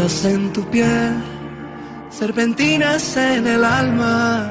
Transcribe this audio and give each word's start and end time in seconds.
En 0.00 0.50
tu 0.54 0.64
piel, 0.70 1.22
serpentinas 2.08 3.18
en 3.18 3.46
el 3.46 3.62
alma. 3.62 4.50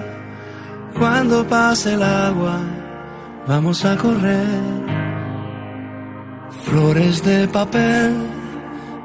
Cuando 0.95 1.43
pase 1.43 1.95
el 1.95 2.03
agua, 2.03 2.59
vamos 3.47 3.83
a 3.83 3.97
correr. 3.97 4.45
Flores 6.65 7.23
de 7.23 7.47
papel, 7.47 8.27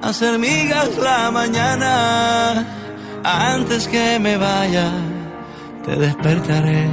hacer 0.03 0.39
migas 0.39 0.91
la 0.99 1.31
mañana. 1.31 2.67
Antes 3.25 3.89
que 3.89 4.19
me 4.19 4.37
vaya, 4.37 4.91
te 5.83 5.97
despertaré. 5.97 6.91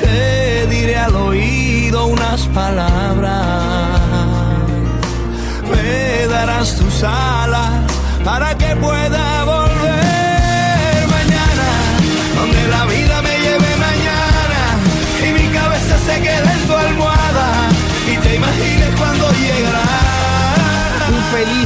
Te 0.00 0.66
diré 0.68 0.96
al 0.96 1.14
oído 1.14 2.06
unas 2.06 2.46
palabras 2.48 4.04
me 5.70 6.26
darás 6.26 6.76
tus 6.76 7.02
alas 7.02 7.33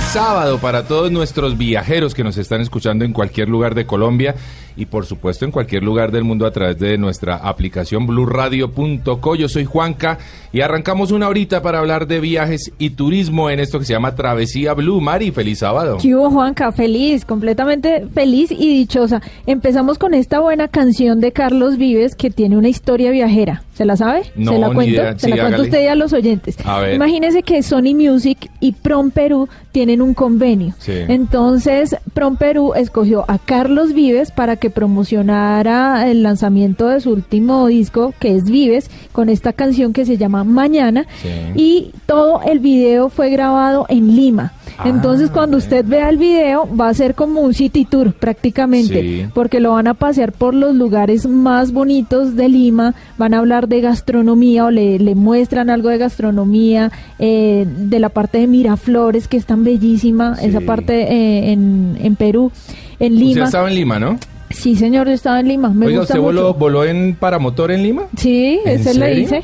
sábado 0.01 0.59
para 0.59 0.85
todos 0.85 1.11
nuestros 1.11 1.59
viajeros 1.59 2.15
que 2.15 2.25
nos 2.25 2.37
están 2.39 2.61
escuchando 2.61 3.05
en 3.05 3.13
cualquier 3.13 3.49
lugar 3.49 3.75
de 3.75 3.87
Colombia 3.87 4.35
y 4.77 4.87
por 4.87 5.07
supuesto 5.07 5.45
en 5.45 5.51
cualquier 5.51 5.83
lugar 5.83 6.13
del 6.13 6.25
mundo 6.25 6.47
a 6.47 6.51
través 6.51 6.79
de 6.79 6.97
nuestra 6.99 7.37
aplicación 7.37 8.07
blurradio.co. 8.07 9.35
Yo 9.35 9.49
soy 9.49 9.65
Juanca 9.65 10.19
y 10.53 10.61
arrancamos 10.61 11.11
una 11.11 11.29
horita 11.29 11.63
para 11.63 11.79
hablar 11.79 12.07
de 12.07 12.21
viajes 12.21 12.73
y 12.79 12.91
turismo 12.91 13.51
en 13.51 13.61
esto 13.61 13.79
que 13.79 13.85
se 13.85 13.93
llama 13.93 14.15
Travesía 14.15 14.75
Blue. 14.75 15.01
Mari, 15.01 15.31
feliz 15.31 15.59
sábado. 15.61 15.99
¿Qué 16.01 16.15
Juanca? 16.15 16.73
Feliz, 16.73 17.25
completamente 17.25 18.07
feliz 18.15 18.51
y 18.51 18.75
dichosa. 18.75 19.21
Empezamos 19.47 19.99
con 19.99 20.15
esta 20.15 20.41
buena 20.41 20.69
canción 20.69 21.21
de 21.21 21.33
Carlos 21.33 21.77
Vives 21.77 22.15
que 22.15 22.31
tiene 22.31 22.57
una 22.57 22.69
historia 22.69 23.11
viajera. 23.11 23.63
¿Se 23.79 23.85
la 23.85 23.97
sabe? 23.97 24.23
No, 24.35 24.51
¿Se 24.55 24.59
la 24.59 24.71
cuento? 24.73 24.93
idea. 24.93 25.17
Se 25.17 25.29
la 25.29 25.37
cuento 25.41 25.63
usted 25.63 25.85
y 25.85 25.87
a 25.87 25.95
los 25.95 26.13
oyentes. 26.13 26.57
A 26.65 26.81
ver. 26.81 26.97
Imagínese 26.97 27.45
que 27.45 27.63
Sony 27.63 27.95
Music 27.95 28.51
y 28.59 28.73
Prom 28.73 29.13
Perú 29.13 29.49
tienen 29.71 30.03
un 30.03 30.15
convenio. 30.15 30.75
Sí. 30.81 30.95
Entonces, 31.07 31.95
Prom 32.13 32.37
Perú 32.37 32.73
escogió 32.75 33.25
a 33.29 33.39
Carlos 33.39 33.95
Vives 33.95 34.33
para 34.33 34.57
que 34.57 34.69
promocionara 34.69 36.11
el 36.11 36.25
lanzamiento 36.25 36.89
de 36.89 37.01
su 37.01 37.11
último 37.11 37.69
disco, 37.69 38.13
que 38.19 38.35
es 38.35 38.51
Vives, 38.51 38.91
con 39.13 39.29
esta 39.29 39.53
canción 39.53 39.93
que 39.93 40.05
se 40.05 40.17
llama 40.17 40.43
Mañana. 40.43 41.07
Sí. 41.23 41.29
Y 41.55 41.91
todo 42.07 42.41
el 42.43 42.59
video 42.59 43.11
fue 43.11 43.31
grabado 43.31 43.87
en 43.89 44.17
Lima. 44.17 44.55
Ah, 44.81 44.89
Entonces, 44.89 45.31
cuando 45.31 45.57
usted 45.57 45.85
vea 45.85 46.09
el 46.09 46.19
video, 46.19 46.69
va 46.75 46.89
a 46.89 46.95
ser 46.95 47.15
como 47.17 47.41
un 47.41 47.53
city 47.53 47.85
tour 47.85 48.13
prácticamente, 48.13 49.03
Sí. 49.03 49.27
porque 49.35 49.59
lo 49.59 49.73
van 49.73 49.89
a 49.89 49.95
pasear 49.95 50.31
por 50.33 50.55
los 50.55 50.75
lugares 50.77 51.27
más 51.27 51.73
bonitos 51.73 52.37
de 52.37 52.49
Lima, 52.49 52.95
van 53.19 53.35
a 53.35 53.39
hablar 53.39 53.67
de 53.67 53.81
gastronomía 53.81 54.67
o 54.67 54.71
le, 54.71 54.99
le 55.01 55.15
muestran 55.17 55.69
algo 55.69 55.89
de 55.89 55.99
gastronomía, 55.99 56.93
eh, 57.19 57.67
de 57.67 57.99
la 57.99 58.09
parte 58.09 58.39
de 58.39 58.47
Miraflores, 58.47 59.27
que 59.27 59.37
es 59.37 59.47
tan 59.47 59.65
bellísima, 59.65 60.37
Sí. 60.37 60.47
esa 60.47 60.61
parte 60.61 61.03
eh, 61.13 61.51
en, 61.53 61.97
en 62.01 62.15
Perú, 62.17 62.53
en 63.01 63.15
Usted 63.15 63.25
Lima. 63.27 63.45
estaba 63.47 63.69
en 63.69 63.75
Lima, 63.75 63.99
¿no? 63.99 64.17
Sí, 64.51 64.77
señor, 64.77 65.09
yo 65.09 65.13
estaba 65.13 65.41
en 65.41 65.49
Lima. 65.49 65.69
Me 65.71 65.87
Oiga, 65.87 65.99
gusta 66.01 66.15
¿usted 66.15 66.23
voló, 66.25 66.47
mucho. 66.49 66.59
voló 66.59 66.85
en 66.85 67.17
paramotor 67.19 67.71
en 67.71 67.83
Lima? 67.83 68.05
Sí, 68.17 68.59
¿En 68.65 68.81
ese 68.81 68.95
lo 68.95 69.01
serio? 69.05 69.25
hice. 69.25 69.43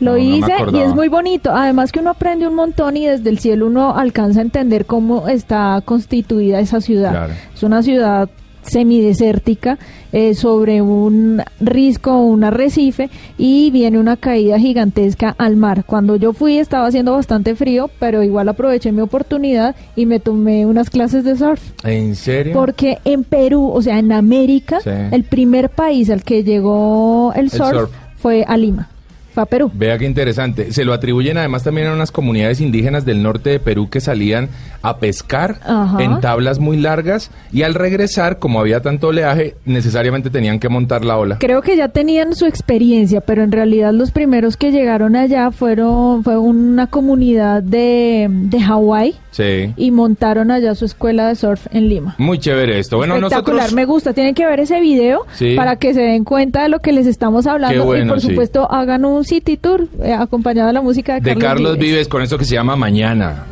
Lo 0.00 0.12
No, 0.12 0.16
no 0.18 0.24
me 0.24 0.36
hice 0.38 0.52
y 0.72 0.78
es 0.80 0.94
muy 0.94 1.08
bonito. 1.08 1.50
Además 1.54 1.92
que 1.92 2.00
uno 2.00 2.10
aprende 2.10 2.48
un 2.48 2.54
montón 2.54 2.96
y 2.96 3.06
desde 3.06 3.30
el 3.30 3.38
cielo 3.38 3.66
uno 3.66 3.94
alcanza 3.96 4.40
a 4.40 4.42
entender 4.42 4.86
cómo 4.86 5.28
está 5.28 5.80
constituida 5.84 6.58
esa 6.60 6.80
ciudad. 6.80 7.10
Claro. 7.10 7.32
Es 7.54 7.62
una 7.62 7.82
ciudad 7.82 8.28
semidesértica 8.62 9.78
eh, 10.12 10.34
sobre 10.34 10.82
un 10.82 11.42
risco, 11.60 12.20
un 12.20 12.44
arrecife 12.44 13.08
y 13.38 13.70
viene 13.70 13.98
una 13.98 14.16
caída 14.16 14.58
gigantesca 14.58 15.34
al 15.38 15.56
mar. 15.56 15.84
Cuando 15.86 16.16
yo 16.16 16.32
fui 16.32 16.58
estaba 16.58 16.86
haciendo 16.86 17.12
bastante 17.12 17.54
frío, 17.54 17.90
pero 17.98 18.22
igual 18.22 18.48
aproveché 18.48 18.92
mi 18.92 19.00
oportunidad 19.00 19.74
y 19.96 20.06
me 20.06 20.20
tomé 20.20 20.66
unas 20.66 20.90
clases 20.90 21.24
de 21.24 21.36
surf. 21.36 21.60
¿En 21.84 22.14
serio? 22.16 22.52
Porque 22.52 22.98
en 23.04 23.24
Perú, 23.24 23.70
o 23.72 23.80
sea, 23.82 23.98
en 23.98 24.12
América, 24.12 24.80
Sí. 24.80 24.90
el 25.10 25.24
primer 25.24 25.68
país 25.70 26.10
al 26.10 26.22
que 26.22 26.42
llegó 26.44 27.32
el 27.34 27.50
surf, 27.50 27.70
surf. 27.70 27.90
fue 28.16 28.44
a 28.46 28.56
Lima, 28.56 28.88
fue 29.32 29.42
a 29.42 29.46
Perú. 29.46 29.70
Vea 29.74 29.98
qué 29.98 30.06
interesante. 30.06 30.72
Se 30.72 30.84
lo 30.84 30.92
atribuyen 30.92 31.38
además 31.38 31.62
también 31.62 31.88
a 31.88 31.92
unas 31.92 32.10
comunidades 32.10 32.60
indígenas 32.60 33.04
del 33.04 33.22
norte 33.22 33.50
de 33.50 33.60
Perú 33.60 33.88
que 33.88 34.00
salían 34.00 34.48
a 34.82 34.98
pescar 34.98 35.58
Ajá. 35.64 36.02
en 36.02 36.20
tablas 36.20 36.58
muy 36.58 36.76
largas 36.76 37.30
y 37.52 37.62
al 37.62 37.74
regresar, 37.74 38.38
como 38.38 38.60
había 38.60 38.80
tanto 38.80 39.08
oleaje, 39.08 39.56
necesariamente 39.64 40.30
tenían 40.30 40.58
que 40.58 40.68
montar 40.68 41.04
la 41.04 41.18
ola. 41.18 41.38
Creo 41.38 41.62
que 41.62 41.76
ya 41.76 41.88
tenían 41.88 42.34
su 42.34 42.46
experiencia, 42.46 43.20
pero 43.20 43.42
en 43.42 43.52
realidad 43.52 43.92
los 43.92 44.10
primeros 44.10 44.56
que 44.56 44.70
llegaron 44.70 45.16
allá 45.16 45.50
fueron 45.50 46.24
fue 46.24 46.38
una 46.38 46.86
comunidad 46.86 47.62
de, 47.62 48.28
de 48.30 48.60
Hawái 48.60 49.14
Sí. 49.32 49.72
y 49.76 49.90
montaron 49.92 50.50
allá 50.50 50.74
su 50.74 50.84
escuela 50.84 51.28
de 51.28 51.36
surf 51.36 51.66
en 51.70 51.88
Lima. 51.88 52.14
Muy 52.18 52.38
chévere 52.38 52.78
esto. 52.80 52.96
Bueno, 52.96 53.14
Espectacular, 53.16 53.56
nosotros... 53.56 53.74
me 53.76 53.84
gusta. 53.84 54.12
Tienen 54.12 54.34
que 54.34 54.44
ver 54.44 54.58
ese 54.60 54.80
video 54.80 55.24
Sí. 55.34 55.54
para 55.56 55.76
que 55.76 55.94
se 55.94 56.00
den 56.00 56.24
cuenta 56.24 56.62
de 56.64 56.68
lo 56.68 56.80
que 56.80 56.92
les 56.92 57.06
estamos 57.06 57.46
hablando 57.46 57.84
bueno, 57.84 58.06
y 58.06 58.08
por 58.08 58.20
sí. 58.20 58.28
supuesto 58.28 58.70
hagan 58.70 59.04
un 59.04 59.24
city 59.24 59.56
tour 59.56 59.86
eh, 60.02 60.12
acompañado 60.12 60.66
de 60.66 60.72
la 60.72 60.82
música 60.82 61.14
de, 61.20 61.20
De 61.20 61.36
Carlos 61.36 61.78
Vives 61.78 62.08
con 62.08 62.22
esto 62.22 62.38
que 62.38 62.44
se 62.44 62.54
llama 62.54 62.74
Mañana. 62.76 63.44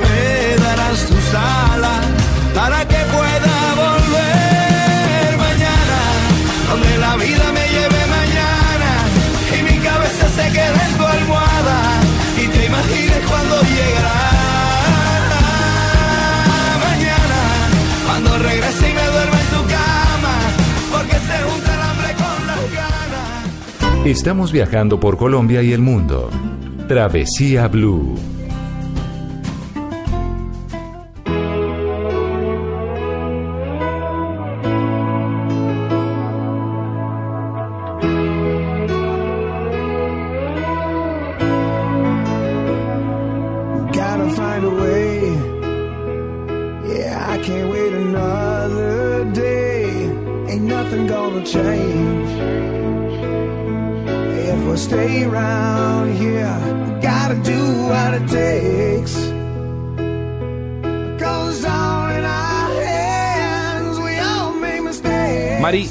Me 0.00 0.62
darás 0.62 1.06
tus 1.06 1.34
alas 1.34 2.06
para 2.54 2.86
que 2.88 2.93
cuando 13.34 13.60
llegará 13.62 14.20
mañana, 16.88 17.40
cuando 18.06 18.38
regrese 18.38 18.90
y 18.90 18.94
me 18.94 19.06
duerma 19.06 19.40
en 19.40 19.48
tu 19.48 19.62
cama, 19.74 20.34
porque 20.92 21.16
se 21.18 21.42
junta 21.42 21.74
el 21.74 21.80
hambre 21.80 22.10
con 22.14 22.46
las 22.46 22.64
ganas. 22.72 24.06
Estamos 24.06 24.52
viajando 24.52 25.00
por 25.00 25.16
Colombia 25.16 25.62
y 25.62 25.72
el 25.72 25.80
mundo. 25.80 26.30
Travesía 26.86 27.66
Blue. 27.68 28.14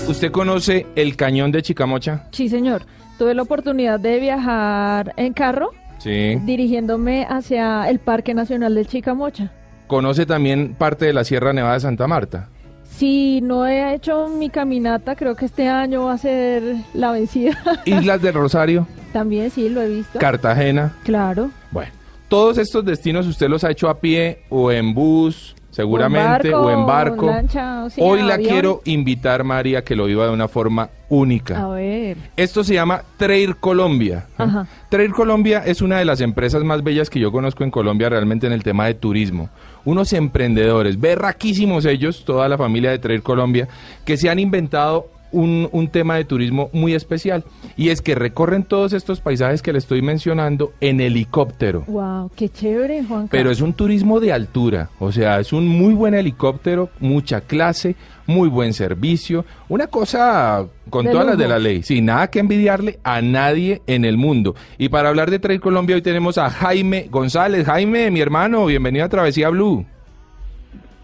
¿Usted 0.08 0.32
conoce 0.32 0.86
el 0.96 1.16
cañón 1.16 1.52
de 1.52 1.62
Chicamocha? 1.62 2.28
Sí, 2.32 2.50
señor. 2.50 2.84
Tuve 3.18 3.34
la 3.34 3.44
oportunidad 3.44 4.00
de 4.00 4.20
viajar 4.20 5.14
en 5.18 5.34
carro 5.34 5.72
Sí. 6.00 6.36
dirigiéndome 6.44 7.26
hacia 7.30 7.90
el 7.90 8.00
Parque 8.00 8.34
Nacional 8.34 8.76
de 8.76 8.86
Chicamocha. 8.86 9.52
¿Conoce 9.88 10.26
también 10.26 10.74
parte 10.76 11.06
de 11.06 11.14
la 11.14 11.24
Sierra 11.24 11.54
Nevada 11.54 11.76
de 11.76 11.80
Santa 11.82 12.08
Marta? 12.08 12.50
Si 12.84 13.42
no 13.42 13.66
he 13.66 13.94
hecho 13.96 14.28
mi 14.28 14.50
caminata, 14.50 15.16
creo 15.16 15.36
que 15.36 15.46
este 15.46 15.68
año 15.68 16.06
va 16.06 16.14
a 16.14 16.18
ser 16.18 16.62
la 16.94 17.12
vencida. 17.12 17.58
Islas 17.86 18.22
del 18.22 18.34
Rosario, 18.34 18.88
También 19.14 19.50
sí, 19.50 19.70
lo 19.70 19.82
he 19.82 19.90
visto. 19.90 20.20
Cartagena. 20.20 20.94
claro. 21.04 21.50
Bueno, 21.72 21.92
todos 22.28 22.58
estos 22.58 22.84
destinos 22.86 23.26
usted 23.28 23.48
los 23.48 23.64
ha 23.64 23.72
hecho 23.72 23.90
a 23.90 24.00
pie 24.00 24.44
o 24.50 24.72
en 24.72 24.94
bus, 24.94 25.56
seguramente, 25.74 26.54
o 26.54 26.70
en 26.70 26.86
barco. 26.86 27.26
lancha, 27.26 27.84
o 27.84 27.90
sí, 27.90 28.00
Hoy 28.02 28.22
la 28.22 28.36
avión. 28.36 28.50
quiero 28.50 28.82
invitar, 28.86 29.44
María, 29.44 29.84
que 29.84 29.96
lo 29.96 30.06
viva 30.06 30.26
de 30.26 30.32
una 30.32 30.48
forma 30.48 30.90
única. 31.10 31.64
A 31.64 31.68
ver. 31.70 32.18
Esto 32.38 32.64
se 32.64 32.76
llama 32.76 33.02
Trail 33.18 33.56
Colombia. 33.58 34.28
¿no? 34.38 34.46
Ajá. 34.46 34.68
Trail 34.90 35.12
Colombia 35.14 35.64
es 35.66 35.82
una 35.82 35.98
de 35.98 36.06
las 36.06 36.22
empresas 36.22 36.64
más 36.64 36.84
bellas 36.84 37.10
que 37.10 37.20
yo 37.20 37.32
conozco 37.32 37.64
en 37.64 37.72
Colombia 37.72 38.10
realmente 38.10 38.48
en 38.48 38.54
el 38.54 38.64
tema 38.64 38.86
de 38.86 38.94
turismo. 38.94 39.50
Unos 39.86 40.14
emprendedores, 40.14 41.00
berraquísimos 41.00 41.86
ellos, 41.86 42.24
toda 42.26 42.48
la 42.48 42.58
familia 42.58 42.92
de 42.92 43.00
Trail 43.00 43.22
Colombia, 43.22 43.68
que 44.06 44.16
se 44.18 44.30
han 44.30 44.40
inventado 44.40 45.08
un, 45.34 45.68
un 45.72 45.90
tema 45.90 46.16
de 46.16 46.24
turismo 46.24 46.70
muy 46.72 46.94
especial. 46.94 47.44
Y 47.76 47.90
es 47.90 48.02
que 48.02 48.16
recorren 48.16 48.64
todos 48.64 48.94
estos 48.94 49.20
paisajes 49.20 49.62
que 49.62 49.74
le 49.74 49.80
estoy 49.80 50.02
mencionando 50.02 50.72
en 50.80 51.02
helicóptero. 51.02 51.84
Wow, 51.88 52.32
qué 52.36 52.48
chévere, 52.48 53.04
Juan. 53.04 53.28
Pero 53.30 53.52
es 53.52 53.60
un 53.60 53.74
turismo 53.74 54.20
de 54.20 54.32
altura, 54.32 54.90
o 55.00 55.12
sea, 55.12 55.40
es 55.40 55.52
un 55.52 55.68
muy 55.68 55.94
buen 55.94 56.14
helicóptero, 56.14 56.90
mucha 57.00 57.42
clase, 57.42 57.96
muy 58.28 58.48
buen 58.48 58.74
servicio, 58.74 59.46
una 59.68 59.88
cosa 59.88 60.66
con 60.90 61.06
De 61.06 61.12
todas 61.12 61.28
las 61.28 61.38
de 61.38 61.48
la 61.48 61.60
ley, 61.60 61.84
sin 61.84 62.06
nada 62.06 62.30
que 62.30 62.40
envidiarle 62.40 63.00
a 63.04 63.22
nadie 63.22 63.82
en 63.88 64.06
el 64.06 64.18
mundo. 64.18 64.56
Y 64.78 64.90
para 64.90 65.10
hablar 65.10 65.30
de 65.32 65.40
Trail 65.40 65.60
Colombia 65.60 65.96
hoy 65.96 66.02
tenemos 66.02 66.38
a 66.38 66.50
Jaime 66.50 67.08
González. 67.10 67.66
Jaime, 67.66 68.12
mi 68.12 68.22
hermano, 68.22 68.66
bienvenido 68.66 69.06
a 69.06 69.10
Travesía 69.10 69.50
Blue. 69.50 69.86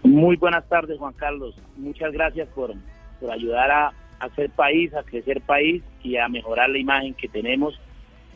Muy 0.02 0.36
buenas 0.36 0.66
tardes, 0.68 0.98
Juan 0.98 1.12
Carlos. 1.14 1.54
Muchas 1.76 2.12
gracias 2.12 2.48
por, 2.54 2.72
por 3.20 3.30
ayudar 3.30 3.70
a, 3.70 3.92
a 4.20 4.26
hacer 4.26 4.50
país, 4.50 4.94
a 4.94 5.02
crecer 5.02 5.40
país 5.40 5.82
y 6.02 6.16
a 6.16 6.28
mejorar 6.28 6.70
la 6.70 6.78
imagen 6.78 7.14
que 7.14 7.28
tenemos. 7.28 7.78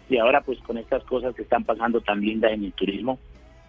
Y 0.09 0.19
ahora, 0.19 0.41
pues, 0.43 0.59
con 0.61 0.77
estas 0.79 1.03
cosas 1.05 1.35
que 1.35 1.43
están 1.43 1.65
pasando 1.65 2.01
tan 2.01 2.21
lindas 2.21 2.53
en 2.53 2.65
el 2.65 2.73
turismo, 2.73 3.19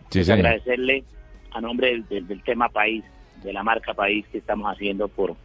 Sí, 0.09 0.19
pues, 0.19 0.29
agradecerle 0.29 1.03
a 1.51 1.61
nombre 1.61 1.87
del, 1.89 2.07
del- 2.07 2.27
del 2.27 2.43
tema 2.43 2.69
país, 2.69 3.03
de 3.43 3.53
la 3.53 3.63
marca 3.63 3.93
país 3.93 4.25
que 4.31 4.37
estamos 4.39 4.71
haciendo 4.71 5.07
por, 5.07 5.35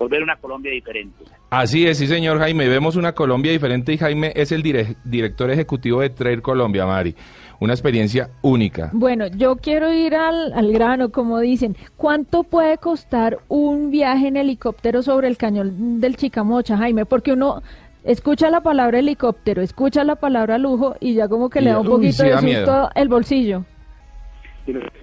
por 0.00 0.08
ver 0.08 0.22
una 0.22 0.36
Colombia 0.36 0.72
diferente. 0.72 1.24
Así 1.50 1.86
es, 1.86 1.98
sí, 1.98 2.06
señor 2.06 2.38
Jaime. 2.38 2.66
Vemos 2.68 2.96
una 2.96 3.12
Colombia 3.12 3.52
diferente 3.52 3.92
y 3.92 3.98
Jaime 3.98 4.32
es 4.34 4.50
el 4.50 4.62
dire- 4.62 4.96
director 5.04 5.50
ejecutivo 5.50 6.00
de 6.00 6.08
Trail 6.08 6.40
Colombia, 6.40 6.86
Mari. 6.86 7.14
Una 7.60 7.74
experiencia 7.74 8.30
única. 8.40 8.88
Bueno, 8.94 9.26
yo 9.26 9.56
quiero 9.56 9.92
ir 9.92 10.14
al, 10.14 10.54
al 10.54 10.72
grano, 10.72 11.10
como 11.10 11.38
dicen. 11.38 11.76
¿Cuánto 11.98 12.44
puede 12.44 12.78
costar 12.78 13.40
un 13.48 13.90
viaje 13.90 14.28
en 14.28 14.38
helicóptero 14.38 15.02
sobre 15.02 15.28
el 15.28 15.36
cañón 15.36 16.00
del 16.00 16.16
Chicamocha, 16.16 16.78
Jaime? 16.78 17.04
Porque 17.04 17.34
uno 17.34 17.62
escucha 18.02 18.48
la 18.48 18.62
palabra 18.62 19.00
helicóptero, 19.00 19.60
escucha 19.60 20.02
la 20.02 20.16
palabra 20.16 20.56
lujo 20.56 20.96
y 20.98 21.12
ya 21.12 21.28
como 21.28 21.50
que 21.50 21.58
Y- 21.60 21.64
le 21.64 21.70
da 21.72 21.80
un 21.80 21.86
poquito 21.86 22.22
de 22.22 22.30
susto 22.30 22.46
miedo. 22.46 22.90
el 22.94 23.08
bolsillo. 23.10 23.66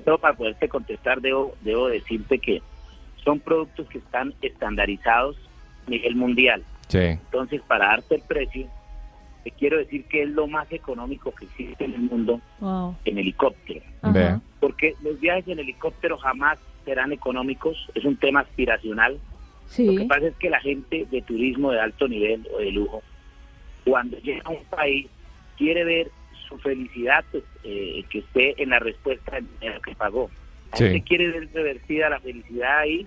Todo 0.05 0.17
para 0.17 0.33
poderte 0.35 0.67
contestar, 0.67 1.21
debo, 1.21 1.53
debo 1.61 1.87
decirte 1.89 2.39
que 2.39 2.63
son 3.27 3.41
productos 3.41 3.85
que 3.89 3.97
están 3.97 4.33
estandarizados 4.41 5.35
a 5.85 5.89
nivel 5.89 6.15
mundial. 6.15 6.63
Sí. 6.87 6.97
Entonces, 6.99 7.61
para 7.67 7.87
darte 7.87 8.15
el 8.15 8.21
precio, 8.21 8.67
te 9.43 9.51
quiero 9.51 9.77
decir 9.79 10.05
que 10.05 10.23
es 10.23 10.29
lo 10.29 10.47
más 10.47 10.71
económico 10.71 11.33
que 11.35 11.43
existe 11.43 11.83
en 11.83 11.93
el 11.93 11.99
mundo 12.03 12.39
Wow. 12.61 12.95
en 13.03 13.17
helicóptero. 13.17 13.81
Ajá. 14.01 14.13
Vea. 14.13 14.41
Porque 14.61 14.95
los 15.03 15.19
viajes 15.19 15.45
en 15.49 15.59
helicóptero 15.59 16.17
jamás 16.17 16.57
serán 16.85 17.11
económicos, 17.11 17.75
es 17.95 18.05
un 18.05 18.15
tema 18.15 18.39
aspiracional. 18.39 19.15
Lo 19.15 19.91
que 19.93 19.99
Sí. 19.99 20.05
pasa 20.07 20.27
es 20.27 20.35
que 20.37 20.49
la 20.49 20.61
gente 20.61 21.05
de 21.11 21.21
turismo 21.23 21.73
de 21.73 21.81
alto 21.81 22.07
nivel 22.07 22.47
o 22.55 22.59
de 22.59 22.71
lujo, 22.71 23.03
cuando 23.83 24.17
llega 24.19 24.41
a 24.45 24.51
un 24.51 24.63
país, 24.69 25.07
quiere 25.57 25.83
ver 25.83 26.11
su 26.47 26.57
felicidad 26.59 27.25
pues, 27.31 27.43
eh, 27.65 28.05
que 28.09 28.19
esté 28.19 28.63
en 28.63 28.69
la 28.69 28.79
respuesta 28.79 29.35
del 29.35 29.47
dinero 29.59 29.81
que 29.81 29.95
pagó. 29.95 30.29
La 30.71 30.77
Sí. 30.77 30.83
gente 30.85 31.01
quiere 31.01 31.27
ver 31.31 31.49
revertida 31.53 32.09
la 32.09 32.19
felicidad 32.21 32.79
ahí 32.79 33.05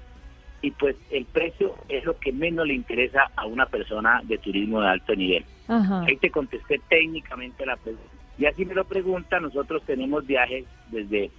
y 0.63 0.71
pues 0.73 0.97
el 1.11 1.25
precio 1.25 1.75
es 1.89 2.05
lo 2.05 2.19
que 2.19 2.33
menos 2.33 2.67
le 2.67 2.75
interesa 2.75 3.31
a 3.37 3.47
una 3.47 3.67
persona 3.67 4.21
de 4.25 4.39
turismo 4.39 4.81
de 4.81 4.89
alto 4.89 5.15
nivel. 5.15 5.45
Ajá. 5.69 6.03
Ahí 6.03 6.17
te 6.17 6.31
contesté 6.31 6.81
técnicamente 6.89 7.65
la 7.65 7.77
pregunta. 7.77 8.11
Y 8.39 8.47
así 8.47 8.65
me 8.65 8.75
lo 8.75 8.85
pregunta, 8.85 9.41
nosotros 9.41 9.83
tenemos 9.87 10.27
viajes 10.27 10.65
desde 10.91 11.31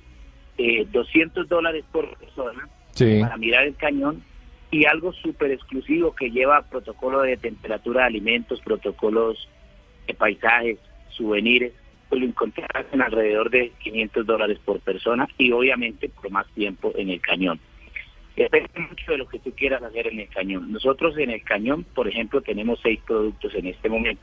eh, 0.57 0.87
200 0.91 1.47
dólares 1.47 1.83
por 1.91 2.15
persona 2.17 2.67
Sí. 2.93 3.19
para 3.21 3.37
mirar 3.37 3.63
el 3.63 3.75
cañón 3.75 4.21
y 4.69 4.85
algo 4.85 5.13
súper 5.13 5.51
exclusivo 5.51 6.13
que 6.13 6.29
lleva 6.29 6.61
protocolo 6.63 7.21
de 7.21 7.37
temperatura 7.37 8.01
de 8.01 8.07
alimentos, 8.07 8.59
protocolos 8.61 9.47
de 10.07 10.13
paisajes, 10.13 10.77
souvenirs, 11.09 11.73
pues 12.09 12.21
lo 12.21 12.27
encontrarás 12.27 12.85
en 12.91 13.01
alrededor 13.01 13.49
de 13.49 13.71
500 13.83 14.25
dólares 14.25 14.59
por 14.63 14.79
persona 14.81 15.27
y 15.37 15.51
obviamente 15.51 16.09
por 16.09 16.29
más 16.31 16.45
tiempo 16.53 16.91
en 16.95 17.09
el 17.09 17.21
cañón. 17.21 17.59
Depende 18.35 18.69
mucho 18.89 19.11
de 19.11 19.17
lo 19.17 19.27
que 19.27 19.39
tú 19.39 19.51
quieras 19.51 19.83
hacer 19.83 20.07
en 20.07 20.19
el 20.19 20.29
cañón. 20.29 20.71
Nosotros 20.71 21.17
en 21.17 21.31
el 21.31 21.43
cañón, 21.43 21.83
por 21.83 22.07
ejemplo, 22.07 22.41
tenemos 22.41 22.79
seis 22.81 22.99
productos 23.05 23.53
en 23.55 23.67
este 23.67 23.89
momento. 23.89 24.21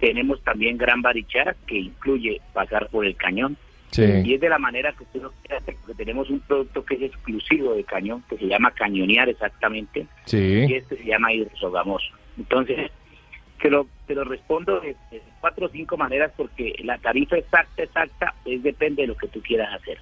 Tenemos 0.00 0.42
también 0.42 0.78
Gran 0.78 1.02
Barichara, 1.02 1.54
que 1.66 1.78
incluye 1.78 2.40
pasar 2.52 2.88
por 2.88 3.06
el 3.06 3.16
cañón. 3.16 3.56
Y 3.92 3.94
Sí. 3.94 4.34
es 4.34 4.40
de 4.40 4.48
la 4.48 4.58
manera 4.58 4.92
que 4.92 5.04
tú 5.12 5.20
lo 5.20 5.32
quieras 5.42 5.62
hacer, 5.62 5.76
porque 5.84 6.02
tenemos 6.02 6.30
un 6.30 6.40
producto 6.40 6.82
que 6.84 6.94
es 6.94 7.02
exclusivo 7.02 7.74
de 7.74 7.84
cañón, 7.84 8.24
que 8.28 8.38
se 8.38 8.46
llama 8.46 8.70
cañonear 8.70 9.28
exactamente, 9.28 10.06
y 10.32 10.72
este 10.74 10.96
se 10.96 11.04
llama 11.04 11.32
hidrosogamoso. 11.32 12.08
Entonces, 12.38 12.90
lo, 13.70 13.86
te 14.06 14.14
lo 14.14 14.24
respondo 14.24 14.80
de, 14.80 14.96
de 15.10 15.22
cuatro 15.40 15.66
o 15.66 15.68
cinco 15.70 15.96
maneras, 15.96 16.32
porque 16.36 16.74
la 16.84 16.98
tarifa 16.98 17.36
exacta, 17.36 17.82
exacta, 17.82 18.34
es 18.44 18.62
depende 18.62 19.02
de 19.02 19.08
lo 19.08 19.16
que 19.16 19.28
tú 19.28 19.40
quieras 19.40 19.68
hacer. 19.80 19.98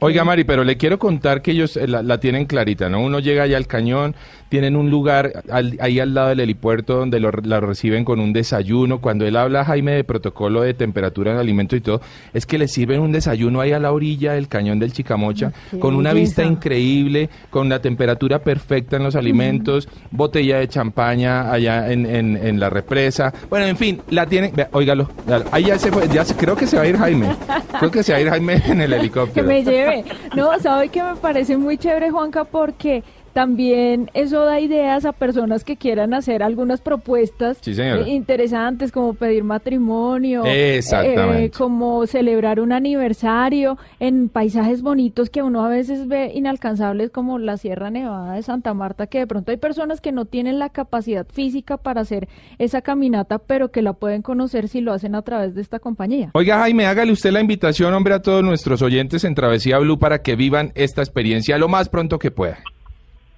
Oiga, 0.00 0.24
Mari, 0.24 0.44
pero 0.44 0.64
le 0.64 0.76
quiero 0.76 0.98
contar 0.98 1.42
que 1.42 1.50
ellos 1.52 1.76
eh, 1.76 1.86
la, 1.86 2.02
la 2.02 2.18
tienen 2.18 2.46
clarita, 2.46 2.88
¿no? 2.88 3.00
Uno 3.00 3.18
llega 3.18 3.42
allá 3.44 3.56
al 3.56 3.66
cañón, 3.66 4.14
tienen 4.48 4.74
un 4.76 4.90
lugar 4.90 5.32
al- 5.50 5.76
ahí 5.80 6.00
al 6.00 6.14
lado 6.14 6.30
del 6.30 6.40
helipuerto 6.40 6.96
donde 6.96 7.20
lo, 7.20 7.30
la 7.42 7.60
reciben 7.60 8.04
con 8.04 8.18
un 8.20 8.32
desayuno. 8.32 9.00
Cuando 9.00 9.26
él 9.26 9.36
habla, 9.36 9.64
Jaime, 9.64 9.92
de 9.92 10.04
protocolo 10.04 10.62
de 10.62 10.74
temperatura 10.74 11.32
en 11.32 11.38
alimento 11.38 11.76
y 11.76 11.80
todo, 11.80 12.00
es 12.32 12.46
que 12.46 12.58
le 12.58 12.66
sirven 12.68 13.00
un 13.00 13.12
desayuno 13.12 13.60
ahí 13.60 13.72
a 13.72 13.78
la 13.78 13.92
orilla 13.92 14.32
del 14.32 14.48
cañón 14.48 14.78
del 14.78 14.92
Chicamocha, 14.92 15.52
con 15.78 15.94
una 15.94 16.12
belleza. 16.12 16.42
vista 16.42 16.44
increíble, 16.44 17.28
con 17.50 17.68
la 17.68 17.80
temperatura 17.80 18.40
perfecta 18.40 18.96
en 18.96 19.04
los 19.04 19.14
alimentos, 19.16 19.88
botella 20.10 20.58
de 20.58 20.68
champaña 20.68 21.52
allá 21.52 21.92
en, 21.92 22.06
en, 22.06 22.36
en 22.36 22.58
la 22.60 22.70
represa. 22.70 23.32
Bueno, 23.50 23.66
en 23.66 23.76
fin, 23.76 24.00
la 24.10 24.26
tienen, 24.26 24.52
vea, 24.54 24.68
óigalo, 24.72 25.10
ahí 25.50 25.64
ya 25.64 25.78
se 25.78 25.90
fue, 25.90 26.06
ya 26.08 26.24
se- 26.24 26.36
creo 26.36 26.54
que 26.56 26.66
se 26.68 26.76
va 26.76 26.84
a 26.84 26.86
ir 26.86 26.96
Jaime. 26.96 27.34
Creo 27.78 27.90
que 27.90 28.02
se 28.04 28.12
va 28.12 28.18
a 28.18 28.20
ir 28.22 28.28
Jaime 28.30 28.54
en 28.66 28.80
el 28.80 28.90
que 28.90 28.96
helicóptero. 28.96 29.46
me 29.46 29.64
lleve. 29.64 30.04
No, 30.36 30.56
¿sabe 30.60 30.88
que 30.88 31.02
me 31.02 31.16
parece 31.16 31.56
muy 31.56 31.76
chévere, 31.76 32.10
Juanca? 32.10 32.44
Porque 32.44 33.02
también 33.32 34.10
eso 34.14 34.44
da 34.44 34.60
ideas 34.60 35.04
a 35.04 35.12
personas 35.12 35.64
que 35.64 35.76
quieran 35.76 36.14
hacer 36.14 36.42
algunas 36.42 36.80
propuestas 36.80 37.58
Sí, 37.60 37.72
eh, 37.78 38.04
interesantes, 38.08 38.92
como 38.92 39.14
pedir 39.14 39.44
matrimonio, 39.44 40.44
Exactamente. 40.44 41.44
eh, 41.44 41.50
como 41.50 42.06
celebrar 42.06 42.60
un 42.60 42.72
aniversario 42.72 43.78
en 43.98 44.28
paisajes 44.28 44.82
bonitos 44.82 45.30
que 45.30 45.42
uno 45.42 45.64
a 45.64 45.68
veces 45.68 46.08
ve 46.08 46.32
inalcanzables, 46.34 47.10
como 47.10 47.38
la 47.38 47.56
Sierra 47.56 47.90
Nevada 47.90 48.34
de 48.34 48.42
Santa 48.42 48.74
Marta, 48.74 49.06
que 49.06 49.18
de 49.18 49.26
pronto 49.26 49.50
hay 49.50 49.56
personas 49.56 50.00
que 50.00 50.12
no 50.12 50.24
tienen 50.24 50.58
la 50.58 50.68
capacidad 50.70 51.26
física 51.26 51.76
para 51.76 52.00
hacer 52.02 52.28
esa 52.58 52.82
caminata, 52.82 53.38
pero 53.38 53.70
que 53.70 53.82
la 53.82 53.92
pueden 53.92 54.22
conocer 54.22 54.68
si 54.68 54.80
lo 54.80 54.92
hacen 54.92 55.14
a 55.14 55.22
través 55.22 55.54
de 55.54 55.60
esta 55.60 55.78
compañía. 55.78 56.30
Oiga, 56.34 56.58
Jaime, 56.58 56.86
hágale 56.86 57.12
usted 57.12 57.30
la 57.30 57.40
invitación, 57.40 57.94
hombre, 57.94 58.14
a 58.14 58.22
todos 58.22 58.42
nuestros 58.42 58.82
oyentes 58.82 59.24
en 59.24 59.34
Travesía 59.34 59.78
Blue 59.78 59.98
para 59.98 60.22
que 60.22 60.36
vivan 60.36 60.72
esta 60.74 61.02
experiencia 61.02 61.58
lo 61.58 61.68
más 61.68 61.88
pronto 61.88 62.18
que 62.18 62.30
pueda. 62.30 62.58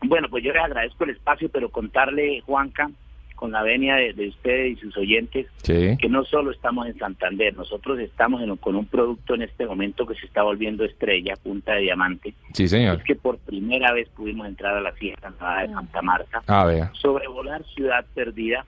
Bueno, 0.04 0.28
pues 0.28 0.42
yo 0.44 0.52
les 0.52 0.62
agradezco 0.62 1.04
el 1.04 1.10
espacio, 1.10 1.48
pero 1.50 1.70
contarle, 1.70 2.40
Juanca, 2.42 2.90
con 3.36 3.50
la 3.52 3.62
venia 3.62 3.96
de, 3.96 4.12
de 4.12 4.28
ustedes 4.28 4.78
y 4.78 4.80
sus 4.80 4.96
oyentes 4.96 5.46
Sí. 5.62 5.96
que 6.00 6.08
no 6.08 6.24
solo 6.24 6.52
estamos 6.52 6.86
en 6.86 6.96
Santander, 6.98 7.56
nosotros 7.56 7.98
estamos 7.98 8.40
en- 8.42 8.56
con 8.56 8.76
un 8.76 8.86
producto 8.86 9.34
en 9.34 9.42
este 9.42 9.66
momento 9.66 10.06
que 10.06 10.14
se 10.14 10.26
está 10.26 10.42
volviendo 10.44 10.84
estrella, 10.84 11.34
punta 11.42 11.74
de 11.74 11.80
diamante. 11.82 12.34
Sí, 12.52 12.68
señor. 12.68 12.98
Es 12.98 13.04
que 13.04 13.16
por 13.16 13.38
primera 13.38 13.92
vez 13.92 14.08
pudimos 14.10 14.46
entrar 14.46 14.76
a 14.76 14.80
la 14.80 14.92
Sierra 14.94 15.30
Nevada 15.30 15.62
de 15.62 15.68
Santa 15.72 16.02
Marta, 16.02 16.42
Ah, 16.46 16.64
vea. 16.66 16.90
sobrevolar 16.94 17.64
Ciudad 17.74 18.04
Perdida 18.14 18.64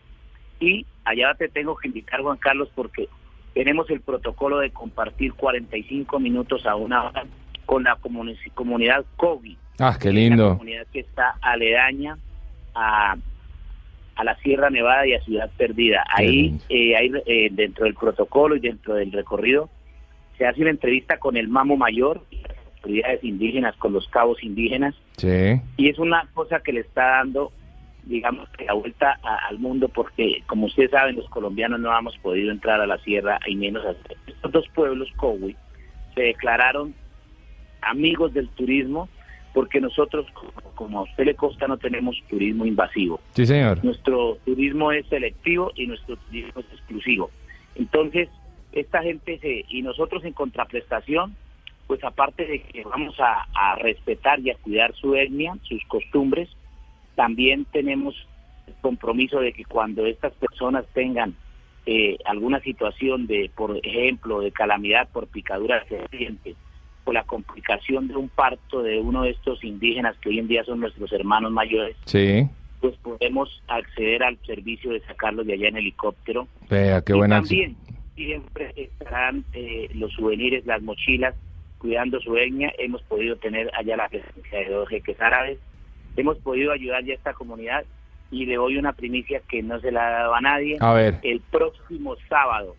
y 0.58 0.86
allá 1.04 1.34
te 1.34 1.48
tengo 1.48 1.76
que 1.76 1.88
invitar, 1.88 2.20
Juan 2.22 2.38
Carlos, 2.38 2.68
porque 2.74 3.08
tenemos 3.54 3.88
el 3.90 4.00
protocolo 4.00 4.58
de 4.58 4.70
compartir 4.70 5.34
45 5.34 6.18
minutos 6.18 6.66
a 6.66 6.74
una 6.74 7.04
hora 7.04 7.24
con 7.64 7.84
la 7.84 7.96
comuni- 7.98 8.36
comunidad 8.54 9.04
Cogi. 9.16 9.56
Ah, 9.78 9.96
qué 10.00 10.08
Una 10.10 10.18
lindo. 10.18 10.48
comunidad 10.50 10.86
que 10.92 11.00
está 11.00 11.36
aledaña 11.40 12.16
a, 12.74 13.16
a 14.16 14.24
la 14.24 14.36
Sierra 14.36 14.70
Nevada 14.70 15.06
y 15.06 15.14
a 15.14 15.20
Ciudad 15.22 15.50
Perdida. 15.56 16.04
Ahí, 16.14 16.58
eh, 16.68 16.96
ahí, 16.96 17.10
eh, 17.26 17.48
dentro 17.50 17.84
del 17.84 17.94
protocolo 17.94 18.56
y 18.56 18.60
dentro 18.60 18.94
del 18.94 19.10
recorrido, 19.12 19.68
se 20.38 20.46
hace 20.46 20.60
una 20.60 20.70
entrevista 20.70 21.18
con 21.18 21.36
el 21.36 21.48
Mamo 21.48 21.76
Mayor 21.76 22.22
y 22.30 22.36
las 22.42 22.56
autoridades 22.76 23.22
indígenas, 23.24 23.74
con 23.76 23.92
los 23.92 24.06
cabos 24.08 24.42
indígenas, 24.42 24.94
Sí. 25.16 25.60
y 25.76 25.88
es 25.88 25.98
una 25.98 26.28
cosa 26.34 26.60
que 26.60 26.72
le 26.72 26.80
está 26.80 27.04
dando, 27.18 27.52
digamos, 28.04 28.48
que 28.50 28.64
la 28.66 28.74
vuelta 28.74 29.18
a- 29.22 29.46
al 29.48 29.58
mundo, 29.58 29.88
porque 29.88 30.42
como 30.46 30.66
ustedes 30.66 30.90
saben, 30.90 31.16
los 31.16 31.28
colombianos 31.30 31.80
no 31.80 31.96
hemos 31.96 32.16
podido 32.18 32.50
entrar 32.52 32.80
a 32.80 32.86
la 32.86 32.98
sierra, 32.98 33.38
y 33.46 33.56
menos 33.56 33.84
a 33.86 33.94
estos 34.28 34.52
dos 34.52 34.68
pueblos, 34.74 35.08
Cowi, 35.16 35.56
se 36.14 36.22
declararon 36.22 36.94
amigos 37.80 38.32
del 38.34 38.48
turismo, 38.50 39.08
porque 39.54 39.80
nosotros, 39.80 40.26
como- 40.74 40.98
a 40.98 41.02
usted 41.04 41.24
le 41.24 41.34
consta, 41.36 41.66
no 41.68 41.78
tenemos 41.78 42.16
turismo 42.28 42.66
invasivo. 42.66 43.20
Sí, 43.32 43.46
señor. 43.46 43.82
Nuestro 43.84 44.36
turismo 44.44 44.92
es 44.92 45.06
selectivo 45.06 45.70
y 45.76 45.86
nuestro 45.86 46.16
turismo 46.16 46.60
es 46.60 46.66
exclusivo. 46.72 47.30
Entonces, 47.76 48.28
esta 48.72 49.02
gente 49.02 49.38
se, 49.38 49.64
y 49.68 49.80
nosotros 49.82 50.24
en 50.24 50.32
contraprestación, 50.32 51.36
pues 51.86 52.02
aparte 52.02 52.44
de 52.46 52.60
que 52.62 52.82
vamos 52.82 53.14
a, 53.20 53.46
a 53.54 53.76
respetar 53.76 54.40
y 54.40 54.50
a 54.50 54.56
cuidar 54.56 54.92
su 54.94 55.14
etnia, 55.14 55.56
sus 55.62 55.82
costumbres, 55.86 56.48
también 57.14 57.64
tenemos 57.66 58.14
el 58.66 58.74
compromiso 58.80 59.38
de 59.38 59.52
que 59.52 59.64
cuando 59.64 60.04
estas 60.06 60.32
personas 60.34 60.84
tengan 60.94 61.34
eh, 61.86 62.16
alguna 62.24 62.60
situación 62.60 63.26
de, 63.26 63.50
por 63.54 63.78
ejemplo, 63.86 64.40
de 64.40 64.50
calamidad 64.50 65.08
por 65.10 65.28
picadura 65.28 65.80
de 65.80 65.88
serpiente, 65.98 66.56
o 67.04 67.12
la 67.12 67.24
complicación 67.24 68.08
de 68.08 68.16
un 68.16 68.28
parto 68.28 68.82
de 68.82 68.98
uno 68.98 69.22
de 69.22 69.30
estos 69.30 69.62
indígenas 69.62 70.16
que 70.18 70.30
hoy 70.30 70.38
en 70.38 70.48
día 70.48 70.64
son 70.64 70.80
nuestros 70.80 71.12
hermanos 71.12 71.52
mayores, 71.52 71.96
Sí. 72.06 72.48
pues 72.80 72.96
podemos 72.96 73.62
acceder 73.68 74.22
al 74.22 74.38
servicio 74.46 74.92
de 74.92 75.00
sacarlos 75.00 75.46
de 75.46 75.54
allá 75.54 75.68
en 75.68 75.76
helicóptero. 75.76 76.48
Vea, 76.68 77.02
qué 77.02 77.12
y 77.12 77.16
buena 77.16 77.36
también 77.36 77.76
siempre 78.14 78.72
estarán 78.76 79.44
eh, 79.52 79.88
los 79.94 80.12
souvenirs, 80.12 80.64
las 80.66 80.82
mochilas, 80.82 81.34
cuidando 81.78 82.20
su 82.20 82.36
etnia. 82.36 82.72
Hemos 82.78 83.02
podido 83.02 83.36
tener 83.36 83.70
allá 83.74 83.96
la 83.96 84.08
presencia 84.08 84.58
de 84.60 84.68
dos 84.70 84.88
jeques 84.88 85.20
árabes. 85.20 85.58
Hemos 86.16 86.38
podido 86.38 86.72
ayudar 86.72 87.04
ya 87.04 87.12
a 87.12 87.16
esta 87.16 87.32
comunidad 87.34 87.84
y 88.30 88.46
le 88.46 88.54
doy 88.54 88.76
una 88.78 88.92
primicia 88.92 89.40
que 89.48 89.62
no 89.62 89.80
se 89.80 89.90
la 89.92 90.06
ha 90.06 90.10
dado 90.10 90.34
a 90.34 90.40
nadie. 90.40 90.76
A 90.80 90.92
ver. 90.92 91.18
El 91.22 91.40
próximo 91.40 92.16
sábado 92.28 92.76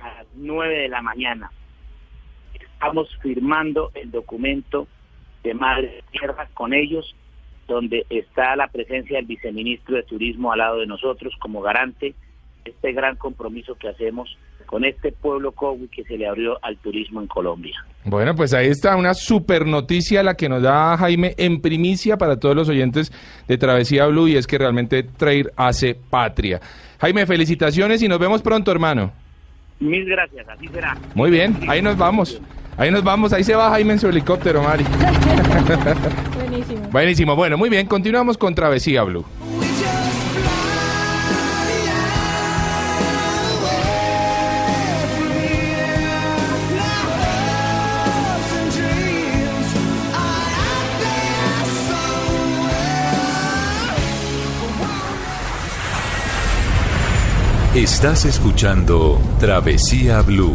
a 0.00 0.08
las 0.08 0.26
9 0.36 0.74
de 0.78 0.88
la 0.88 1.02
mañana 1.02 1.50
estamos 2.82 3.16
firmando 3.22 3.92
el 3.94 4.10
documento 4.10 4.88
de 5.44 5.54
Madre 5.54 6.02
Tierra 6.10 6.48
con 6.52 6.74
ellos, 6.74 7.14
donde 7.68 8.04
está 8.10 8.56
la 8.56 8.66
presencia 8.66 9.18
del 9.18 9.26
viceministro 9.26 9.94
de 9.94 10.02
Turismo 10.02 10.50
al 10.50 10.58
lado 10.58 10.78
de 10.80 10.86
nosotros 10.86 11.32
como 11.38 11.62
garante 11.62 12.12
de 12.64 12.70
este 12.72 12.92
gran 12.92 13.14
compromiso 13.14 13.76
que 13.76 13.88
hacemos 13.88 14.36
con 14.66 14.84
este 14.84 15.12
pueblo 15.12 15.52
Cowi 15.52 15.86
que 15.88 16.02
se 16.02 16.18
le 16.18 16.26
abrió 16.26 16.58
al 16.64 16.76
turismo 16.78 17.20
en 17.20 17.28
Colombia. 17.28 17.74
Bueno, 18.04 18.34
pues 18.34 18.52
ahí 18.52 18.66
está 18.66 18.96
una 18.96 19.14
super 19.14 19.64
noticia 19.64 20.24
la 20.24 20.34
que 20.34 20.48
nos 20.48 20.62
da 20.62 20.96
Jaime 20.96 21.34
en 21.38 21.60
primicia 21.60 22.16
para 22.16 22.40
todos 22.40 22.56
los 22.56 22.68
oyentes 22.68 23.12
de 23.46 23.58
Travesía 23.58 24.06
Blue 24.06 24.26
y 24.26 24.36
es 24.36 24.46
que 24.48 24.58
realmente 24.58 25.04
Trair 25.04 25.52
hace 25.56 25.94
patria. 25.94 26.60
Jaime, 27.00 27.26
felicitaciones 27.26 28.02
y 28.02 28.08
nos 28.08 28.18
vemos 28.18 28.42
pronto, 28.42 28.72
hermano. 28.72 29.12
Mil 29.78 30.04
gracias, 30.04 30.48
así 30.48 30.66
será. 30.68 30.96
Muy 31.14 31.30
bien, 31.30 31.56
ahí 31.68 31.80
nos 31.80 31.96
vamos. 31.96 32.40
Ahí 32.76 32.90
nos 32.90 33.04
vamos, 33.04 33.32
ahí 33.32 33.44
se 33.44 33.54
va 33.54 33.70
Jaime 33.70 33.92
en 33.94 33.98
su 33.98 34.08
helicóptero, 34.08 34.62
Mari. 34.62 34.84
Buenísimo. 36.34 36.88
Buenísimo, 36.90 37.36
bueno, 37.36 37.58
muy 37.58 37.68
bien, 37.68 37.86
continuamos 37.86 38.38
con 38.38 38.54
Travesía 38.54 39.02
Blue. 39.02 39.24
Estás 57.74 58.26
escuchando 58.26 59.18
Travesía 59.40 60.20
Blue. 60.20 60.54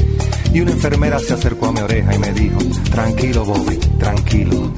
Y 0.53 0.59
una 0.61 0.71
enfermera 0.71 1.17
se 1.19 1.33
acercó 1.33 1.67
a 1.67 1.71
mi 1.71 1.79
oreja 1.81 2.13
y 2.13 2.19
me 2.19 2.31
dijo, 2.33 2.59
tranquilo 2.91 3.45
Bobby, 3.45 3.77
tranquilo. 3.97 4.71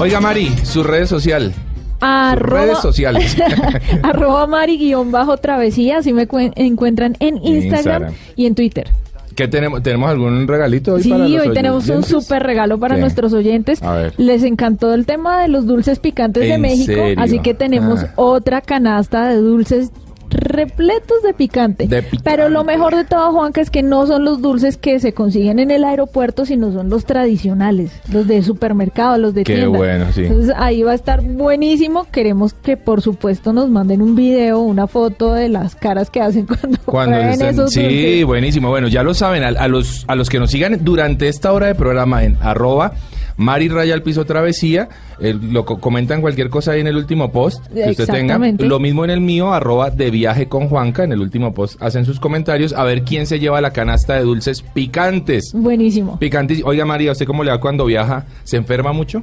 Oiga, 0.00 0.20
Mari, 0.20 0.48
su 0.64 0.82
red 0.82 1.06
social. 1.06 1.52
Arroba, 2.00 2.62
redes 2.62 2.78
sociales. 2.78 3.36
arroba 4.02 4.46
Mari 4.46 4.76
guion 4.76 5.10
bajo 5.10 5.36
travesía, 5.38 5.98
así 5.98 6.12
me 6.12 6.28
cuen- 6.28 6.52
encuentran 6.56 7.16
en 7.20 7.36
Instagram, 7.38 7.62
Instagram. 7.64 8.14
y 8.36 8.46
en 8.46 8.54
Twitter. 8.54 8.90
¿Qué 9.34 9.48
tenemos? 9.48 9.82
¿Tenemos 9.82 10.08
algún 10.10 10.46
regalito 10.46 10.94
hoy 10.94 11.02
Sí, 11.02 11.10
para 11.10 11.26
los 11.28 11.46
hoy 11.46 11.54
tenemos 11.54 11.88
un 11.88 12.02
súper 12.04 12.42
regalo 12.42 12.78
para 12.78 12.94
¿Qué? 12.94 13.00
nuestros 13.00 13.32
oyentes. 13.32 13.82
A 13.82 13.94
ver. 13.94 14.14
Les 14.16 14.42
encantó 14.44 14.94
el 14.94 15.06
tema 15.06 15.40
de 15.42 15.48
los 15.48 15.66
dulces 15.66 15.98
picantes 15.98 16.42
de 16.44 16.54
¿En 16.54 16.60
México, 16.60 16.92
serio? 16.94 17.16
así 17.20 17.38
que 17.40 17.54
tenemos 17.54 18.00
Ah. 18.04 18.12
otra 18.16 18.60
canasta 18.60 19.26
de 19.28 19.36
dulces 19.36 19.90
repletos 20.30 21.22
de 21.22 21.34
picante. 21.34 21.86
De 21.86 22.02
picante. 22.02 22.22
Pero 22.30 22.48
lo 22.48 22.64
mejor 22.64 22.94
de 22.96 23.04
todo, 23.04 23.32
Juanca, 23.32 23.60
es 23.60 23.70
que 23.70 23.82
no 23.82 24.06
son 24.06 24.24
los 24.24 24.40
dulces 24.42 24.76
que 24.76 24.98
se 25.00 25.12
consiguen 25.14 25.58
en 25.58 25.70
el 25.70 25.84
aeropuerto, 25.84 26.44
sino 26.46 26.72
son 26.72 26.88
los 26.88 27.04
tradicionales, 27.04 27.92
los 28.12 28.26
de 28.26 28.42
supermercado, 28.42 29.18
los 29.18 29.34
de 29.34 29.44
Qué 29.44 29.54
tienda. 29.56 29.76
bueno, 29.78 30.06
sí. 30.12 30.22
Entonces 30.24 30.54
ahí 30.56 30.82
va 30.82 30.92
a 30.92 30.94
estar 30.94 31.22
buenísimo. 31.22 32.06
Queremos 32.10 32.54
que 32.54 32.76
por 32.76 33.02
supuesto 33.02 33.52
nos 33.52 33.68
manden 33.70 34.02
un 34.02 34.14
video, 34.16 34.60
una 34.60 34.86
foto 34.86 35.32
de 35.34 35.48
las 35.48 35.74
caras 35.74 36.10
que 36.10 36.20
hacen 36.20 36.46
cuando, 36.46 36.78
Cuando 36.84 37.16
estén- 37.16 37.48
esos 37.50 37.72
sí, 37.72 37.82
dulces. 37.82 38.24
buenísimo. 38.26 38.68
Bueno, 38.70 38.88
ya 38.88 39.02
lo 39.02 39.14
saben, 39.14 39.42
a, 39.42 39.48
a 39.48 39.68
los, 39.68 40.04
a 40.08 40.14
los 40.14 40.28
que 40.28 40.38
nos 40.38 40.50
sigan 40.50 40.78
durante 40.84 41.28
esta 41.28 41.52
hora 41.52 41.66
de 41.66 41.74
programa 41.74 42.24
en 42.24 42.36
arroba 42.40 42.92
Mari 43.36 43.68
Raya 43.68 43.94
al 43.94 44.02
Piso 44.02 44.24
Travesía, 44.24 44.88
eh, 45.20 45.34
lo 45.40 45.64
co- 45.64 45.78
comentan 45.78 46.20
cualquier 46.20 46.50
cosa 46.50 46.72
ahí 46.72 46.80
en 46.80 46.86
el 46.86 46.96
último 46.96 47.32
post 47.32 47.66
que 47.84 47.90
usted 47.90 48.06
tenga. 48.12 48.34
Lo 48.68 48.78
mismo 48.78 49.04
en 49.04 49.10
el 49.10 49.20
mío, 49.20 49.52
arroba 49.52 49.90
de 49.90 50.10
viaje 50.10 50.48
con 50.48 50.68
Juanca, 50.68 51.04
en 51.04 51.12
el 51.12 51.20
último 51.20 51.52
post 51.54 51.80
hacen 51.82 52.04
sus 52.04 52.20
comentarios 52.20 52.72
a 52.72 52.84
ver 52.84 53.02
quién 53.02 53.26
se 53.26 53.38
lleva 53.40 53.60
la 53.60 53.72
canasta 53.72 54.14
de 54.14 54.22
dulces 54.22 54.62
picantes. 54.62 55.52
Buenísimo. 55.54 56.18
Picantes. 56.18 56.62
Oiga 56.64 56.84
María, 56.84 57.12
¿usted 57.12 57.26
cómo 57.26 57.42
le 57.44 57.50
va 57.50 57.60
cuando 57.60 57.84
viaja? 57.86 58.24
¿Se 58.44 58.56
enferma 58.56 58.92
mucho? 58.92 59.22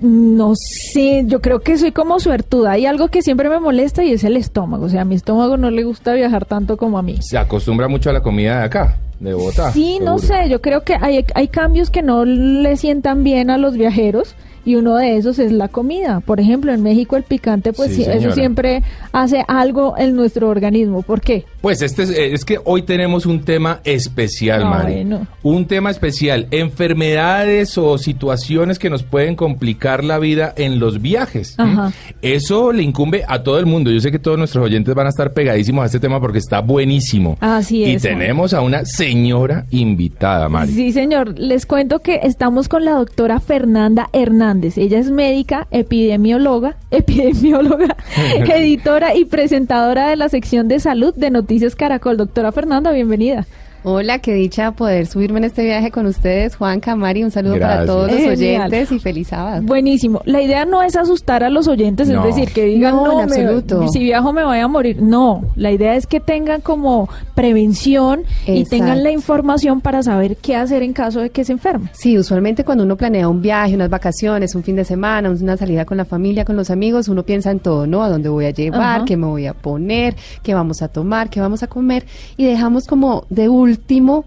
No 0.00 0.52
sé, 0.56 1.24
yo 1.26 1.40
creo 1.40 1.60
que 1.60 1.78
soy 1.78 1.92
como 1.92 2.20
suertuda. 2.20 2.72
Hay 2.72 2.86
algo 2.86 3.08
que 3.08 3.22
siempre 3.22 3.48
me 3.48 3.58
molesta 3.58 4.04
y 4.04 4.12
es 4.12 4.24
el 4.24 4.36
estómago. 4.36 4.86
O 4.86 4.88
sea, 4.88 5.02
a 5.02 5.04
mi 5.04 5.14
estómago 5.14 5.56
no 5.56 5.70
le 5.70 5.84
gusta 5.84 6.12
viajar 6.12 6.44
tanto 6.44 6.76
como 6.76 6.98
a 6.98 7.02
mí. 7.02 7.18
¿Se 7.22 7.38
acostumbra 7.38 7.88
mucho 7.88 8.10
a 8.10 8.12
la 8.12 8.22
comida 8.22 8.58
de 8.58 8.64
acá, 8.64 8.98
de 9.20 9.32
Bogotá? 9.32 9.72
Sí, 9.72 9.98
no 10.00 10.18
sé, 10.18 10.48
yo 10.48 10.60
creo 10.60 10.82
que 10.84 10.96
hay, 11.00 11.24
hay 11.34 11.48
cambios 11.48 11.90
que 11.90 12.02
no 12.02 12.24
le 12.24 12.76
sientan 12.76 13.24
bien 13.24 13.50
a 13.50 13.56
los 13.56 13.76
viajeros 13.76 14.34
y 14.66 14.74
uno 14.74 14.96
de 14.96 15.16
esos 15.16 15.38
es 15.38 15.50
la 15.52 15.68
comida. 15.68 16.20
Por 16.20 16.40
ejemplo, 16.40 16.74
en 16.74 16.82
México 16.82 17.16
el 17.16 17.22
picante, 17.22 17.72
pues 17.72 17.94
Sí, 17.96 18.02
eso 18.02 18.32
siempre 18.32 18.82
hace 19.12 19.44
algo 19.48 19.94
en 19.96 20.14
nuestro 20.14 20.48
organismo. 20.50 21.00
¿Por 21.02 21.22
qué? 21.22 21.44
Pues 21.62 21.80
este 21.80 22.02
es, 22.02 22.10
eh, 22.10 22.34
es 22.34 22.44
que 22.44 22.58
hoy 22.64 22.82
tenemos 22.82 23.24
un 23.24 23.40
tema 23.44 23.80
especial, 23.84 24.64
Ah, 24.64 24.70
Mari. 24.70 24.94
bueno. 24.94 25.26
Un 25.42 25.66
tema 25.66 25.90
especial, 25.90 26.48
enfermedades 26.50 27.78
o 27.78 27.96
situaciones 27.98 28.78
que 28.78 28.90
nos 28.90 29.02
pueden 29.02 29.36
complicar 29.36 30.02
la 30.02 30.18
vida 30.18 30.52
en 30.56 30.78
los 30.80 31.00
viajes. 31.00 31.54
Ajá. 31.58 31.92
Eso 32.22 32.72
le 32.72 32.82
incumbe 32.82 33.22
a 33.28 33.42
todo 33.42 33.58
el 33.58 33.66
mundo. 33.66 33.90
Yo 33.90 34.00
sé 34.00 34.10
que 34.10 34.18
todos 34.18 34.36
nuestros 34.36 34.64
oyentes 34.64 34.94
van 34.94 35.06
a 35.06 35.10
estar 35.10 35.32
pegadísimos 35.32 35.82
a 35.84 35.86
este 35.86 36.00
tema 36.00 36.20
porque 36.20 36.38
está 36.38 36.60
buenísimo. 36.60 37.36
Así 37.40 37.84
Y 37.84 37.92
es, 37.92 38.02
tenemos 38.02 38.52
a 38.52 38.60
una 38.62 38.84
señora 38.84 39.66
invitada, 39.70 40.48
Mari. 40.48 40.72
Sí, 40.72 40.92
señor. 40.92 41.38
Les 41.38 41.66
cuento 41.66 42.00
que 42.00 42.20
estamos 42.24 42.68
con 42.68 42.84
la 42.84 42.92
doctora 42.92 43.38
Fernanda 43.40 44.08
Hernández. 44.12 44.55
Ella 44.64 44.98
es 44.98 45.10
médica, 45.10 45.66
epidemióloga, 45.70 46.76
epidemióloga, 46.90 47.96
editora 48.54 49.14
y 49.14 49.24
presentadora 49.24 50.08
de 50.08 50.16
la 50.16 50.28
sección 50.28 50.68
de 50.68 50.80
salud 50.80 51.14
de 51.14 51.30
Noticias 51.30 51.76
Caracol. 51.76 52.16
Doctora 52.16 52.52
Fernanda, 52.52 52.90
bienvenida. 52.92 53.46
Hola, 53.88 54.18
qué 54.18 54.34
dicha 54.34 54.72
poder 54.72 55.06
subirme 55.06 55.38
en 55.38 55.44
este 55.44 55.62
viaje 55.62 55.92
con 55.92 56.06
ustedes, 56.06 56.56
Juan 56.56 56.80
Camari. 56.80 57.22
Un 57.22 57.30
saludo 57.30 57.56
para 57.60 57.86
todos 57.86 58.10
los 58.10 58.20
oyentes 58.26 58.90
y 58.90 58.98
feliz 58.98 59.28
sábado. 59.28 59.62
Buenísimo. 59.62 60.22
La 60.24 60.42
idea 60.42 60.64
no 60.64 60.82
es 60.82 60.96
asustar 60.96 61.44
a 61.44 61.50
los 61.50 61.68
oyentes, 61.68 62.08
No. 62.08 62.26
es 62.26 62.34
decir, 62.34 62.52
que 62.52 62.64
digan, 62.64 62.96
No, 62.96 63.04
no, 63.06 63.20
en 63.20 63.28
me- 63.30 63.36
absoluto. 63.42 63.86
si 63.86 64.00
viajo 64.00 64.32
me 64.32 64.42
voy 64.44 64.58
a 64.58 64.66
morir. 64.66 65.00
No, 65.00 65.44
la 65.54 65.70
idea 65.70 65.94
es 65.94 66.08
que 66.08 66.18
tengan 66.18 66.62
como 66.62 67.08
prevención 67.36 68.24
y 68.44 68.64
tengan 68.64 69.04
la 69.04 69.12
información 69.12 69.80
para 69.80 70.02
saber 70.02 70.36
qué 70.36 70.56
hacer 70.56 70.82
en 70.82 70.92
caso 70.92 71.20
de 71.20 71.30
que 71.30 71.44
se 71.44 71.52
enferme. 71.52 71.88
Sí, 71.92 72.18
usualmente 72.18 72.64
cuando 72.64 72.82
uno 72.82 72.96
planea 72.96 73.28
un 73.28 73.40
viaje, 73.40 73.76
unas 73.76 73.88
vacaciones, 73.88 74.56
un 74.56 74.64
fin 74.64 74.74
de 74.74 74.84
semana, 74.84 75.30
una 75.30 75.56
salida 75.56 75.84
con 75.84 75.96
la 75.96 76.04
familia, 76.04 76.44
con 76.44 76.56
los 76.56 76.70
amigos, 76.70 77.06
uno 77.06 77.22
piensa 77.22 77.52
en 77.52 77.60
todo, 77.60 77.86
¿no? 77.86 78.02
A 78.02 78.08
dónde 78.08 78.30
voy 78.30 78.46
a 78.46 78.50
llevar, 78.50 78.96
Ajá. 78.96 79.04
qué 79.04 79.16
me 79.16 79.28
voy 79.28 79.46
a 79.46 79.54
poner, 79.54 80.16
qué 80.42 80.54
vamos 80.54 80.82
a 80.82 80.88
tomar, 80.88 81.30
qué 81.30 81.38
vamos 81.38 81.62
a 81.62 81.68
comer. 81.68 82.04
Y 82.36 82.46
dejamos 82.46 82.88
como 82.88 83.26
de 83.30 83.48
último 83.48 83.75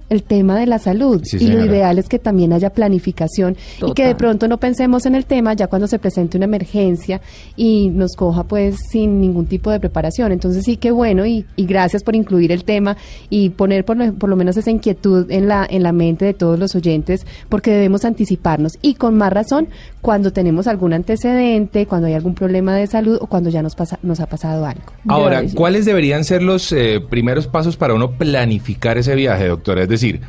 el 0.10 0.24
tema 0.24 0.60
de 0.60 0.65
la 0.65 0.79
salud. 0.79 1.22
Sí, 1.24 1.38
y 1.39 1.48
lo 1.48 1.65
ideal 1.65 1.98
es 1.98 2.08
que 2.08 2.20
también 2.20 2.53
haya 2.53 2.70
planificación 2.70 3.56
y 3.77 3.94
que 3.94 4.03
de 4.03 4.13
Total. 4.13 4.18
pronto 4.18 4.48
no 4.48 4.58
pensemos 4.58 5.06
en 5.06 5.15
el 5.15 5.25
tema 5.25 5.53
ya 5.53 5.68
cuando 5.68 5.88
se 5.88 6.00
presente 6.00 6.38
una 6.38 6.46
emergencia 6.46 7.22
y 7.56 7.89
nos 7.89 8.15
coja 8.15 8.44
pues 8.44 8.77
sin 8.89 9.22
ningún 9.22 9.46
tipo 9.46 9.72
de 9.72 9.79
preparación. 9.79 10.32
Entonces 10.32 10.63
sí, 10.65 10.77
qué 10.77 10.91
bueno 10.91 11.25
y, 11.25 11.46
y 11.56 11.65
gracias 11.65 12.03
por 12.03 12.15
incluir 12.15 12.51
el 12.51 12.63
tema 12.63 12.98
y 13.29 13.50
poner 13.50 13.86
por 13.86 13.98
lo, 13.98 14.13
por 14.13 14.29
lo 14.29 14.36
menos 14.36 14.58
esa 14.58 14.72
inquietud 14.72 15.29
en 15.29 15.48
la, 15.48 15.68
en 15.70 15.84
la 15.84 15.91
mente 15.91 16.25
de 16.25 16.34
todos 16.34 16.60
los 16.60 16.75
oyentes 16.75 17.25
porque 17.50 17.72
debemos 17.72 18.06
anticiparnos 18.06 18.77
y 18.82 18.96
con 18.96 19.15
más 19.15 19.32
razón 19.34 19.68
cuando 20.01 20.32
tenemos 20.32 20.68
algún 20.68 20.94
antecedente, 20.94 21.86
cuando 21.86 22.08
hay 22.08 22.13
algún 22.13 22.36
problema 22.36 22.75
de 22.75 22.88
salud 22.88 23.18
o 23.20 23.27
cuando 23.27 23.50
ya 23.50 23.62
nos, 23.62 23.75
pasa, 23.75 24.00
nos 24.01 24.20
ha 24.20 24.27
pasado 24.27 24.65
algo. 24.65 24.94
Ahora. 25.08 25.44
¿cuáles 25.56 25.86
deberían 25.86 26.24
ser 26.24 26.41
los 26.41 26.72
eh, 26.72 27.01
primeros 27.10 27.48
pasos 27.48 27.75
para 27.75 27.94
uno 27.94 28.12
planificar 28.12 28.98
ese 28.98 29.15
viaje, 29.15 29.29
doctora? 29.38 29.84
Es 29.84 29.90
decir, 29.90 30.22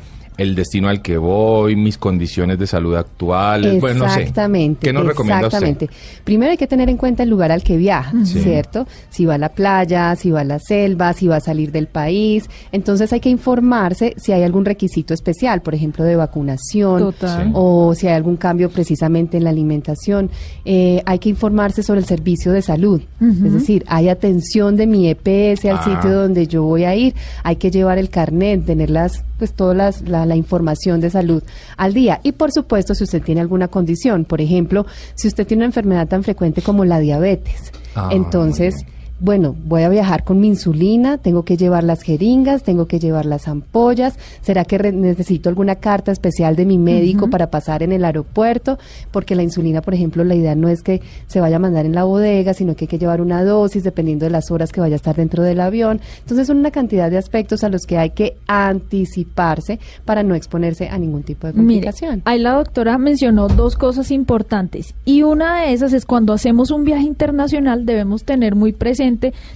el 0.42 0.54
destino 0.54 0.88
al 0.88 1.02
que 1.02 1.18
voy, 1.18 1.76
mis 1.76 1.99
condiciones 1.99 2.59
de 2.59 2.66
salud 2.66 2.94
actuales, 2.97 3.80
bueno, 3.80 4.06
no 4.06 4.11
sé. 4.11 4.20
Exactamente. 4.20 4.87
¿Qué 4.87 4.92
nos 4.92 5.06
recomienda 5.06 5.47
usted? 5.49 5.59
Exactamente. 5.59 5.90
Primero 6.25 6.50
hay 6.52 6.56
que 6.56 6.66
tener 6.66 6.88
en 6.88 6.97
cuenta 6.97 7.23
el 7.23 7.28
lugar 7.30 7.52
al 7.52 7.62
que 7.62 7.76
viaja, 7.76 8.12
Sí. 8.25 8.40
¿cierto? 8.40 8.87
Si 9.11 9.25
va 9.26 9.35
a 9.35 9.38
la 9.38 9.50
playa, 9.50 10.14
si 10.16 10.30
va 10.30 10.40
a 10.40 10.44
la 10.44 10.59
selva, 10.59 11.12
si 11.12 11.26
va 11.28 11.37
a 11.37 11.40
salir 11.40 11.73
del 11.73 11.87
país. 11.88 12.49
Entonces 12.73 13.12
hay 13.12 13.20
que 13.20 13.28
informarse 13.30 14.14
si 14.16 14.32
hay 14.32 14.42
algún 14.42 14.64
requisito 14.64 15.12
especial, 15.14 15.61
por 15.62 15.75
ejemplo, 15.75 16.04
de 16.04 16.16
vacunación 16.16 17.00
Total. 17.00 17.50
O 17.54 17.94
si 17.94 18.06
hay 18.06 18.14
algún 18.14 18.37
cambio 18.37 18.70
precisamente 18.70 19.37
en 19.37 19.44
la 19.44 19.50
alimentación. 19.50 20.30
Eh, 20.64 21.02
hay 21.06 21.18
que 21.18 21.28
informarse 21.28 21.82
sobre 21.82 22.00
el 22.00 22.06
servicio 22.06 22.52
de 22.52 22.62
salud. 22.62 23.02
Es 23.20 23.52
decir, 23.52 23.85
hay 23.88 24.09
atención 24.09 24.76
de 24.76 24.87
mi 24.87 25.09
EPS 25.09 25.66
al 25.68 25.76
Ah. 25.78 25.85
sitio 25.85 26.12
donde 26.12 26.47
yo 26.47 26.62
voy 26.62 26.85
a 26.85 26.94
ir. 26.94 27.14
Hay 27.42 27.56
que 27.56 27.70
llevar 27.70 27.99
el 27.99 28.09
carnet, 28.09 28.64
tener 28.64 28.90
las, 28.90 29.25
pues 29.40 29.54
todas 29.54 29.75
las, 29.76 30.02
la, 30.02 30.26
la 30.26 30.37
información 30.37 31.00
de 31.00 31.09
salud 31.09 31.42
al 31.78 31.94
día. 31.94 32.20
Y 32.23 32.32
por 32.32 32.52
supuesto, 32.52 32.94
si 32.94 33.04
usted 33.04 33.23
tiene 33.23 33.40
alguna 33.40 33.68
condición, 33.68 34.26
por 34.26 34.42
ejemplo, 34.42 34.85
si 35.14 35.28
usted 35.28 35.47
tiene 35.47 35.62
una 35.62 35.66
enfermedad 35.70 36.06
tan 36.06 36.23
frecuente 36.23 36.61
como 36.61 36.85
la 36.85 36.99
diabetes, 37.00 37.73
Ah, 37.94 38.11
entonces. 38.12 38.75
Bueno, 39.20 39.54
voy 39.64 39.82
a 39.82 39.88
viajar 39.88 40.24
con 40.24 40.40
mi 40.40 40.48
insulina, 40.48 41.18
tengo 41.18 41.44
que 41.44 41.56
llevar 41.56 41.84
las 41.84 42.02
jeringas, 42.02 42.62
tengo 42.62 42.86
que 42.86 42.98
llevar 42.98 43.26
las 43.26 43.48
ampollas, 43.48 44.18
¿será 44.40 44.64
que 44.64 44.78
necesito 44.92 45.48
alguna 45.48 45.76
carta 45.76 46.10
especial 46.10 46.56
de 46.56 46.64
mi 46.64 46.78
médico 46.78 47.28
para 47.28 47.50
pasar 47.50 47.82
en 47.82 47.92
el 47.92 48.04
aeropuerto? 48.04 48.78
Porque 49.12 49.34
la 49.34 49.42
insulina, 49.42 49.82
por 49.82 49.92
ejemplo, 49.94 50.24
la 50.24 50.34
idea 50.34 50.54
no 50.54 50.68
es 50.68 50.82
que 50.82 51.02
se 51.26 51.40
vaya 51.40 51.56
a 51.56 51.58
mandar 51.58 51.84
en 51.84 51.95
la 51.95 52.04
bodega, 52.04 52.54
sino 52.54 52.75
que 52.75 52.84
hay 52.84 52.88
que 52.88 52.99
llevar 52.99 53.21
una 53.21 53.45
dosis 53.45 53.84
dependiendo 53.84 54.25
de 54.25 54.30
las 54.30 54.50
horas 54.50 54.73
que 54.73 54.80
vaya 54.80 54.95
a 54.95 54.97
estar 54.97 55.16
dentro 55.16 55.42
del 55.42 55.60
avión. 55.60 56.00
Entonces 56.21 56.47
son 56.47 56.56
una 56.56 56.71
cantidad 56.71 57.10
de 57.10 57.18
aspectos 57.18 57.62
a 57.62 57.68
los 57.68 57.82
que 57.86 57.99
hay 57.99 58.10
que 58.10 58.36
anticiparse 58.47 59.78
para 60.04 60.23
no 60.23 60.34
exponerse 60.34 60.88
a 60.88 60.99
ningún 60.99 61.23
tipo 61.23 61.47
de 61.47 61.52
Mire, 61.52 61.64
complicación. 61.64 62.23
ahí 62.25 62.38
la 62.38 62.52
doctora 62.54 62.97
mencionó 62.99 63.49
dos 63.49 63.76
cosas 63.76 64.10
importantes 64.10 64.95
y 65.04 65.23
una 65.23 65.60
de 65.62 65.73
esas 65.73 65.92
es 65.92 66.06
cuando 66.06 66.32
hacemos 66.32 66.71
un 66.71 66.84
viaje 66.84 67.04
internacional 67.04 67.84
debemos 67.84 68.25
tener 68.25 68.54
muy 68.54 68.73
presente 68.73 69.09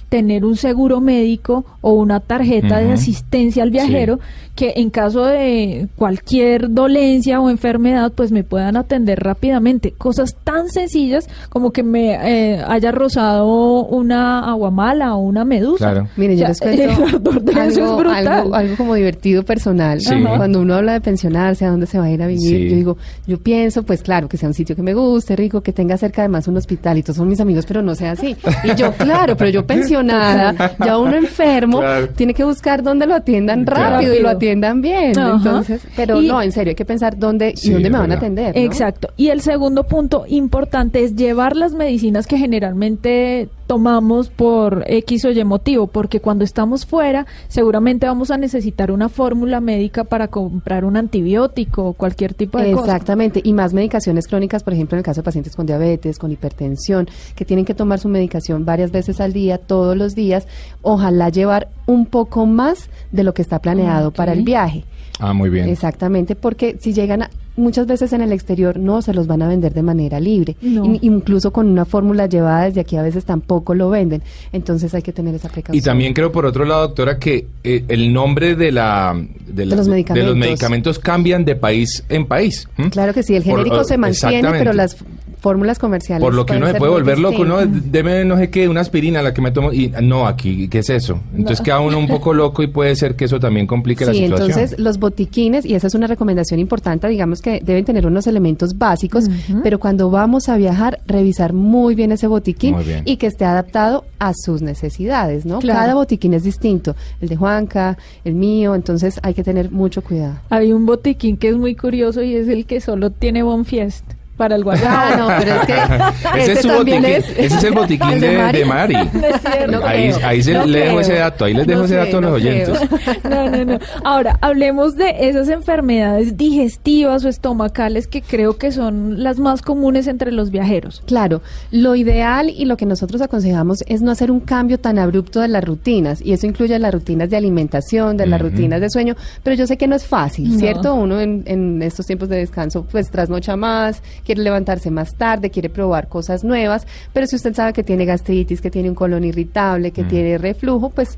tener 0.09 0.45
un 0.45 0.55
seguro 0.55 1.01
médico 1.01 1.65
o 1.81 1.93
una 1.93 2.19
tarjeta 2.19 2.79
de 2.79 2.91
asistencia 2.93 3.63
al 3.63 3.71
viajero 3.71 4.19
que 4.55 4.73
en 4.77 4.89
caso 4.89 5.25
de 5.25 5.89
cualquier 5.97 6.69
dolencia 6.71 7.41
o 7.41 7.49
enfermedad 7.49 8.13
pues 8.15 8.31
me 8.31 8.43
puedan 8.45 8.77
atender 8.77 9.19
rápidamente. 9.19 9.91
Cosas 9.91 10.35
tan 10.45 10.69
sencillas 10.69 11.27
como 11.49 11.71
que 11.71 11.83
me 11.83 12.13
eh, 12.13 12.63
haya 12.65 12.91
rozado 12.93 13.83
una 13.85 14.49
aguamala 14.49 15.15
o 15.15 15.19
una 15.19 15.43
medusa. 15.43 15.91
Claro. 15.91 16.07
Mire, 16.15 16.37
yo 16.37 16.45
O 16.45 16.47
les 16.47 16.57
sea, 16.57 16.67
cuento 16.71 16.83
el 17.03 17.15
ardor 17.15 17.41
de 17.41 17.51
eso 17.51 17.61
es 17.69 17.77
algo, 17.79 17.97
brutal. 17.97 18.27
algo, 18.27 18.55
algo 18.55 18.75
como 18.77 18.95
divertido 18.95 19.43
personal. 19.43 19.99
Sí. 19.99 20.15
Cuando 20.37 20.61
uno 20.61 20.75
habla 20.75 20.93
de 20.93 21.01
pensionarse, 21.01 21.65
a 21.65 21.71
dónde 21.71 21.85
se 21.87 21.97
va 21.99 22.05
a 22.05 22.11
ir 22.11 22.21
a 22.23 22.27
vivir, 22.27 22.45
Sí. 22.45 22.69
yo 22.69 22.75
digo, 22.77 22.97
yo 23.27 23.37
pienso, 23.37 23.83
pues 23.83 24.01
claro, 24.03 24.29
que 24.29 24.37
sea 24.37 24.47
un 24.47 24.53
sitio 24.53 24.75
que 24.75 24.81
me 24.83 24.93
guste, 24.93 25.35
rico, 25.35 25.59
que 25.61 25.73
tenga 25.73 25.97
cerca 25.97 26.21
además 26.21 26.47
un 26.47 26.55
hospital 26.55 26.97
y 26.97 27.03
todos 27.03 27.17
son 27.17 27.27
mis 27.27 27.41
amigos, 27.41 27.65
pero 27.67 27.81
no 27.81 27.93
sea 27.95 28.11
así. 28.11 28.37
Y 28.63 28.75
yo, 28.75 28.93
claro, 28.93 29.35
pero 29.35 29.44
yo 29.49 29.65
pensionada, 29.65 30.75
ya 30.83 30.97
uno 30.97 31.15
enfermo, 31.15 31.79
Claro. 31.79 32.09
tiene 32.09 32.33
que 32.33 32.43
buscar 32.43 32.83
dónde 32.83 33.05
lo 33.07 33.15
atiendan 33.15 33.65
Claro. 33.65 33.95
rápido 33.95 34.15
y 34.15 34.19
lo 34.19 34.29
atiendan 34.29 34.81
bien. 34.81 35.17
Ajá. 35.17 35.35
Entonces, 35.37 35.81
pero 35.95 36.21
Y- 36.21 36.27
no, 36.27 36.41
en 36.41 36.51
serio, 36.51 36.71
hay 36.71 36.75
que 36.75 36.85
pensar 36.85 37.17
dónde 37.17 37.53
Sí, 37.55 37.69
y 37.69 37.73
dónde 37.73 37.89
me 37.89 37.97
van 37.99 38.11
a 38.11 38.15
atender. 38.15 38.55
¿no? 38.55 38.61
Exacto. 38.61 39.09
Y 39.17 39.29
el 39.29 39.41
segundo 39.41 39.83
punto 39.83 40.25
importante 40.27 41.03
es 41.03 41.15
llevar 41.15 41.55
las 41.55 41.73
medicinas 41.73 42.27
que 42.27 42.37
generalmente 42.37 43.49
tomamos 43.67 44.29
por 44.29 44.83
X 44.87 45.25
o 45.25 45.31
Y 45.31 45.43
motivo, 45.43 45.87
porque 45.87 46.19
cuando 46.19 46.43
estamos 46.43 46.85
fuera 46.85 47.25
seguramente 47.47 48.07
vamos 48.07 48.31
a 48.31 48.37
necesitar 48.37 48.91
una 48.91 49.09
fórmula 49.09 49.59
médica 49.59 50.03
para 50.03 50.27
comprar 50.27 50.85
un 50.85 50.97
antibiótico 50.97 51.85
o 51.89 51.93
cualquier 51.93 52.33
tipo 52.33 52.59
de 52.59 52.71
cosa. 52.71 52.85
Exactamente, 52.85 53.41
y 53.43 53.53
más 53.53 53.73
medicaciones 53.73 54.27
crónicas, 54.27 54.63
por 54.63 54.73
ejemplo, 54.73 54.95
en 54.95 54.99
el 54.99 55.05
caso 55.05 55.21
de 55.21 55.25
pacientes 55.25 55.55
con 55.55 55.65
diabetes, 55.65 56.19
con 56.19 56.31
hipertensión, 56.31 57.07
que 57.35 57.45
tienen 57.45 57.65
que 57.65 57.73
tomar 57.73 57.99
su 57.99 58.09
medicación 58.09 58.65
varias 58.65 58.91
veces 58.91 59.19
al 59.19 59.33
día, 59.33 59.57
todos 59.57 59.97
los 59.97 60.15
días, 60.15 60.47
ojalá 60.81 61.29
llevar 61.29 61.69
un 61.85 62.05
poco 62.05 62.45
más 62.45 62.89
de 63.11 63.23
lo 63.23 63.33
que 63.33 63.41
está 63.41 63.59
planeado 63.59 64.11
para 64.11 64.33
el 64.33 64.43
viaje. 64.43 64.85
Ah, 65.19 65.33
muy 65.33 65.49
bien. 65.49 65.69
Exactamente, 65.69 66.35
porque 66.35 66.75
si 66.79 66.93
llegan 66.93 67.23
a- 67.23 67.29
muchas 67.57 67.87
veces 67.87 68.11
en 68.11 68.19
el 68.21 68.33
exterior 68.33 68.77
no 68.77 69.01
se 69.01 69.13
los 69.13 69.27
van 69.27 69.41
a 69.41 69.47
vender 69.47 69.73
de 69.73 69.81
manera 69.81 70.19
libre, 70.19 70.57
No. 70.61 70.83
In- 70.83 70.99
incluso 71.01 71.51
con 71.53 71.67
una 71.69 71.85
fórmula 71.85 72.25
llevada 72.25 72.65
desde 72.65 72.81
aquí 72.81 72.97
a 72.97 73.01
veces 73.01 73.23
tampoco 73.23 73.73
lo 73.75 73.89
venden, 73.89 74.21
entonces 74.51 74.93
hay 74.93 75.01
que 75.01 75.13
tener 75.13 75.33
esa 75.35 75.47
precaución. 75.47 75.77
Y 75.77 75.81
también 75.81 76.13
creo, 76.13 76.33
por 76.33 76.45
otro 76.45 76.65
lado, 76.65 76.81
doctora, 76.87 77.17
que 77.17 77.47
eh, 77.63 77.85
el 77.87 78.11
nombre 78.11 78.55
de, 78.55 78.73
la, 78.73 79.15
de, 79.47 79.65
la- 79.65 79.75
los 79.77 79.85
de 79.85 79.91
medicamentos. 79.93 80.29
los 80.31 80.37
medicamentos 80.37 80.99
cambian 80.99 81.45
de 81.45 81.55
país 81.55 82.03
en 82.09 82.25
país. 82.25 82.67
Claro 82.91 83.13
que 83.13 83.23
sí, 83.23 83.35
el 83.35 83.43
Por- 83.43 83.51
genérico 83.59 83.85
se 83.85 83.97
mantiene, 83.97 84.49
pero 84.51 84.73
las 84.73 84.97
fórmulas 85.45 85.77
comerciales 85.77 86.23
Por 86.23 86.33
lo 86.33 86.43
que 86.43 86.57
uno 86.57 86.65
se 86.65 86.73
puede 86.73 86.91
volver 86.91 87.19
loco, 87.19 87.45
¿no? 87.45 87.57
Deme 87.67 88.25
no 88.25 88.35
sé 88.35 88.49
qué, 88.49 88.67
una 88.67 88.81
aspirina 88.81 89.21
la 89.21 89.31
que 89.31 89.41
me 89.41 89.51
tomo 89.51 89.71
y 89.71 89.93
no, 90.01 90.25
aquí, 90.25 90.67
¿qué 90.69 90.79
es 90.79 90.89
eso? 90.89 91.19
Entonces 91.37 91.61
queda 91.63 91.81
uno 91.81 91.99
un 91.99 92.07
poco 92.07 92.33
loco 92.43 92.63
y 92.63 92.67
puede 92.67 92.95
ser 92.95 93.15
que 93.15 93.25
eso 93.25 93.39
también 93.39 93.67
complique 93.67 94.07
la 94.07 94.13
Sí, 94.13 94.23
situación. 94.23 94.49
entonces 94.49 94.79
los 94.79 94.97
botiquines, 94.97 95.63
y 95.63 95.75
esa 95.75 95.85
es 95.85 95.93
una 95.93 96.07
recomendación 96.07 96.59
importante, 96.59 97.07
digamos 97.09 97.43
que 97.43 97.61
deben 97.63 97.85
tener 97.85 98.07
unos 98.07 98.25
elementos 98.25 98.75
básicos, 98.79 99.25
pero 99.61 99.77
cuando 99.79 100.09
vamos 100.09 100.49
a 100.49 100.57
viajar, 100.57 100.99
revisar 101.05 101.53
muy 101.53 101.93
bien 101.93 102.11
ese 102.11 102.25
botiquín 102.25 102.75
bien. 102.83 103.03
y 103.05 103.17
que 103.17 103.27
esté 103.27 103.45
adaptado 103.45 104.03
a 104.17 104.33
sus 104.33 104.63
necesidades, 104.63 105.45
¿no? 105.45 105.59
Claro. 105.59 105.79
Cada 105.79 105.93
botiquín 105.93 106.33
es 106.33 106.41
distinto, 106.41 106.95
el 107.21 107.29
de 107.29 107.35
Juanca, 107.35 107.99
el 108.23 108.33
mío, 108.33 108.73
entonces 108.73 109.19
hay 109.21 109.35
que 109.35 109.43
tener 109.43 109.69
mucho 109.69 110.01
cuidado. 110.01 110.39
Hay 110.49 110.73
un 110.73 110.87
botiquín 110.87 111.37
que 111.37 111.49
es 111.49 111.55
muy 111.55 111.75
curioso 111.75 112.23
y 112.23 112.33
es 112.33 112.47
el 112.47 112.65
que 112.65 112.81
solo 112.81 113.11
tiene 113.11 113.43
Bonfiest. 113.43 114.05
Para 114.37 114.55
el 114.55 114.63
guayabo. 114.63 114.87
Ah, 114.89 115.15
no, 115.17 115.27
pero 115.39 115.55
es 115.61 115.65
que 115.67 115.73
Ese 116.39 116.51
es 116.51 116.59
ese 116.59 116.61
su 116.63 116.67
también 116.69 117.01
botiquín, 117.01 117.15
es- 117.23 117.29
ese 117.37 117.55
es 117.57 117.63
el 117.63 117.73
botiquín 117.73 118.09
¿El 118.11 118.19
de, 118.21 118.27
de 118.27 118.37
Mari? 118.37 118.59
de 118.59 118.65
Mari. 118.65 118.93
No 119.13 119.27
es 119.27 119.41
cierto. 119.41 119.85
ahí 119.85 120.11
ahí 120.23 120.43
se, 120.43 120.53
no 120.53 120.65
le 120.65 120.79
dejo 120.79 120.89
creo. 120.89 120.99
ese 121.01 121.13
dato, 121.15 121.45
ahí 121.45 121.53
les 121.53 121.67
dejo 121.67 121.79
No 121.79 121.85
ese 121.85 121.93
sé, 121.93 121.99
dato 121.99 122.17
a 122.17 122.21
los 122.21 122.29
no 122.29 122.35
oyentes. 122.35 122.79
creo. 122.79 123.15
No, 123.29 123.49
no, 123.49 123.65
no. 123.65 123.79
Ahora, 124.03 124.37
hablemos 124.41 124.95
de 124.95 125.15
esas 125.29 125.49
enfermedades 125.49 126.37
digestivas 126.37 127.23
o 127.25 127.29
estomacales 127.29 128.07
que 128.07 128.21
creo 128.21 128.57
que 128.57 128.71
son 128.71 129.23
las 129.23 129.39
más 129.39 129.61
comunes 129.61 130.07
entre 130.07 130.31
los 130.31 130.51
viajeros. 130.51 131.01
Claro, 131.05 131.41
lo 131.71 131.95
ideal 131.95 132.49
y 132.49 132.65
lo 132.65 132.77
que 132.77 132.85
nosotros 132.85 133.21
aconsejamos 133.21 133.83
es 133.87 134.01
no 134.01 134.11
hacer 134.11 134.31
un 134.31 134.39
cambio 134.39 134.79
tan 134.79 134.99
abrupto 134.99 135.39
de 135.41 135.47
las 135.47 135.63
rutinas, 135.63 136.21
y 136.21 136.33
eso 136.33 136.45
incluye 136.45 136.77
las 136.79 136.93
rutinas 136.93 137.29
de 137.29 137.37
alimentación, 137.37 138.17
de 138.17 138.25
las 138.27 138.41
rutinas 138.41 138.81
de 138.81 138.89
sueño, 138.89 139.15
pero 139.43 139.55
yo 139.55 139.65
sé 139.67 139.77
que 139.77 139.87
no 139.87 139.95
es 139.95 140.05
fácil, 140.05 140.51
No. 140.53 140.59
¿cierto? 140.59 140.93
Uno 140.95 141.19
en, 141.19 141.43
en 141.45 141.81
estos 141.81 142.05
tiempos 142.05 142.29
de 142.29 142.37
descanso 142.37 142.85
pues 142.91 143.09
trasnocha 143.09 143.55
más, 143.55 144.01
quiere 144.25 144.41
levantarse 144.41 144.91
más 144.91 145.15
tarde, 145.15 145.49
quiere 145.51 145.69
probar 145.69 146.09
cosas 146.09 146.43
nuevas, 146.43 146.85
pero 147.13 147.27
si 147.27 147.35
usted 147.35 147.53
sabe 147.53 147.71
que 147.71 147.83
tiene 147.83 148.05
gastritis, 148.05 148.59
que 148.59 148.71
tiene 148.71 148.89
un 148.89 148.95
colon 148.95 149.23
irritable, 149.23 149.91
que 149.91 150.03
Mm. 150.03 150.07
tiene 150.07 150.37
reflujo, 150.37 150.89
pues 150.89 151.17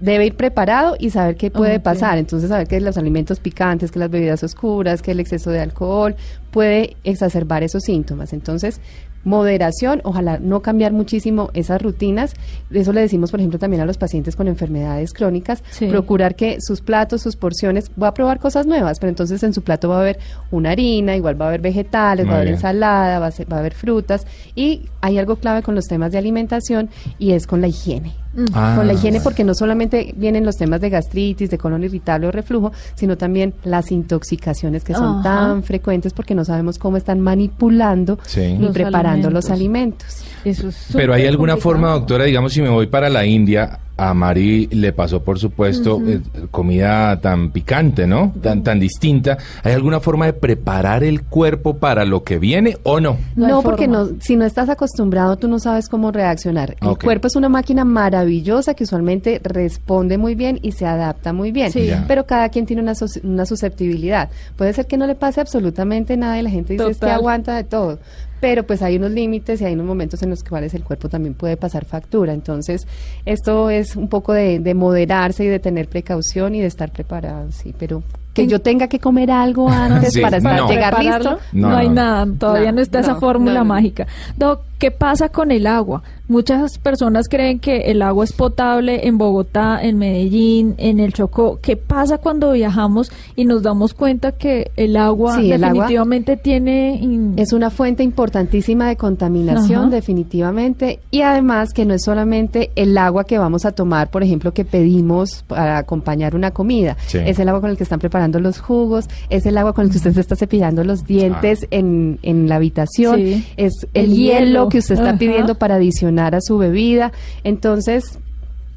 debe 0.00 0.26
ir 0.26 0.34
preparado 0.34 0.96
y 0.98 1.10
saber 1.10 1.36
qué 1.36 1.50
puede 1.50 1.78
pasar. 1.78 2.18
Entonces, 2.18 2.48
saber 2.48 2.66
que 2.66 2.80
los 2.80 2.96
alimentos 2.98 3.38
picantes, 3.38 3.92
que 3.92 4.00
las 4.00 4.10
bebidas 4.10 4.42
oscuras, 4.42 5.00
que 5.00 5.12
el 5.12 5.20
exceso 5.20 5.50
de 5.50 5.60
alcohol 5.60 6.16
puede 6.50 6.96
exacerbar 7.04 7.62
esos 7.62 7.84
síntomas. 7.84 8.32
Entonces, 8.32 8.80
moderación, 9.24 10.00
ojalá 10.04 10.38
no 10.38 10.60
cambiar 10.62 10.92
muchísimo 10.92 11.50
esas 11.54 11.80
rutinas. 11.80 12.34
Eso 12.70 12.92
le 12.92 13.00
decimos, 13.00 13.30
por 13.30 13.40
ejemplo, 13.40 13.58
también 13.58 13.82
a 13.82 13.86
los 13.86 13.98
pacientes 13.98 14.36
con 14.36 14.48
enfermedades 14.48 15.12
crónicas, 15.12 15.62
Sí. 15.70 15.86
procurar 15.86 16.34
que 16.36 16.58
sus 16.60 16.80
platos, 16.80 17.22
sus 17.22 17.36
porciones, 17.36 17.90
voy 17.96 18.08
a 18.08 18.14
probar 18.14 18.38
cosas 18.40 18.66
nuevas, 18.66 18.98
pero 18.98 19.10
entonces 19.10 19.42
en 19.42 19.52
su 19.54 19.62
plato 19.62 19.88
va 19.88 19.96
a 19.98 20.00
haber 20.00 20.18
una 20.50 20.70
harina, 20.70 21.16
igual 21.16 21.40
va 21.40 21.46
a 21.46 21.48
haber 21.48 21.60
vegetales, 21.60 22.26
Muy 22.26 22.32
va 22.32 22.38
a 22.38 22.40
haber 22.42 22.54
ensalada, 22.54 23.18
va 23.18 23.26
a, 23.26 23.30
ser- 23.30 23.50
va 23.52 23.56
a 23.56 23.60
haber 23.60 23.74
frutas 23.74 24.26
y 24.54 24.82
hay 25.00 25.18
algo 25.18 25.36
clave 25.36 25.62
con 25.62 25.74
los 25.74 25.86
temas 25.86 26.12
de 26.12 26.18
alimentación 26.18 26.90
y 27.18 27.32
es 27.32 27.46
con 27.46 27.60
la 27.60 27.68
higiene 27.68 28.12
Ah, 28.54 28.72
con 28.78 28.86
la 28.86 28.94
higiene 28.94 29.20
porque 29.20 29.44
no 29.44 29.52
solamente 29.54 30.14
vienen 30.16 30.46
los 30.46 30.56
temas 30.56 30.80
de 30.80 30.88
gastritis, 30.88 31.50
de 31.50 31.58
colon 31.58 31.84
irritable 31.84 32.26
o 32.28 32.30
reflujo, 32.30 32.72
sino 32.94 33.18
también 33.18 33.52
las 33.62 33.92
intoxicaciones 33.92 34.84
que 34.84 34.94
son 34.94 35.22
tan 35.22 35.62
frecuentes 35.62 36.14
porque 36.14 36.34
no 36.34 36.42
sabemos 36.42 36.78
cómo 36.78 36.96
están 36.96 37.20
manipulando 37.20 38.18
Sí. 38.24 38.40
y 38.40 38.56
Los 38.56 38.72
preparando 39.12 39.30
los 39.30 39.50
alimentos. 39.50 40.08
alimentos. 40.08 40.32
Eso 40.44 40.68
es 40.68 40.88
Pero 40.92 41.14
hay 41.14 41.26
alguna 41.26 41.52
complicado. 41.54 41.72
forma, 41.72 41.92
doctora, 41.92 42.24
digamos, 42.24 42.52
si 42.52 42.62
me 42.62 42.68
voy 42.68 42.86
para 42.88 43.08
la 43.08 43.24
India, 43.24 43.78
a 43.96 44.14
Mari 44.14 44.68
le 44.68 44.92
pasó, 44.92 45.22
por 45.22 45.38
supuesto, 45.38 46.00
eh, 46.06 46.20
comida 46.50 47.20
tan 47.20 47.50
picante, 47.50 48.06
¿no? 48.06 48.32
Tan, 48.42 48.62
tan 48.62 48.80
distinta. 48.80 49.38
¿Hay 49.62 49.72
alguna 49.72 50.00
forma 50.00 50.26
de 50.26 50.32
preparar 50.32 51.04
el 51.04 51.22
cuerpo 51.22 51.76
para 51.76 52.04
lo 52.04 52.24
que 52.24 52.38
viene 52.38 52.78
o 52.82 53.00
no? 53.00 53.18
No 53.36 53.62
porque 53.62 53.86
no, 53.86 54.08
si 54.20 54.36
no 54.36 54.44
estás 54.44 54.68
acostumbrado, 54.68 55.36
tú 55.36 55.46
no 55.46 55.58
sabes 55.58 55.88
cómo 55.88 56.10
reaccionar. 56.10 56.76
El 56.80 56.98
cuerpo 56.98 57.28
es 57.28 57.36
una 57.36 57.48
máquina 57.48 57.84
maravillosa 57.84 58.74
que 58.74 58.84
usualmente 58.84 59.40
responde 59.44 60.18
muy 60.18 60.34
bien 60.34 60.58
y 60.62 60.72
se 60.72 60.86
adapta 60.86 61.32
muy 61.32 61.52
bien. 61.52 61.70
Sí. 61.70 61.90
Pero 62.08 62.26
cada 62.26 62.48
quien 62.48 62.66
tiene 62.66 62.82
una, 62.82 62.94
una 63.22 63.46
susceptibilidad. 63.46 64.30
Puede 64.56 64.72
ser 64.72 64.86
que 64.86 64.96
no 64.96 65.06
le 65.06 65.14
pase 65.14 65.40
absolutamente 65.40 66.16
nada 66.16 66.38
y 66.38 66.42
la 66.42 66.50
gente 66.50 66.72
dice 66.72 66.90
es 66.90 66.98
que 66.98 67.10
aguanta 67.10 67.54
de 67.56 67.64
todo. 67.64 67.98
Pero 68.42 68.64
pues 68.64 68.82
hay 68.82 68.96
unos 68.96 69.12
límites 69.12 69.60
y 69.60 69.66
hay 69.66 69.74
unos 69.74 69.86
momentos 69.86 70.20
en 70.24 70.30
los 70.30 70.42
cuales 70.42 70.74
el 70.74 70.82
cuerpo 70.82 71.08
también 71.08 71.34
puede 71.34 71.56
pasar 71.56 71.84
factura. 71.84 72.32
Entonces, 72.32 72.88
esto 73.24 73.70
es 73.70 73.94
un 73.94 74.08
poco 74.08 74.32
de, 74.32 74.58
de 74.58 74.74
moderarse 74.74 75.44
y 75.44 75.46
de 75.46 75.60
tener 75.60 75.86
precaución 75.88 76.56
y 76.56 76.60
de 76.60 76.66
estar 76.66 76.90
preparado, 76.90 77.52
sí. 77.52 77.72
Pero 77.78 78.02
que 78.34 78.46
yo 78.46 78.60
tenga 78.60 78.88
que 78.88 78.98
comer 78.98 79.30
algo 79.30 79.68
antes 79.68 80.14
Sí, 80.14 80.20
para 80.20 80.38
estar, 80.38 80.56
no. 80.60 80.68
llegar 80.68 80.94
prepararlo, 80.96 81.30
listo. 81.32 81.46
No, 81.52 81.70
No, 81.70 81.76
hay 81.76 81.88
no. 81.88 81.94
nada, 81.94 82.26
todavía 82.38 82.72
no, 82.72 82.76
No, 82.76 82.82
está 82.82 83.00
esa 83.00 83.16
fórmula 83.16 83.62
mágica. 83.64 84.06
Doc, 84.36 84.60
¿qué 84.78 84.90
pasa 84.90 85.28
con 85.28 85.50
el 85.50 85.66
agua? 85.66 86.02
Muchas 86.28 86.78
personas 86.78 87.28
creen 87.28 87.58
que 87.58 87.90
el 87.90 88.00
agua 88.00 88.24
es 88.24 88.32
potable 88.32 89.06
en 89.06 89.18
Bogotá, 89.18 89.78
en 89.82 89.98
Medellín, 89.98 90.74
en 90.78 90.98
el 90.98 91.12
Chocó. 91.12 91.58
¿Qué 91.60 91.76
pasa 91.76 92.16
cuando 92.18 92.52
viajamos 92.52 93.12
y 93.36 93.44
nos 93.44 93.62
damos 93.62 93.92
cuenta 93.92 94.32
que 94.32 94.70
el 94.76 94.96
agua 94.96 95.36
Sí, 95.36 95.52
el 95.52 95.62
agua 95.62 95.74
definitivamente 95.84 96.38
tiene... 96.38 96.94
in- 97.02 97.34
Es 97.36 97.52
una 97.52 97.68
fuente 97.68 98.02
importantísima 98.02 98.88
de 98.88 98.96
contaminación, 98.96 99.80
Ajá. 99.82 99.90
definitivamente, 99.90 101.00
y 101.10 101.20
además 101.20 101.74
que 101.74 101.84
no 101.84 101.92
es 101.92 102.02
solamente 102.04 102.70
el 102.76 102.96
agua 102.96 103.24
que 103.24 103.36
vamos 103.36 103.66
a 103.66 103.72
tomar, 103.72 104.08
por 104.08 104.22
ejemplo, 104.22 104.54
que 104.54 104.64
pedimos 104.64 105.44
para 105.46 105.76
acompañar 105.78 106.34
una 106.34 106.50
comida, 106.52 106.96
Sí. 107.08 107.18
es 107.18 107.38
el 107.38 107.48
agua 107.48 107.60
con 107.60 107.70
el 107.70 107.76
que 107.76 107.82
están 107.82 107.98
preparando 107.98 108.21
los 108.40 108.60
jugos, 108.60 109.06
es 109.30 109.46
el 109.46 109.56
agua 109.58 109.72
con 109.72 109.84
el 109.86 109.90
que 109.90 109.96
usted 109.98 110.12
se 110.12 110.20
está 110.20 110.36
cepillando 110.36 110.84
los 110.84 111.04
dientes 111.04 111.66
en, 111.70 112.18
en 112.22 112.48
la 112.48 112.56
habitación, 112.56 113.16
Sí. 113.16 113.44
es 113.56 113.72
el, 113.94 114.04
El 114.04 114.14
hielo, 114.16 114.38
hielo. 114.46 114.68
que 114.68 114.78
usted 114.78 114.94
está 114.94 115.10
Ajá. 115.10 115.18
pidiendo 115.18 115.54
para 115.56 115.76
adicionar 115.76 116.34
a 116.34 116.40
su 116.40 116.58
bebida, 116.58 117.12
entonces 117.44 118.18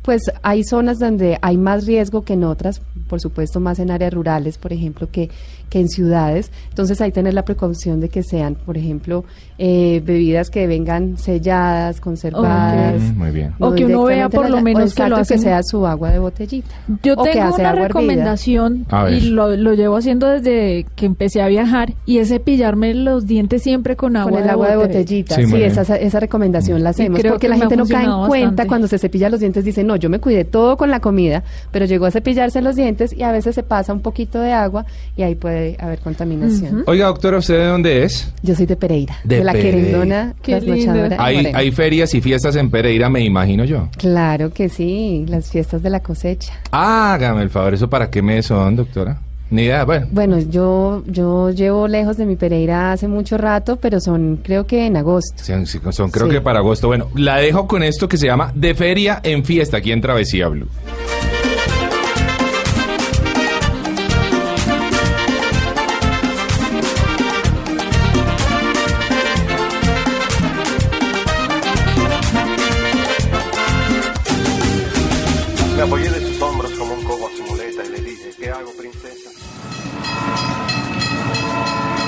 pues 0.05 0.21
hay 0.43 0.63
zonas 0.63 0.99
donde 0.99 1.39
hay 1.41 1.57
más 1.57 1.85
riesgo 1.87 2.21
que 2.21 2.33
en 2.33 2.43
otras, 2.43 2.79
por 3.09 3.19
supuesto 3.19 3.59
más 3.59 3.79
en 3.79 3.89
áreas 3.89 4.13
rurales, 4.13 4.59
por 4.59 4.71
ejemplo, 4.71 5.09
que, 5.11 5.31
que 5.69 5.79
en 5.79 5.89
ciudades. 5.89 6.51
Entonces 6.69 7.01
hay 7.01 7.09
que 7.09 7.15
tener 7.15 7.33
la 7.33 7.43
precaución 7.43 7.99
de 7.99 8.09
que 8.09 8.21
sean, 8.21 8.53
por 8.53 8.77
ejemplo, 8.77 9.25
eh, 9.57 10.01
bebidas 10.05 10.51
que 10.51 10.67
vengan 10.67 11.17
selladas, 11.17 11.99
conservadas. 12.01 13.01
Mm, 13.01 13.17
muy 13.17 13.31
bien. 13.31 13.53
O 13.59 13.73
que 13.73 13.85
uno 13.85 14.03
vea 14.03 14.29
por 14.29 14.47
lo 14.49 14.61
menos 14.61 14.93
que 14.93 15.09
lo 15.09 15.17
hacen- 15.17 15.39
sea 15.39 15.61
su 15.63 15.87
agua 15.87 16.11
de 16.11 16.19
botellita. 16.19 16.69
Yo 17.01 17.15
que 17.17 17.31
tengo 17.31 17.55
una 17.55 17.71
recomendación 17.73 18.85
y 19.11 19.21
lo, 19.31 19.55
lo 19.55 19.73
llevo 19.73 19.97
haciendo 19.97 20.27
desde 20.27 20.85
que 20.95 21.05
empecé 21.05 21.41
a 21.41 21.47
viajar 21.47 21.93
y 22.05 22.19
es 22.19 22.29
cepillarme 22.29 22.93
los 22.93 23.25
dientes 23.25 23.63
siempre 23.63 23.95
con 23.95 24.15
agua, 24.17 24.31
con 24.31 24.43
el 24.43 24.49
agua 24.49 24.69
de 24.69 24.77
botellita. 24.77 25.35
Sí, 25.35 25.43
esa, 25.63 25.81
esa 25.95 26.19
recomendación 26.19 26.83
la 26.83 26.91
hacemos 26.91 27.19
creo 27.19 27.33
porque 27.33 27.47
que 27.47 27.49
la 27.49 27.57
gente 27.57 27.75
no 27.77 27.85
cae 27.87 28.05
en 28.05 28.11
cuenta 28.11 28.27
bastante. 28.47 28.67
cuando 28.67 28.87
se 28.87 28.97
cepilla 28.99 29.29
los 29.29 29.39
dientes, 29.39 29.63
dice, 29.63 29.83
no, 29.83 29.94
yo 29.95 30.09
me 30.09 30.19
cuidé 30.19 30.45
todo 30.45 30.77
con 30.77 30.89
la 30.91 30.99
comida, 30.99 31.43
pero 31.71 31.85
llegó 31.85 32.05
a 32.05 32.11
cepillarse 32.11 32.61
los 32.61 32.75
dientes 32.75 33.13
y 33.13 33.23
a 33.23 33.31
veces 33.31 33.55
se 33.55 33.63
pasa 33.63 33.93
un 33.93 34.01
poquito 34.01 34.39
de 34.41 34.53
agua 34.53 34.85
y 35.15 35.23
ahí 35.23 35.35
puede 35.35 35.77
haber 35.79 35.99
contaminación. 35.99 36.83
Oiga, 36.87 37.07
doctora, 37.07 37.37
¿usted 37.37 37.57
de 37.57 37.65
dónde 37.65 38.03
es? 38.03 38.31
Yo 38.41 38.55
soy 38.55 38.65
de 38.65 38.75
Pereira, 38.75 39.15
De 39.23 39.37
de, 39.37 39.43
la 39.43 39.51
Pereira. 39.53 39.77
querendona 39.77 40.33
Qué 40.41 40.51
trasnochadora. 40.59 41.17
hay 41.23 41.71
ferias 41.71 42.13
y 42.13 42.21
fiestas 42.21 42.55
en 42.55 42.69
Pereira, 42.69 43.09
me 43.09 43.21
imagino 43.21 43.63
yo. 43.65 43.89
Claro 43.97 44.51
que 44.51 44.69
sí, 44.69 45.25
las 45.27 45.49
fiestas 45.49 45.81
de 45.83 45.89
la 45.89 45.99
cosecha. 46.01 46.53
Hágame 46.71 47.41
el 47.41 47.49
favor, 47.49 47.73
¿eso 47.73 47.89
para 47.89 48.09
qué 48.09 48.21
mes 48.21 48.45
son, 48.47 48.75
doctora? 48.75 49.19
Ni 49.51 49.63
idea, 49.63 49.85
bueno. 49.85 50.07
Bueno, 50.11 50.39
yo 50.39 51.03
yo 51.05 51.51
llevo 51.51 51.87
lejos 51.87 52.17
de 52.17 52.25
mi 52.25 52.35
Pereira 52.35 52.91
hace 52.91 53.07
mucho 53.07 53.37
rato, 53.37 53.75
pero 53.77 53.99
son 53.99 54.39
creo 54.43 54.65
que 54.65 54.85
en 54.87 54.97
agosto. 54.97 55.43
Son, 55.43 55.65
son 55.67 56.09
creo 56.11 56.25
Sí. 56.27 56.31
que 56.33 56.41
para 56.41 56.59
agosto. 56.59 56.87
Bueno, 56.87 57.07
la 57.15 57.37
dejo 57.37 57.67
con 57.67 57.83
esto 57.83 58.09
que 58.09 58.17
se 58.17 58.25
llama 58.25 58.51
De 58.55 58.73
Feria 58.73 59.19
en 59.23 59.45
Fiesta, 59.45 59.77
aquí 59.77 59.91
en 59.91 60.01
Travesía 60.01 60.47
Blue. 60.47 60.67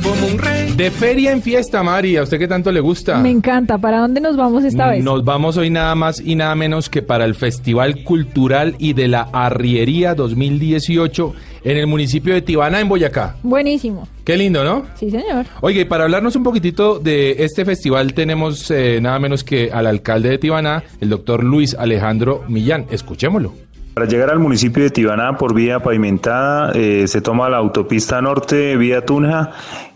Como 0.00 0.26
un 0.26 0.38
rey. 0.38 0.72
De 0.72 0.90
Feria 0.90 1.32
en 1.32 1.42
Fiesta, 1.42 1.82
Mari, 1.82 2.16
¿a 2.16 2.22
usted 2.22 2.38
qué 2.38 2.48
tanto 2.48 2.72
le 2.72 2.80
gusta? 2.80 3.18
Me 3.18 3.30
encanta. 3.30 3.78
¿Para 3.78 3.98
dónde 3.98 4.20
nos 4.20 4.36
vamos 4.36 4.64
esta 4.64 4.88
vez? 4.88 5.04
Nos 5.04 5.24
vamos 5.24 5.56
hoy 5.56 5.70
nada 5.70 5.94
más 5.94 6.20
y 6.20 6.34
nada 6.34 6.54
menos 6.54 6.88
que 6.88 7.02
para 7.02 7.24
el 7.24 7.34
Festival 7.34 8.02
Cultural 8.04 8.74
y 8.78 8.94
de 8.94 9.08
la 9.08 9.28
Arriería 9.32 10.14
2018 10.14 11.34
en 11.64 11.76
el 11.76 11.86
municipio 11.86 12.34
de 12.34 12.42
Tibaná, 12.42 12.80
en 12.80 12.88
Boyacá. 12.88 13.36
Buenísimo. 13.42 14.08
Qué 14.24 14.36
lindo, 14.36 14.64
¿no? 14.64 14.86
Sí, 14.94 15.10
señor. 15.10 15.46
Oye, 15.60 15.82
y 15.82 15.84
para 15.84 16.04
hablarnos 16.04 16.34
un 16.36 16.42
poquitito 16.42 16.98
de 16.98 17.44
este 17.44 17.64
festival 17.64 18.14
tenemos 18.14 18.70
eh, 18.70 18.98
nada 19.00 19.18
menos 19.18 19.44
que 19.44 19.70
al 19.72 19.86
alcalde 19.86 20.30
de 20.30 20.38
Tibaná, 20.38 20.82
el 21.00 21.08
doctor 21.10 21.44
Luis 21.44 21.74
Alejandro 21.74 22.44
Millán. 22.48 22.86
Escuchémoslo. 22.90 23.52
Para 23.94 24.06
llegar 24.06 24.30
al 24.30 24.38
municipio 24.38 24.82
de 24.82 24.90
Tibaná 24.90 25.36
por 25.36 25.54
vía 25.54 25.80
pavimentada 25.80 26.72
eh, 26.74 27.06
se 27.06 27.20
toma 27.20 27.50
la 27.50 27.58
autopista 27.58 28.22
norte 28.22 28.76
vía 28.76 29.04
Tunja. 29.04 29.52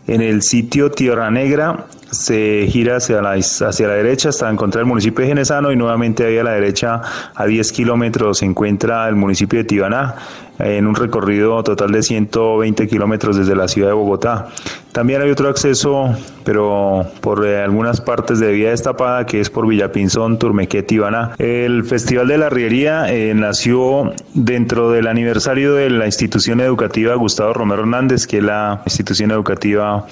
En 0.06 0.20
el 0.20 0.42
sitio 0.42 0.90
Tierra 0.90 1.30
Negra 1.30 1.86
se 2.10 2.66
gira 2.70 2.96
hacia 2.96 3.20
la, 3.20 3.32
hacia 3.32 3.88
la 3.88 3.94
derecha 3.94 4.28
hasta 4.28 4.50
encontrar 4.50 4.82
el 4.82 4.86
municipio 4.86 5.22
de 5.22 5.28
Genesano 5.28 5.72
y 5.72 5.76
nuevamente 5.76 6.24
ahí 6.24 6.38
a 6.38 6.44
la 6.44 6.52
derecha 6.52 7.00
a 7.34 7.46
10 7.46 7.72
kilómetros 7.72 8.38
se 8.38 8.44
encuentra 8.44 9.08
el 9.08 9.16
municipio 9.16 9.58
de 9.58 9.64
Tibaná 9.64 10.14
en 10.58 10.86
un 10.86 10.94
recorrido 10.94 11.62
total 11.62 11.92
de 11.92 12.02
120 12.02 12.86
kilómetros 12.88 13.36
desde 13.36 13.54
la 13.54 13.68
ciudad 13.68 13.88
de 13.88 13.94
Bogotá. 13.94 14.48
También 14.92 15.20
hay 15.20 15.30
otro 15.30 15.50
acceso, 15.50 16.16
pero 16.42 17.04
por 17.20 17.46
eh, 17.46 17.62
algunas 17.62 18.00
partes 18.00 18.40
de 18.40 18.52
vía 18.52 18.70
destapada, 18.70 19.26
que 19.26 19.40
es 19.40 19.50
por 19.50 19.66
Villapinzón, 19.66 20.38
Turmequé, 20.38 20.82
Tibaná. 20.82 21.34
El 21.36 21.84
Festival 21.84 22.28
de 22.28 22.38
la 22.38 22.48
Riería 22.48 23.12
eh, 23.12 23.34
nació 23.34 24.14
dentro 24.32 24.90
del 24.90 25.08
aniversario 25.08 25.74
de 25.74 25.90
la 25.90 26.06
institución 26.06 26.62
educativa 26.62 27.14
Gustavo 27.14 27.52
Romero 27.52 27.82
Hernández, 27.82 28.26
que 28.26 28.38
es 28.38 28.44
la 28.44 28.80
institución 28.86 29.30
educativa 29.32 30.06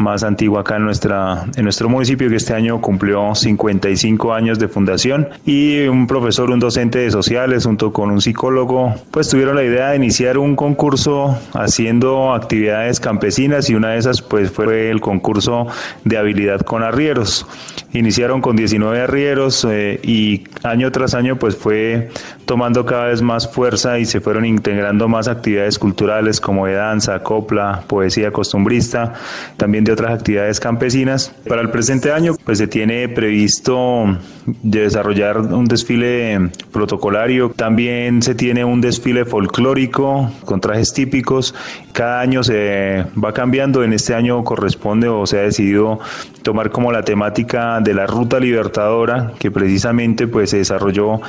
más 0.00 0.24
antigua 0.24 0.62
acá 0.62 0.76
en, 0.76 0.84
nuestra, 0.84 1.46
en 1.56 1.64
nuestro 1.64 1.88
municipio, 1.88 2.28
que 2.28 2.36
este 2.36 2.54
año 2.54 2.80
cumplió 2.80 3.34
55 3.34 4.32
años 4.32 4.58
de 4.58 4.68
fundación. 4.68 5.28
Y 5.44 5.86
un 5.86 6.06
profesor, 6.06 6.50
un 6.50 6.58
docente 6.58 6.98
de 6.98 7.10
sociales, 7.10 7.64
junto 7.64 7.92
con 7.92 8.10
un 8.10 8.20
psicólogo, 8.20 8.94
pues 9.10 9.28
tuvieron 9.28 9.56
la 9.56 9.64
idea 9.64 9.90
de 9.90 9.96
iniciar 9.96 10.38
un 10.38 10.56
concurso 10.56 11.38
haciendo 11.54 12.32
actividades 12.32 13.00
campesinas 13.00 13.68
y 13.70 13.74
una 13.74 13.90
de 13.90 13.98
esas 13.98 14.22
pues 14.22 14.50
fue 14.50 14.90
el 14.90 15.00
concurso 15.00 15.66
de 16.04 16.16
habilidad 16.16 16.60
con 16.60 16.82
arrieros. 16.82 17.46
Iniciaron 17.92 18.40
con 18.40 18.56
19 18.56 19.00
arrieros 19.00 19.66
eh, 19.68 20.00
y 20.02 20.44
año 20.62 20.90
tras 20.92 21.14
año 21.14 21.36
pues 21.36 21.56
fue 21.56 22.10
tomando 22.44 22.84
cada 22.84 23.06
vez 23.06 23.22
más 23.22 23.50
fuerza 23.50 23.98
y 23.98 24.04
se 24.04 24.20
fueron 24.20 24.44
integrando 24.44 25.08
más 25.08 25.28
actividades 25.28 25.78
culturales 25.78 26.40
como 26.40 26.66
de 26.66 26.74
danza, 26.74 27.22
copla, 27.22 27.82
poesía 27.86 28.32
costumbrista, 28.32 29.14
también 29.56 29.84
de 29.84 29.89
otras 29.92 30.12
actividades 30.12 30.60
campesinas. 30.60 31.32
Para 31.48 31.62
el 31.62 31.70
presente 31.70 32.12
año 32.12 32.34
pues 32.44 32.58
se 32.58 32.66
tiene 32.66 33.08
previsto 33.08 34.18
desarrollar 34.62 35.38
un 35.38 35.66
desfile 35.66 36.50
protocolario, 36.72 37.50
también 37.50 38.22
se 38.22 38.34
tiene 38.34 38.64
un 38.64 38.80
desfile 38.80 39.24
folclórico 39.24 40.30
con 40.44 40.60
trajes 40.60 40.92
típicos, 40.92 41.54
cada 41.92 42.20
año 42.20 42.42
se 42.42 43.04
va 43.22 43.32
cambiando, 43.32 43.84
en 43.84 43.92
este 43.92 44.14
año 44.14 44.42
corresponde 44.44 45.08
o 45.08 45.26
se 45.26 45.38
ha 45.38 45.42
decidido 45.42 46.00
tomar 46.42 46.70
como 46.70 46.92
la 46.92 47.02
temática 47.02 47.80
de 47.80 47.94
la 47.94 48.06
ruta 48.06 48.40
libertadora 48.40 49.32
que 49.38 49.50
precisamente 49.50 50.26
pues 50.26 50.50
se 50.50 50.58
desarrolló 50.58 51.20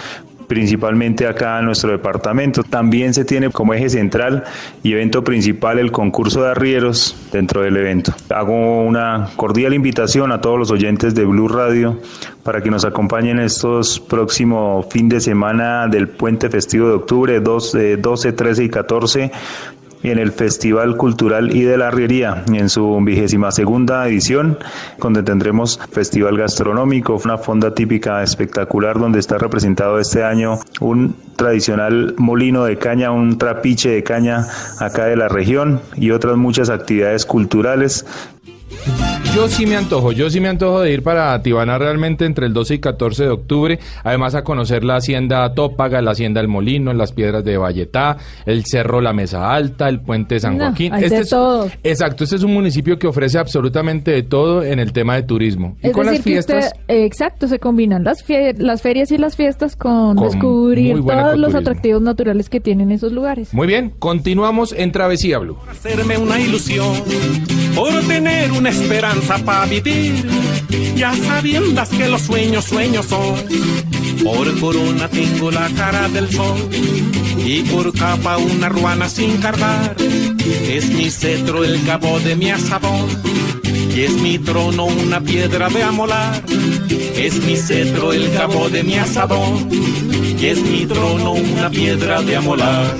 principalmente 0.51 1.27
acá 1.27 1.59
en 1.59 1.65
nuestro 1.65 1.91
departamento. 1.91 2.61
También 2.61 3.13
se 3.13 3.23
tiene 3.23 3.49
como 3.51 3.73
eje 3.73 3.89
central 3.89 4.43
y 4.83 4.91
evento 4.91 5.23
principal 5.23 5.79
el 5.79 5.93
concurso 5.93 6.43
de 6.43 6.49
arrieros 6.49 7.15
dentro 7.31 7.61
del 7.61 7.77
evento. 7.77 8.13
Hago 8.29 8.83
una 8.83 9.29
cordial 9.37 9.73
invitación 9.73 10.33
a 10.33 10.41
todos 10.41 10.59
los 10.59 10.69
oyentes 10.69 11.15
de 11.15 11.23
Blue 11.23 11.47
Radio 11.47 12.01
para 12.43 12.61
que 12.61 12.69
nos 12.69 12.83
acompañen 12.83 13.39
estos 13.39 14.01
próximos 14.01 14.87
fin 14.89 15.07
de 15.07 15.21
semana 15.21 15.87
del 15.87 16.09
puente 16.09 16.49
festivo 16.49 16.89
de 16.89 16.95
octubre 16.95 17.39
12, 17.39 17.95
12 17.95 18.33
13 18.33 18.63
y 18.65 18.69
14 18.69 19.31
en 20.03 20.19
el 20.19 20.31
Festival 20.31 20.97
Cultural 20.97 21.55
y 21.55 21.61
de 21.63 21.77
la 21.77 21.87
Arriería 21.87 22.43
en 22.47 22.69
su 22.69 22.99
vigésima 23.01 23.51
segunda 23.51 24.07
edición, 24.07 24.57
donde 24.99 25.23
tendremos 25.23 25.79
festival 25.91 26.37
gastronómico, 26.37 27.19
una 27.23 27.37
fonda 27.37 27.73
típica 27.73 28.23
espectacular 28.23 28.99
donde 28.99 29.19
está 29.19 29.37
representado 29.37 29.99
este 29.99 30.23
año 30.23 30.59
un 30.79 31.15
tradicional 31.35 32.13
molino 32.17 32.65
de 32.65 32.77
caña, 32.77 33.11
un 33.11 33.37
trapiche 33.37 33.89
de 33.89 34.03
caña 34.03 34.45
acá 34.79 35.05
de 35.05 35.15
la 35.15 35.27
región 35.27 35.81
y 35.95 36.11
otras 36.11 36.37
muchas 36.37 36.69
actividades 36.69 37.25
culturales 37.25 38.05
yo 39.33 39.47
sí 39.47 39.65
me 39.65 39.75
antojo, 39.75 40.11
yo 40.11 40.29
sí 40.29 40.39
me 40.39 40.49
antojo 40.49 40.81
de 40.81 40.91
ir 40.91 41.03
para 41.03 41.41
Tibana 41.41 41.77
realmente 41.77 42.25
entre 42.25 42.47
el 42.47 42.53
12 42.53 42.75
y 42.75 42.79
14 42.79 43.23
de 43.23 43.29
octubre, 43.29 43.79
además 44.03 44.35
a 44.35 44.43
conocer 44.43 44.83
la 44.83 44.97
hacienda 44.97 45.53
Tópaga, 45.53 46.01
la 46.01 46.11
hacienda 46.11 46.41
El 46.41 46.47
Molino, 46.47 46.93
las 46.93 47.13
piedras 47.13 47.43
de 47.43 47.57
Valletá, 47.57 48.17
el 48.45 48.65
cerro 48.65 48.99
La 48.99 49.13
Mesa 49.13 49.53
Alta, 49.53 49.87
el 49.87 50.01
puente 50.01 50.39
San 50.39 50.57
Joaquín. 50.57 50.93
este 50.95 51.19
es, 51.19 51.35
Exacto, 51.83 52.23
este 52.23 52.35
es 52.35 52.43
un 52.43 52.53
municipio 52.53 52.99
que 52.99 53.07
ofrece 53.07 53.37
absolutamente 53.37 54.11
de 54.11 54.23
todo 54.23 54.63
en 54.63 54.79
el 54.79 54.91
tema 54.91 55.15
de 55.15 55.23
turismo. 55.23 55.77
y 55.81 55.91
con 55.91 56.05
las 56.05 56.21
fiestas... 56.21 56.73
exacto, 56.87 57.47
se 57.47 57.59
combinan 57.59 58.03
las, 58.03 58.25
las 58.57 58.81
ferias 58.81 59.11
y 59.11 59.17
las 59.17 59.35
fiestas 59.35 59.75
con, 59.75 60.17
descubrir 60.17 61.01
todos 61.03 61.37
los 61.37 61.55
atractivos 61.55 62.01
naturales 62.01 62.49
que 62.49 62.59
tienen 62.59 62.91
esos 62.91 63.11
lugares. 63.11 63.53
Muy 63.53 63.67
bien, 63.67 63.93
continuamos 63.97 64.73
en 64.73 64.91
Travesía 64.91 65.39
Blue. 65.39 65.57
Hacerme 65.69 66.17
una 66.17 66.39
ilusión 66.39 66.95
por 67.75 67.89
tener 68.07 68.51
una 68.61 68.69
esperanza 68.69 69.39
para 69.39 69.65
vivir, 69.65 70.23
ya 70.95 71.15
sabiendas 71.15 71.89
que 71.89 72.07
los 72.07 72.21
sueños 72.21 72.65
sueños 72.65 73.07
son. 73.07 73.33
Por 74.23 74.59
corona 74.59 75.07
tengo 75.07 75.49
la 75.49 75.67
cara 75.69 76.07
del 76.09 76.31
sol 76.31 76.69
y 77.43 77.63
por 77.63 77.91
capa 77.91 78.37
una 78.37 78.69
ruana 78.69 79.09
sin 79.09 79.37
cargar. 79.37 79.95
Es 80.69 80.89
mi 80.89 81.09
cetro 81.09 81.63
el 81.63 81.83
cabo 81.85 82.19
de 82.19 82.35
mi 82.35 82.51
asabón 82.51 83.07
y 83.95 84.01
es 84.01 84.11
mi 84.21 84.37
trono 84.37 84.85
una 84.85 85.21
piedra 85.21 85.67
de 85.69 85.81
amolar. 85.81 86.43
Es 87.15 87.43
mi 87.43 87.57
cetro 87.57 88.13
el 88.13 88.31
cabo 88.31 88.69
de 88.69 88.83
mi 88.83 88.93
asadón 88.93 89.69
y 90.39 90.45
es 90.45 90.61
mi 90.61 90.85
trono 90.85 91.31
una 91.31 91.71
piedra 91.71 92.21
de 92.21 92.35
amolar. 92.35 92.95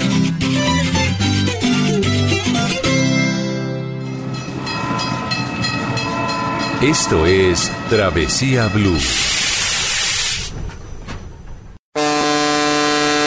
Esto 6.81 7.27
es 7.27 7.71
Travesía 7.91 8.67
Blue. 8.67 8.97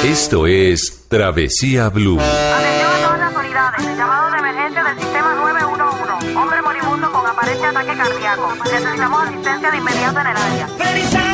Esto 0.02 0.48
es 0.48 1.06
Travesía 1.08 1.88
Blue. 1.88 2.18
Atención 2.20 2.90
a 2.90 3.04
todas 3.04 3.20
las 3.20 3.36
unidades. 3.36 3.86
El 3.86 3.96
llamado 3.96 4.30
de 4.32 4.38
emergencia 4.38 4.82
del 4.82 4.98
sistema 4.98 5.34
911. 5.36 6.36
Hombre 6.36 6.62
moribundo 6.62 7.12
con 7.12 7.26
aparente 7.26 7.64
ataque 7.64 7.96
cardíaco. 7.96 8.54
Necesitamos 8.64 9.22
asistencia 9.22 9.70
de 9.70 9.76
inmediato 9.76 10.20
en 10.20 10.26
el 10.26 10.36
área. 10.36 11.33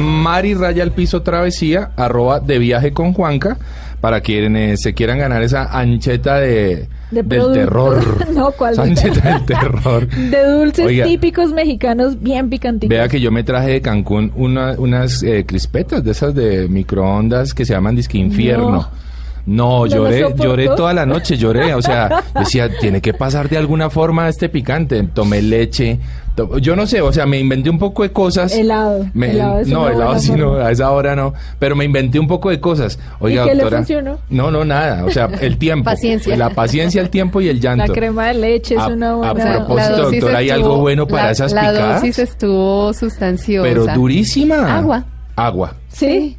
Mari 0.00 0.54
Raya 0.54 0.82
al 0.82 0.92
Piso 0.92 1.22
Travesía, 1.22 1.90
arroba 1.96 2.40
de 2.40 2.58
viaje 2.58 2.92
con 2.92 3.12
Juanca, 3.12 3.58
para 4.00 4.20
quienes 4.20 4.80
se 4.80 4.94
quieran 4.94 5.18
ganar 5.18 5.42
esa 5.42 5.78
ancheta 5.78 6.36
de, 6.36 6.88
del 7.10 7.52
terror. 7.52 8.02
no, 8.34 8.50
¿cuál? 8.52 8.78
ancheta 8.78 9.34
del 9.34 9.44
terror. 9.44 10.08
De 10.30 10.46
dulces 10.46 11.04
típicos 11.04 11.52
mexicanos 11.52 12.20
bien 12.20 12.48
picantitos. 12.48 12.88
Vea 12.88 13.08
que 13.08 13.20
yo 13.20 13.30
me 13.30 13.42
traje 13.42 13.70
de 13.70 13.80
Cancún 13.80 14.32
unas 14.34 15.22
eh, 15.22 15.44
crispetas 15.46 16.02
de 16.02 16.10
esas 16.10 16.34
de 16.34 16.68
microondas 16.68 17.52
que 17.52 17.64
se 17.64 17.74
llaman 17.74 17.96
disque 17.96 18.18
infierno. 18.18 18.70
No, 18.70 18.88
lloré, 19.46 20.34
lloré 20.36 20.68
toda 20.76 20.92
la 20.92 21.06
noche, 21.06 21.36
lloré. 21.36 21.74
O 21.74 21.82
sea, 21.82 22.22
decía, 22.38 22.68
tiene 22.78 23.00
que 23.00 23.14
pasar 23.14 23.48
de 23.48 23.56
alguna 23.56 23.90
forma 23.90 24.28
este 24.28 24.48
picante. 24.48 25.02
Tomé 25.02 25.42
leche. 25.42 25.98
yo 26.60 26.76
no 26.76 26.86
sé, 26.86 27.00
o 27.00 27.12
sea, 27.12 27.26
me 27.26 27.38
inventé 27.38 27.70
un 27.70 27.78
poco 27.78 28.02
de 28.02 28.12
cosas. 28.12 28.54
Helado. 28.54 29.06
no, 29.14 29.88
helado 29.88 30.18
sí 30.18 30.32
no, 30.32 30.54
a 30.54 30.70
esa 30.70 30.90
hora 30.90 31.16
no. 31.16 31.34
Pero 31.58 31.76
me 31.76 31.84
inventé 31.84 32.18
un 32.18 32.28
poco 32.28 32.50
de 32.50 32.60
cosas. 32.60 32.98
Oiga, 33.18 33.44
¿Y 33.44 33.48
qué 33.48 33.54
doctora. 33.54 33.70
le 33.70 33.76
funcionó? 33.76 34.18
No, 34.28 34.50
no, 34.50 34.64
nada. 34.64 35.04
O 35.04 35.10
sea, 35.10 35.28
el 35.40 35.58
tiempo. 35.58 35.84
Paciencia. 35.84 36.36
La 36.36 36.50
paciencia, 36.50 37.00
el 37.00 37.10
tiempo 37.10 37.40
y 37.40 37.48
el 37.48 37.60
llanto. 37.60 37.86
La 37.86 37.92
crema 37.92 38.28
de 38.28 38.34
leche 38.34 38.74
es 38.76 38.86
una 38.86 39.14
buena. 39.14 39.30
A 39.30 39.66
propósito, 39.66 40.10
doctora, 40.10 40.38
¿hay 40.38 40.50
algo 40.50 40.78
bueno 40.78 41.06
para 41.06 41.30
esas 41.30 41.52
picadas? 41.52 41.74
La 41.74 41.94
dosis 41.94 42.18
estuvo 42.18 42.92
sustanciosa. 42.92 43.68
Pero 43.68 43.86
durísima. 43.86 44.76
Agua. 44.76 45.04
Agua. 45.36 45.74
Sí. 45.88 46.36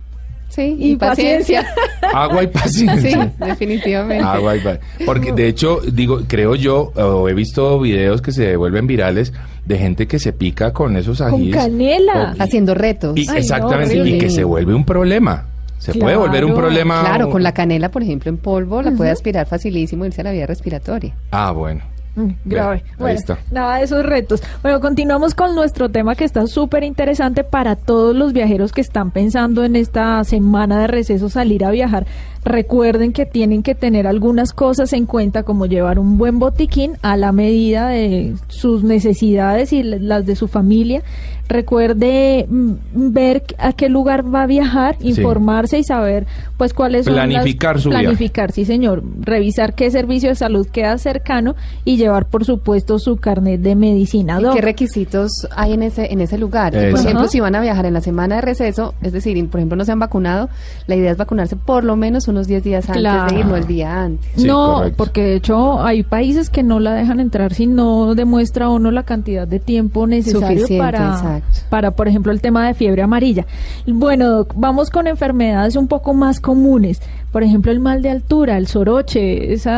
Sí, 0.52 0.76
y, 0.78 0.96
paciencia. 0.98 1.66
Agua 2.14 2.44
y 2.44 2.48
Sí, 2.48 2.52
paciencia. 2.54 3.32
definitivamente. 3.40 4.24
Agua 4.24 4.58
y 4.58 4.60
pa- 4.60 4.80
Porque 5.06 5.32
de 5.32 5.48
hecho, 5.48 5.80
digo, 5.92 6.22
creo 6.28 6.56
yo, 6.56 6.92
o 6.96 7.30
he 7.30 7.34
visto 7.34 7.80
videos 7.80 8.22
que 8.22 8.32
se 8.34 8.58
vuelven 8.58 8.86
virales 8.86 9.32
de 9.66 9.78
gente 9.78 10.08
que 10.08 10.20
se 10.20 10.34
pica 10.34 10.74
con 10.74 10.98
esos 10.98 11.20
Con 11.20 11.36
ajís. 11.36 11.56
canela. 11.56 12.36
O- 12.38 12.44
Haciendo 12.44 12.74
retos. 12.74 13.16
y- 13.18 13.22
Ay, 13.22 13.28
no, 13.28 13.34
exactamente, 13.36 13.98
y 13.98 14.18
que 14.18 14.30
se 14.30 14.44
vuelve 14.44 14.74
un 14.74 14.84
problema. 14.84 15.46
Se 15.80 15.94
puede 15.96 16.16
volver 16.16 16.46
un 16.46 16.54
problema. 16.54 17.00
Claro, 17.02 17.30
con 17.30 17.42
la 17.42 17.54
canela, 17.54 17.90
por 17.90 18.04
ejemplo, 18.04 18.30
en 18.30 18.38
polvo, 18.38 18.82
la 18.82 18.92
puede 18.92 19.10
aspirar 19.10 19.48
facilísimo 19.48 20.04
y 20.04 20.10
irse 20.10 20.22
a 20.22 20.26
la 20.26 20.32
vía 20.32 20.46
respiratoria. 20.46 21.16
Ah, 21.32 21.52
bueno. 21.52 21.82
Mm, 22.16 22.30
grave. 22.44 22.84
Bueno, 22.98 23.18
está. 23.18 23.38
nada 23.52 23.78
de 23.78 23.84
esos 23.84 24.06
retos. 24.06 24.42
Bueno, 24.62 24.80
continuamos 24.82 25.34
con 25.34 25.56
nuestro 25.56 25.90
tema 25.90 26.16
que 26.16 26.26
está 26.26 26.46
súper 26.48 26.84
interesante 26.84 27.44
para 27.44 27.76
todos 27.76 28.16
los 28.16 28.34
viajeros 28.34 28.72
que 28.74 28.82
están 28.82 29.12
pensando 29.12 29.64
en 29.64 29.76
esta 29.76 30.24
semana 30.24 30.80
de 30.80 30.88
receso 30.88 31.30
salir 31.30 31.64
a 31.64 31.72
viajar. 31.72 32.06
Recuerden 32.44 33.14
que 33.14 33.26
tienen 33.28 33.62
que 33.62 33.76
tener 33.76 34.08
algunas 34.08 34.52
cosas 34.54 34.94
en 34.94 35.06
cuenta, 35.06 35.44
como 35.44 35.68
llevar 35.68 36.00
un 36.00 36.18
buen 36.18 36.40
botiquín 36.40 36.94
a 37.04 37.16
la 37.16 37.32
medida 37.32 37.88
de 37.90 38.34
sus 38.48 38.84
necesidades 38.84 39.72
y 39.74 39.84
las 39.84 40.26
de 40.26 40.36
su 40.36 40.48
familia. 40.48 41.04
Recuerde 41.48 42.46
mm, 42.50 42.72
ver 42.94 43.44
a 43.58 43.74
qué 43.74 43.90
lugar 43.90 44.34
va 44.34 44.44
a 44.44 44.48
viajar, 44.48 44.96
informarse 45.02 45.78
y 45.78 45.84
saber 45.84 46.26
pues 46.58 46.74
cuáles 46.74 47.06
son 47.06 47.16
las- 47.16 47.28
Planificar 47.28 47.80
su 47.80 47.90
viaje. 47.90 48.04
planificar, 48.06 48.52
sí 48.54 48.64
señor, 48.66 49.04
revisar 49.20 49.76
qué 49.76 49.92
servicio 49.92 50.30
de 50.30 50.36
salud 50.36 50.66
queda 50.68 50.98
cercano 50.98 51.56
y 51.84 51.98
llevar 51.98 52.26
por 52.28 52.46
supuesto 52.46 53.00
su 53.00 53.18
carnet 53.18 53.60
de 53.62 53.76
medicina. 53.76 54.40
¿Y 54.40 54.56
qué 54.56 54.62
requisitos 54.62 55.30
hay 55.56 55.74
en 55.74 55.84
ese 55.84 56.12
en 56.14 56.22
ese 56.22 56.38
lugar? 56.38 56.72
Por 56.72 56.82
ejemplo, 57.02 57.28
si 57.28 57.40
van 57.42 57.56
a 57.56 57.62
viajar 57.62 57.86
en 57.86 57.94
la 57.96 58.02
semana 58.02 58.36
de 58.36 58.42
receso, 58.42 58.94
es 59.02 59.12
decir, 59.12 59.38
por 59.50 59.60
ejemplo, 59.60 59.76
no 59.76 59.84
se 59.84 59.92
han 59.92 60.00
vacunado, 60.00 60.50
la 60.88 60.96
idea 60.96 61.12
es 61.12 61.18
vacunarse 61.18 61.58
por 61.58 61.84
lo 61.84 61.98
menos 61.98 62.30
unos 62.32 62.48
10 62.48 62.64
días 62.64 62.90
antes 62.90 63.02
Claro. 63.02 63.34
de 63.34 63.40
ir, 63.40 63.46
no 63.46 63.56
el 63.56 63.68
día 63.68 64.04
antes. 64.04 64.32
Sí, 64.36 64.46
no, 64.48 64.74
correcto. 64.76 64.98
porque 64.98 65.22
de 65.24 65.36
hecho 65.36 65.82
hay 65.84 66.04
países 66.04 66.50
que 66.50 66.64
no 66.64 66.80
la 66.80 66.94
dejan 66.94 67.20
entrar 67.20 67.54
si 67.54 67.68
no 67.68 68.16
demuestra 68.16 68.70
uno 68.70 68.90
la 68.92 69.04
cantidad 69.04 69.48
de 69.48 69.60
tiempo 69.60 70.08
necesario 70.08 70.48
Suficiente, 70.60 70.78
para, 70.84 71.12
exacto. 71.12 71.60
para, 71.70 71.92
por 71.92 72.08
ejemplo, 72.08 72.32
el 72.32 72.42
tema 72.42 72.66
de 72.68 72.74
fiebre 72.74 73.02
amarilla. 73.04 73.46
Bueno, 73.86 74.30
Doc, 74.30 74.54
vamos 74.56 74.90
con 74.90 75.08
enfermedades 75.08 75.76
un 75.76 75.88
poco 75.88 76.14
más 76.14 76.40
comunes. 76.40 77.02
Por 77.32 77.44
ejemplo, 77.44 77.72
el 77.72 77.80
mal 77.80 78.02
de 78.02 78.10
altura, 78.10 78.58
el 78.58 78.68
soroche, 78.68 79.54
ese 79.54 79.70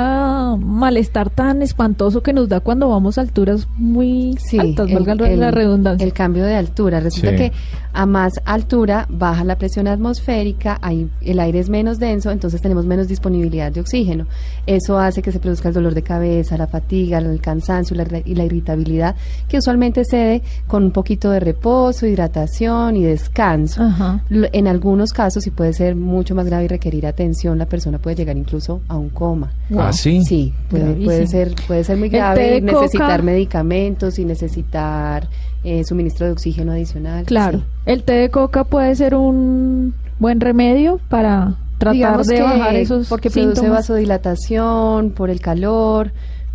malestar 0.60 1.30
tan 1.30 1.62
espantoso 1.62 2.22
que 2.24 2.34
nos 2.34 2.50
da 2.50 2.60
cuando 2.62 2.89
vamos 2.89 3.18
a 3.18 3.22
alturas 3.22 3.68
muy 3.78 4.36
Sí, 4.39 4.58
altas, 4.60 4.89
el- 4.89 4.96
valga 4.96 5.16
la 5.36 5.52
redundancia. 5.52 6.04
El 6.06 6.13
cambio 6.13 6.46
de 6.46 6.56
altura. 6.56 7.00
Resulta 7.00 7.32
Sí. 7.32 7.36
que 7.38 7.52
a 7.96 8.08
más 8.08 8.34
altura 8.46 9.06
baja 9.08 9.44
la 9.44 9.56
presión 9.60 9.88
atmosférica, 9.88 10.80
hay, 10.82 11.10
el 11.22 11.39
aire 11.39 11.60
es 11.60 11.70
menos 11.70 12.00
denso, 12.00 12.32
entonces 12.32 12.60
tenemos 12.60 12.88
menos 12.88 13.08
disponibilidad 13.08 13.72
de 13.72 13.82
oxígeno. 13.82 14.26
Eso 14.66 14.98
hace 14.98 15.22
que 15.22 15.32
se 15.32 15.39
produzca 15.39 15.68
el 15.68 15.76
dolor 15.76 15.94
de 15.94 16.02
cabeza, 16.02 16.58
la 16.58 16.66
fatiga, 16.66 17.20
el 17.20 17.39
cansancio 17.39 17.96
la- 17.96 18.08
y 18.26 18.34
la 18.34 18.46
irritabilidad, 18.46 19.16
que 19.48 19.60
usualmente 19.60 20.06
cede 20.06 20.42
con 20.66 20.84
un 20.86 20.92
poquito 20.92 21.30
de 21.30 21.39
reposo, 21.39 22.08
hidratación 22.08 22.96
y 22.96 23.04
descanso. 23.04 23.84
Ajá. 23.84 24.24
En 24.32 24.68
algunos 24.68 25.13
casos, 25.13 25.46
y 25.46 25.52
puede 25.52 25.74
ser 25.74 25.96
mucho 25.96 26.34
más 26.34 26.48
grave 26.48 26.63
y 26.66 26.68
requerir 26.70 27.06
atención, 27.06 27.42
la 27.56 27.65
persona 27.65 27.97
puede 27.99 28.15
llegar 28.15 28.38
incluso 28.38 28.82
a 28.88 28.97
un 28.97 29.10
coma. 29.10 29.51
Ah, 29.77 29.91
sí. 29.93 30.21
Sí, 30.23 30.53
puede, 30.69 30.93
puede 30.95 31.27
ser 31.27 31.53
puede 31.67 31.84
ser 31.84 31.97
muy 31.97 32.10
grave 32.10 32.62
necesitar 32.62 33.19
coca. 33.19 33.23
medicamentos 33.23 34.17
y 34.19 34.25
necesitar 34.25 35.27
eh, 35.63 35.84
suministro 35.86 36.25
de 36.25 36.32
oxígeno 36.34 36.71
adicional. 36.71 37.25
Claro. 37.25 37.60
sí. 37.60 37.65
El 37.86 38.03
té 38.03 38.13
de 38.13 38.29
coca 38.29 38.63
puede 38.63 38.95
ser 38.95 39.15
un 39.15 39.93
buen 40.19 40.39
remedio 40.39 40.99
para 41.10 41.56
tratar 41.77 41.93
Digamos 41.93 42.27
de 42.27 42.36
que 42.36 42.41
bajar 42.43 42.75
esos 42.75 43.08
porque 43.10 43.29
produce 43.29 43.56
síntomas. 43.56 43.79
vasodilatación 43.88 45.12
por 45.12 45.29
el 45.29 45.41
calor, 45.41 46.12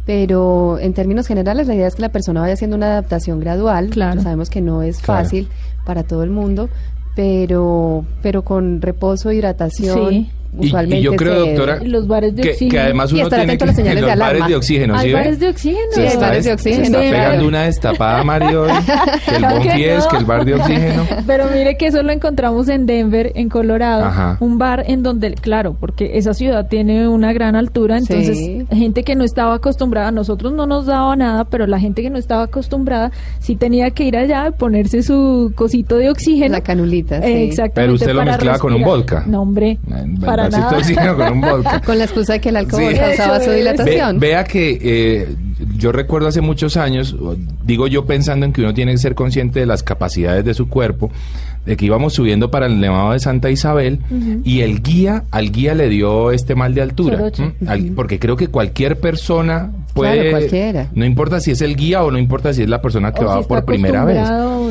pero 0.06 0.78
en 0.78 0.94
términos 0.94 1.26
generales 1.26 1.66
la 1.66 1.74
idea 1.74 1.86
es 1.86 1.94
que 1.96 2.02
la 2.02 2.08
persona 2.10 2.40
vaya 2.40 2.54
haciendo 2.54 2.76
una 2.76 2.86
adaptación 2.86 3.40
gradual. 3.40 3.90
Claro. 3.90 4.22
Sabemos 4.22 4.48
que 4.50 4.60
no 4.62 4.82
es 4.82 4.98
Claro. 5.00 5.24
fácil 5.24 5.48
para 5.84 6.02
todo 6.02 6.22
el 6.22 6.30
mundo, 6.30 6.68
pero 7.14 8.04
pero 8.22 8.42
con 8.42 8.80
reposo, 8.80 9.32
hidratación, 9.32 10.08
Sí. 10.10 10.30
Y, 10.60 10.66
usualmente 10.66 11.00
y 11.00 11.02
yo 11.02 11.14
creo, 11.14 11.44
se- 11.44 11.50
doctora, 11.54 11.78
Y 11.84 11.88
los 11.88 12.08
bares 12.08 12.34
de 12.34 12.42
que, 12.42 12.50
oxígeno. 12.50 12.70
que 12.70 12.80
además 12.80 13.12
Y 13.12 13.14
uno 13.20 13.28
tiene 13.28 13.58
que 13.58 13.64
a 13.64 13.66
las 13.66 13.76
señales 13.76 14.00
los 14.02 14.10
de 14.10 14.16
bares 14.16 14.46
de 14.48 14.56
oxígeno, 14.56 14.94
Hay 14.94 15.00
¿sí 15.00 15.06
ve? 15.08 15.12
bares 15.14 15.38
de 15.40 15.48
oxígeno. 15.48 15.78
Sí, 15.92 16.00
hay 16.00 16.06
está, 16.06 16.20
bares 16.20 16.44
de 16.44 16.52
oxígeno. 16.52 16.82
está 16.84 17.02
Sí. 17.02 17.10
pegando 17.10 17.48
una 17.48 17.62
destapada, 17.64 18.24
Mario, 18.24 18.66
que 19.28 19.36
el 19.36 19.42
Bonfies, 19.42 20.04
no. 20.04 20.08
que 20.10 20.16
el 20.16 20.24
bar 20.24 20.44
de 20.44 20.54
oxígeno. 20.54 21.06
Pero 21.26 21.44
mire 21.52 21.76
que 21.76 21.86
eso 21.86 22.02
lo 22.02 22.12
encontramos 22.12 22.68
en 22.68 22.86
Denver, 22.86 23.32
en 23.34 23.48
Colorado, 23.48 24.04
Ajá. 24.06 24.36
un 24.40 24.58
bar 24.58 24.84
en 24.86 25.02
donde, 25.02 25.34
claro, 25.34 25.76
porque 25.78 26.18
esa 26.18 26.32
ciudad 26.34 26.66
tiene 26.68 27.08
una 27.08 27.32
gran 27.32 27.54
altura, 27.54 27.98
entonces 27.98 28.36
Sí. 28.38 28.66
gente 28.72 29.04
que 29.04 29.14
no 29.16 29.24
estaba 29.24 29.54
acostumbrada, 29.54 30.10
nosotros 30.12 30.52
no 30.54 30.66
nos 30.66 30.86
daba 30.86 31.14
nada, 31.14 31.44
pero 31.44 31.66
la 31.66 31.78
gente 31.78 32.02
que 32.02 32.10
no 32.10 32.18
estaba 32.18 32.44
acostumbrada 32.44 33.12
sí 33.38 33.54
tenía 33.54 33.90
que 33.90 34.04
ir 34.04 34.16
allá 34.16 34.48
y 34.48 34.52
ponerse 34.52 35.02
su 35.02 35.52
cosito 35.54 35.96
de 35.96 36.10
oxígeno. 36.10 36.52
La 36.52 36.62
canulita, 36.62 37.20
sí. 37.22 37.28
Eh, 37.28 37.44
Exactamente. 37.44 37.72
Pero 37.74 37.92
usted 37.94 38.12
lo 38.12 38.18
para 38.20 38.32
mezclaba 38.32 38.58
con 38.58 38.72
un 38.72 38.78
respirar. 38.78 38.98
vodka. 38.98 39.24
No, 39.26 39.42
hombre, 39.42 39.78
El 39.90 40.16
para 40.42 40.48
vasito 40.48 40.60
nada. 40.60 40.70
de 40.70 40.76
oxígeno 40.82 41.16
con 41.16 41.32
un 41.32 41.40
vodka. 41.40 41.80
Con 41.84 41.98
la 41.98 42.04
excusa 42.04 42.32
de 42.34 42.40
que 42.40 42.48
el 42.48 42.56
alcohol 42.56 42.82
Sí. 42.92 42.94
causa 42.98 43.12
Eso 43.12 43.22
es. 43.22 43.28
Ve- 43.28 43.38
vasodilatación. 43.38 44.20
vea 44.20 44.44
que 44.44 44.78
eh, 44.82 45.34
yo 45.76 45.92
recuerdo 45.92 46.28
hace 46.28 46.40
muchos 46.40 46.76
años, 46.76 47.16
digo 47.64 47.86
yo 47.86 48.06
pensando 48.06 48.46
en 48.46 48.52
que 48.52 48.60
uno 48.62 48.74
tiene 48.74 48.92
que 48.92 48.98
ser 48.98 49.14
consciente 49.14 49.60
de 49.60 49.66
las 49.66 49.82
capacidades 49.82 50.44
de 50.44 50.54
su 50.54 50.68
cuerpo, 50.68 51.10
de 51.66 51.76
que 51.76 51.84
íbamos 51.84 52.14
subiendo 52.14 52.50
para 52.50 52.66
el 52.66 52.80
Nevado 52.80 53.12
de 53.12 53.18
Santa 53.20 53.50
Isabel 53.50 53.98
y 54.44 54.60
el 54.60 54.82
guía, 54.82 55.24
al 55.30 55.50
guía 55.52 55.74
le 55.74 55.88
dio 55.88 56.30
este 56.30 56.54
mal 56.54 56.74
de 56.74 56.80
altura. 56.82 57.18
Porque 57.94 58.18
creo 58.18 58.36
que 58.36 58.48
cualquier 58.48 58.98
persona 59.00 59.70
puede, 59.92 60.14
Claro, 60.14 60.30
cualquiera. 60.38 60.88
no 60.94 61.04
importa 61.04 61.40
si 61.40 61.50
es 61.50 61.60
el 61.60 61.76
guía 61.76 62.04
o 62.04 62.10
no 62.10 62.18
importa 62.18 62.54
si 62.54 62.62
es 62.62 62.68
la 62.68 62.80
persona 62.80 63.12
que 63.12 63.24
O 63.24 63.28
va 63.28 63.42
si 63.42 63.48
por 63.48 63.64
primera 63.64 64.04
vez. 64.04 64.16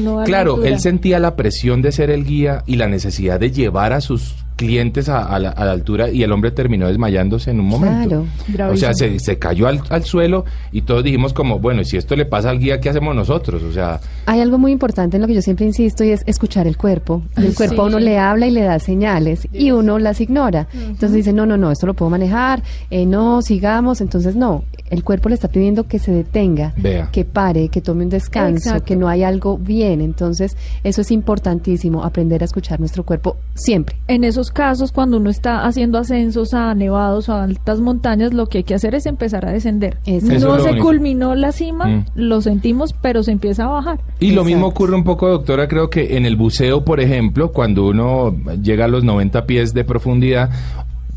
no 0.01 0.23
Claro, 0.25 0.63
él 0.63 0.79
sentía 0.79 1.19
la 1.19 1.35
presión 1.35 1.81
de 1.81 1.91
ser 1.91 2.09
el 2.09 2.23
guía 2.25 2.63
y 2.65 2.77
la 2.77 2.87
necesidad 2.87 3.39
de 3.39 3.51
llevar 3.51 3.93
a 3.93 4.01
sus 4.01 4.33
clientes 4.57 5.07
a, 5.07 5.23
a 5.23 5.39
la, 5.39 5.49
a 5.51 5.63
la 5.65 5.71
altura 5.71 6.09
y 6.09 6.23
el 6.23 6.31
hombre 6.33 6.51
terminó 6.51 6.87
desmayándose 6.87 7.51
en 7.51 7.59
un 7.61 7.67
momento. 7.67 8.25
Claro. 8.53 8.73
O 8.73 8.77
sea, 8.77 8.93
se, 8.93 9.19
se 9.19 9.37
cayó 9.39 9.67
al, 9.67 9.79
al 9.89 10.03
suelo 10.03 10.43
y 10.71 10.81
todos 10.81 11.03
dijimos 11.03 11.31
como, 11.31 11.59
bueno, 11.59 11.81
y 11.81 11.85
si 11.85 11.95
esto 11.95 12.15
le 12.15 12.25
pasa 12.25 12.49
al 12.49 12.59
guía, 12.59 12.81
¿qué 12.81 12.89
hacemos 12.89 13.15
nosotros? 13.15 13.63
O 13.63 13.71
sea, 13.71 14.01
Hay 14.25 14.41
algo 14.41 14.57
muy 14.57 14.71
importante 14.71 15.15
en 15.17 15.21
lo 15.21 15.27
que 15.27 15.35
yo 15.35 15.41
siempre 15.41 15.65
insisto 15.65 16.03
y 16.03 16.09
es 16.09 16.23
escuchar 16.25 16.67
el 16.67 16.75
cuerpo. 16.75 17.21
Y 17.37 17.45
el 17.45 17.55
cuerpo 17.55 17.83
a 17.83 17.85
sí. 17.85 17.89
uno 17.95 17.99
le 17.99 18.17
habla 18.17 18.47
y 18.47 18.51
le 18.51 18.61
da 18.63 18.79
señales 18.79 19.47
y 19.53 19.71
uno 19.71 19.99
las 19.99 20.19
ignora. 20.19 20.67
Entonces 20.73 21.13
dice, 21.13 21.31
no, 21.33 21.45
no, 21.45 21.55
no, 21.55 21.71
esto 21.71 21.85
lo 21.85 21.93
puedo 21.93 22.09
manejar, 22.09 22.63
eh, 22.89 23.05
no, 23.05 23.41
sigamos. 23.43 24.01
Entonces 24.01 24.35
no, 24.35 24.63
el 24.89 25.03
cuerpo 25.03 25.29
le 25.29 25.35
está 25.35 25.47
pidiendo 25.49 25.83
que 25.87 25.99
se 25.99 26.11
detenga, 26.11 26.73
Vea. 26.77 27.09
que 27.11 27.25
pare, 27.25 27.69
que 27.69 27.79
tome 27.81 28.03
un 28.03 28.09
descanso, 28.09 28.69
Exacto. 28.69 28.85
que 28.85 28.95
no 28.95 29.07
hay 29.07 29.21
algo 29.23 29.57
bien. 29.59 30.01
Entonces 30.01 30.57
eso 30.83 31.01
es 31.01 31.11
importantísimo, 31.11 32.03
aprender 32.03 32.41
a 32.41 32.45
escuchar 32.45 32.79
nuestro 32.79 33.03
cuerpo 33.03 33.37
siempre. 33.53 33.95
En 34.07 34.23
esos 34.23 34.46
casos, 34.51 34.91
cuando 34.91 35.17
uno 35.17 35.29
está 35.29 35.65
haciendo 35.65 35.97
ascensos 35.97 36.53
a 36.53 36.73
nevados 36.75 37.29
o 37.29 37.33
a 37.33 37.43
altas 37.43 37.79
montañas, 37.79 38.33
lo 38.33 38.47
que 38.47 38.59
hay 38.59 38.63
que 38.63 38.75
hacer 38.75 38.95
es 38.95 39.05
empezar 39.05 39.45
a 39.45 39.51
descender. 39.51 39.97
Eso. 40.05 40.27
Eso 40.27 40.33
es 40.35 40.43
no 40.43 40.59
se 40.59 40.69
único. 40.71 40.85
culminó 40.85 41.35
la 41.35 41.51
cima, 41.51 41.85
Mm. 41.87 42.05
lo 42.15 42.41
sentimos, 42.41 42.93
pero 42.93 43.23
se 43.23 43.31
empieza 43.31 43.65
a 43.65 43.67
bajar. 43.67 43.99
Y 44.19 44.31
lo 44.31 44.43
mismo 44.43 44.67
ocurre 44.67 44.95
un 44.95 45.03
poco, 45.03 45.27
doctora, 45.29 45.67
creo 45.67 45.89
que 45.89 46.17
en 46.17 46.25
el 46.25 46.35
buceo, 46.35 46.83
por 46.83 46.99
ejemplo, 46.99 47.51
cuando 47.51 47.87
uno 47.87 48.35
llega 48.61 48.85
a 48.85 48.87
los 48.87 49.03
90 49.03 49.45
pies 49.45 49.73
de 49.73 49.83
profundidad, 49.83 50.49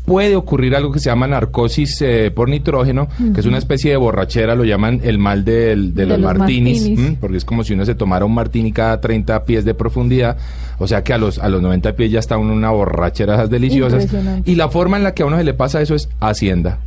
puede 0.05 0.35
ocurrir 0.35 0.75
algo 0.75 0.91
que 0.91 0.99
se 0.99 1.09
llama 1.09 1.27
narcosis 1.27 2.01
eh, 2.01 2.31
por 2.33 2.49
nitrógeno, 2.49 3.07
que 3.33 3.39
es 3.39 3.45
una 3.45 3.57
especie 3.59 3.91
de 3.91 3.97
borrachera, 3.97 4.55
lo 4.55 4.63
llaman 4.65 4.99
el 5.03 5.17
mal 5.19 5.45
del- 5.45 5.93
de, 5.93 6.01
De 6.03 6.07
los, 6.07 6.19
los 6.19 6.37
martinis, 6.39 6.81
porque 7.19 7.37
es 7.37 7.45
como 7.45 7.63
si 7.63 7.73
uno 7.73 7.85
se 7.85 7.95
tomara 7.95 8.25
un 8.25 8.33
martini 8.33 8.71
cada 8.71 8.99
30 8.99 9.45
pies 9.45 9.63
de 9.63 9.73
profundidad, 9.73 10.37
o 10.79 10.87
sea 10.87 11.03
que 11.03 11.13
a 11.13 11.17
los, 11.17 11.37
a 11.39 11.49
los 11.49 11.61
90 11.61 11.93
pies 11.95 12.11
ya 12.11 12.19
está 12.19 12.37
uno 12.37 12.53
una 12.53 12.71
borrachera 12.71 13.35
esas 13.35 13.49
deliciosas. 13.49 14.05
Y 14.45 14.55
la 14.55 14.69
forma 14.69 14.97
en 14.97 15.03
la 15.03 15.13
que 15.13 15.23
a 15.23 15.25
uno 15.27 15.37
se 15.37 15.43
le 15.43 15.53
pasa 15.53 15.81
eso 15.81 15.95
es 15.95 16.09
hacienda. 16.19 16.79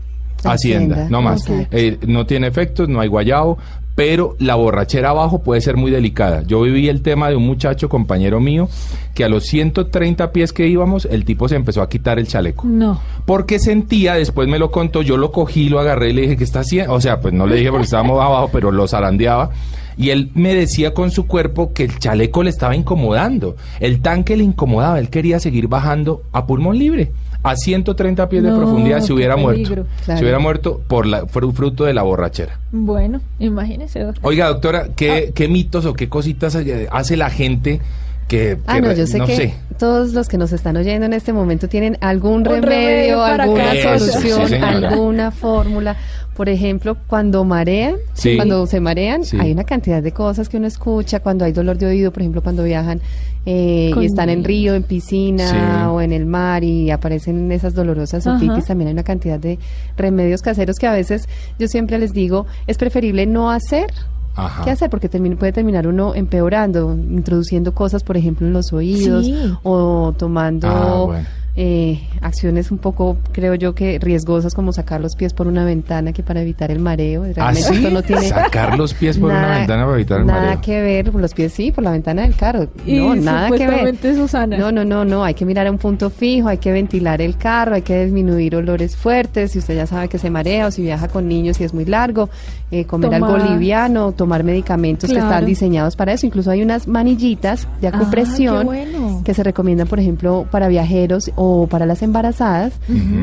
Hacienda, 0.42 0.96
Hacienda, 0.96 1.08
no 1.10 1.22
más. 1.22 1.42
Eh, 1.70 1.98
no 2.06 2.26
tiene 2.26 2.48
efectos, 2.48 2.88
no 2.88 3.00
hay 3.00 3.08
guayabo, 3.08 3.56
pero 3.94 4.36
la 4.38 4.56
borrachera 4.56 5.10
abajo 5.10 5.42
puede 5.42 5.60
ser 5.60 5.76
muy 5.76 5.90
delicada. 5.90 6.42
Yo 6.46 6.60
viví 6.62 6.88
el 6.88 7.02
tema 7.02 7.28
de 7.28 7.36
un 7.36 7.46
muchacho, 7.46 7.88
compañero 7.88 8.40
mío, 8.40 8.68
que 9.14 9.24
a 9.24 9.28
los 9.28 9.44
130 9.44 10.32
pies 10.32 10.52
que 10.52 10.66
íbamos, 10.66 11.04
el 11.04 11.24
tipo 11.24 11.48
se 11.48 11.56
empezó 11.56 11.82
a 11.82 11.88
quitar 11.88 12.18
el 12.18 12.26
chaleco. 12.26 12.64
No. 12.66 13.00
Porque 13.24 13.58
sentía, 13.58 14.14
después 14.14 14.48
me 14.48 14.58
lo 14.58 14.70
contó, 14.70 15.02
yo 15.02 15.16
lo 15.16 15.30
cogí, 15.30 15.68
lo 15.68 15.78
agarré 15.78 16.10
y 16.10 16.12
le 16.12 16.22
dije, 16.22 16.36
¿qué 16.36 16.44
está 16.44 16.60
haciendo? 16.60 16.92
O 16.92 17.00
sea, 17.00 17.20
pues 17.20 17.32
no 17.32 17.46
le 17.46 17.56
dije 17.56 17.70
porque 17.70 17.84
estábamos 17.84 18.20
abajo, 18.20 18.50
pero 18.52 18.72
lo 18.72 18.88
zarandeaba. 18.88 19.50
Y 19.96 20.10
él 20.10 20.30
me 20.34 20.54
decía 20.54 20.92
con 20.94 21.10
su 21.10 21.26
cuerpo 21.26 21.72
que 21.72 21.84
el 21.84 21.98
chaleco 21.98 22.42
le 22.42 22.50
estaba 22.50 22.74
incomodando. 22.76 23.56
El 23.80 24.00
tanque 24.00 24.36
le 24.36 24.44
incomodaba, 24.44 24.98
él 24.98 25.08
quería 25.10 25.38
seguir 25.40 25.68
bajando 25.68 26.22
a 26.32 26.46
pulmón 26.46 26.78
libre. 26.78 27.12
A 27.42 27.56
130 27.56 28.26
pies 28.30 28.42
de 28.42 28.50
profundidad 28.52 29.00
se 29.00 29.12
hubiera 29.12 29.34
peligro. 29.36 29.52
muerto. 29.84 29.90
Claro. 30.06 30.18
Se 30.18 30.24
hubiera 30.24 30.38
muerto 30.38 30.80
por 30.88 31.04
la 31.04 31.24
fru- 31.26 31.52
fruto 31.52 31.84
de 31.84 31.92
la 31.92 32.02
borrachera. 32.02 32.58
Bueno, 32.72 33.20
imagínese. 33.38 34.00
doctor. 34.00 34.22
Oiga, 34.26 34.48
doctora, 34.48 34.88
¿qué, 34.96 35.26
Ah. 35.28 35.32
qué 35.34 35.46
mitos 35.48 35.84
o 35.84 35.92
qué 35.92 36.08
cositas 36.08 36.54
eh, 36.54 36.88
hace 36.90 37.18
la 37.18 37.28
gente 37.28 37.80
que, 38.28 38.58
Ah, 38.66 38.76
que 38.76 38.80
no, 38.82 38.88
re- 38.88 38.96
yo 38.96 39.06
sé 39.06 39.18
no 39.18 39.26
que 39.26 39.36
sé. 39.36 39.54
todos 39.78 40.12
los 40.12 40.28
que 40.28 40.38
nos 40.38 40.52
están 40.52 40.76
oyendo 40.76 41.06
en 41.06 41.12
este 41.12 41.32
momento 41.32 41.68
tienen 41.68 41.98
algún 42.00 42.46
Un 42.46 42.62
remedio, 42.62 43.22
alguna 43.22 43.72
solución, 43.98 44.48
Sí, 44.48 44.54
alguna 44.54 45.30
fórmula. 45.30 45.96
Por 46.36 46.48
ejemplo, 46.48 46.96
cuando 47.06 47.44
marean, 47.44 47.94
Sí. 48.14 48.34
cuando 48.36 48.66
se 48.66 48.80
marean, 48.80 49.24
Sí. 49.24 49.36
hay 49.40 49.52
una 49.52 49.62
cantidad 49.64 50.02
de 50.02 50.10
cosas 50.12 50.48
que 50.48 50.56
uno 50.56 50.66
escucha. 50.66 51.20
Cuando 51.20 51.44
hay 51.44 51.52
dolor 51.52 51.78
de 51.78 51.86
oído, 51.86 52.12
por 52.12 52.22
ejemplo, 52.22 52.42
cuando 52.42 52.64
viajan 52.64 53.00
eh, 53.46 53.90
Con- 53.92 54.02
y 54.02 54.06
están 54.06 54.30
en 54.30 54.42
río, 54.42 54.74
en 54.74 54.84
piscina 54.84 55.46
Sí. 55.50 55.56
o 55.90 56.00
en 56.00 56.12
el 56.14 56.24
mar 56.24 56.64
y 56.64 56.90
aparecen 56.90 57.52
esas 57.52 57.74
dolorosas 57.74 58.26
Ajá. 58.26 58.38
otitis, 58.38 58.64
también 58.64 58.88
hay 58.88 58.94
una 58.94 59.02
cantidad 59.02 59.38
de 59.38 59.58
remedios 59.98 60.40
caseros 60.40 60.76
que 60.78 60.86
a 60.86 60.94
veces 60.94 61.28
yo 61.58 61.68
siempre 61.68 61.98
les 61.98 62.14
digo, 62.14 62.46
es 62.66 62.78
preferible 62.78 63.26
no 63.26 63.50
hacer 63.50 63.88
Ajá. 64.36 64.64
¿Qué 64.64 64.70
hacer? 64.70 64.90
Porque 64.90 65.08
termina- 65.08 65.36
puede 65.36 65.52
terminar 65.52 65.86
uno 65.86 66.14
empeorando, 66.14 66.94
introduciendo 66.94 67.72
cosas, 67.74 68.02
por 68.02 68.16
ejemplo, 68.16 68.46
en 68.46 68.52
los 68.52 68.72
oídos 68.72 69.26
Sí. 69.26 69.52
o 69.62 70.12
tomando 70.18 70.68
Ah, 70.68 71.02
bueno. 71.06 71.26
eh, 71.56 72.00
acciones 72.20 72.72
un 72.72 72.78
poco, 72.78 73.16
creo 73.30 73.54
yo, 73.54 73.76
que 73.76 74.00
riesgosas 74.00 74.54
como 74.54 74.72
sacar 74.72 75.00
los 75.00 75.14
pies 75.14 75.32
por 75.32 75.46
una 75.46 75.64
ventana 75.64 76.12
que 76.12 76.24
para 76.24 76.42
evitar 76.42 76.72
el 76.72 76.80
mareo. 76.80 77.22
¿Ah, 77.36 77.54
sí? 77.54 77.74
esto 77.76 77.90
no 77.90 78.02
tiene 78.02 78.22
Sacar 78.28 78.76
los 78.76 78.92
pies 78.92 79.18
por 79.18 79.30
una 79.30 79.40
nada- 79.42 79.58
ventana 79.58 79.84
para 79.84 79.94
evitar 79.94 80.20
el 80.22 80.26
Nada 80.26 80.40
mareo. 80.46 80.60
que 80.62 80.82
ver, 80.82 81.12
por 81.12 81.20
los 81.20 81.32
pies 81.32 81.52
sí, 81.52 81.70
por 81.70 81.84
la 81.84 81.92
ventana 81.92 82.22
del 82.22 82.34
carro. 82.34 82.66
Y 82.84 82.96
no, 82.98 83.14
nada 83.14 83.52
que 83.52 83.68
ver. 83.68 83.96
Susana. 84.16 84.58
No, 84.58 84.72
no, 84.72 84.84
no, 84.84 85.04
no, 85.04 85.22
hay 85.22 85.34
que 85.34 85.44
mirar 85.44 85.68
a 85.68 85.70
un 85.70 85.78
punto 85.78 86.10
fijo, 86.10 86.48
hay 86.48 86.58
que 86.58 86.72
ventilar 86.72 87.20
el 87.22 87.36
carro, 87.36 87.76
hay 87.76 87.82
que 87.82 88.04
disminuir 88.04 88.56
olores 88.56 88.96
fuertes, 88.96 89.52
si 89.52 89.60
usted 89.60 89.76
ya 89.76 89.86
sabe 89.86 90.08
que 90.08 90.18
se 90.18 90.30
marea 90.30 90.66
o 90.66 90.70
si 90.72 90.82
viaja 90.82 91.06
con 91.06 91.28
niños 91.28 91.60
y 91.60 91.64
es 91.64 91.72
muy 91.72 91.84
largo, 91.84 92.30
eh, 92.72 92.84
comer 92.84 93.14
algo 93.14 93.36
liviano, 93.38 94.10
tomar 94.10 94.23
medicamentos 94.44 95.10
que 95.10 95.18
están 95.18 95.46
diseñados 95.46 95.96
para 95.96 96.12
eso. 96.12 96.26
Incluso 96.26 96.50
hay 96.50 96.62
unas 96.62 96.86
manillitas 96.88 97.66
de 97.80 97.88
Ah, 97.88 97.92
acupresión 97.94 98.66
bueno. 98.66 99.22
que 99.24 99.34
se 99.34 99.42
recomiendan, 99.42 99.86
por 99.86 100.00
ejemplo, 100.00 100.46
para 100.50 100.68
viajeros 100.68 101.30
o 101.36 101.66
para 101.66 101.86
las 101.86 102.02
embarazadas, 102.02 102.72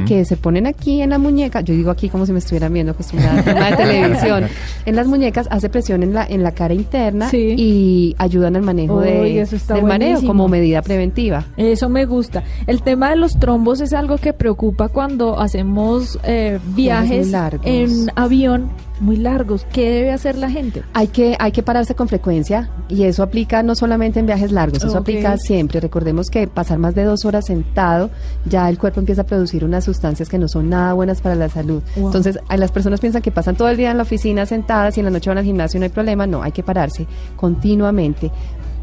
que 0.07 0.25
se 0.25 0.37
ponen 0.37 0.67
aquí 0.67 1.01
en 1.01 1.09
la 1.11 1.17
muñeca. 1.17 1.61
Yo 1.61 1.73
digo 1.73 1.91
aquí 1.91 2.09
como 2.09 2.25
si 2.25 2.31
me 2.33 2.39
estuvieran 2.39 2.73
viendo 2.73 2.91
acostumbrada 2.93 3.37
al 3.39 3.43
tema 3.43 3.69
de 3.71 3.75
televisión. 3.77 4.43
En 4.85 4.95
las 4.95 5.05
muñecas 5.07 5.47
hace 5.51 5.69
presión 5.69 6.01
en 6.03 6.13
la 6.13 6.25
en 6.25 6.41
la 6.43 6.51
cara 6.53 6.73
interna 6.73 7.29
Sí. 7.29 7.55
y 7.57 8.15
ayudan 8.17 8.55
al 8.55 8.61
manejo 8.63 8.97
Uy, 8.97 9.03
de, 9.05 9.41
eso 9.41 9.55
está 9.55 9.75
del 9.75 9.83
buenísimo. 9.85 10.27
como 10.27 10.47
medida 10.47 10.81
preventiva. 10.81 11.45
Eso 11.57 11.87
me 11.89 12.05
gusta. 12.05 12.43
El 12.67 12.81
tema 12.81 13.09
de 13.11 13.15
los 13.17 13.37
trombos 13.39 13.79
es 13.81 13.93
algo 13.93 14.17
que 14.17 14.33
preocupa 14.33 14.87
cuando 14.89 15.39
hacemos 15.39 16.17
eh, 16.23 16.59
Viajes 16.63 16.65
muy 16.65 16.73
viajes 16.75 17.31
largos. 17.31 17.65
en 17.65 18.11
avión 18.15 18.69
muy 18.99 19.17
largos. 19.17 19.65
¿Qué 19.73 19.89
debe 19.89 20.11
hacer 20.11 20.37
la 20.37 20.49
gente? 20.49 20.83
Hay 20.93 21.07
que, 21.07 21.37
hay 21.39 21.51
que 21.51 21.63
pararse 21.63 21.95
con 21.95 22.07
frecuencia 22.07 22.69
y 22.89 23.03
eso 23.03 23.23
aplica 23.23 23.63
no 23.63 23.75
solamente 23.75 24.19
en 24.19 24.25
viajes 24.25 24.51
largos, 24.51 24.83
eso 24.83 24.97
aplica 24.97 25.37
siempre. 25.37 25.79
Recordemos 25.79 26.29
que 26.29 26.47
pasar 26.47 26.79
más 26.79 26.95
de 26.95 27.03
dos 27.03 27.23
horas 27.23 27.45
sentado, 27.45 28.09
ya 28.45 28.69
el 28.69 28.77
cuerpo 28.77 28.99
empieza 28.99 29.21
a 29.21 29.25
producir 29.25 29.63
unas 29.63 29.85
sustancias 29.85 30.27
que 30.27 30.37
no 30.37 30.47
son 30.47 30.69
nada 30.69 30.93
buenas 30.93 31.21
para 31.21 31.35
la 31.35 31.47
salud. 31.47 31.81
Wow. 31.95 32.07
Entonces, 32.07 32.39
las 32.49 32.71
personas 32.71 32.99
piensan 32.99 33.21
que 33.21 33.31
pasan 33.31 33.55
todo 33.55 33.69
el 33.69 33.77
día 33.77 33.91
en 33.91 33.97
la 33.97 34.03
oficina 34.03 34.45
sentadas 34.45 34.97
y 34.97 34.99
en 34.99 35.05
la 35.05 35.11
noche 35.11 35.29
van 35.29 35.37
al 35.37 35.45
gimnasio 35.45 35.77
y 35.77 35.79
no 35.79 35.85
hay 35.85 35.91
problema. 35.91 36.27
No, 36.27 36.43
hay 36.43 36.51
que 36.51 36.63
pararse 36.63 37.07
continuamente. 37.37 38.31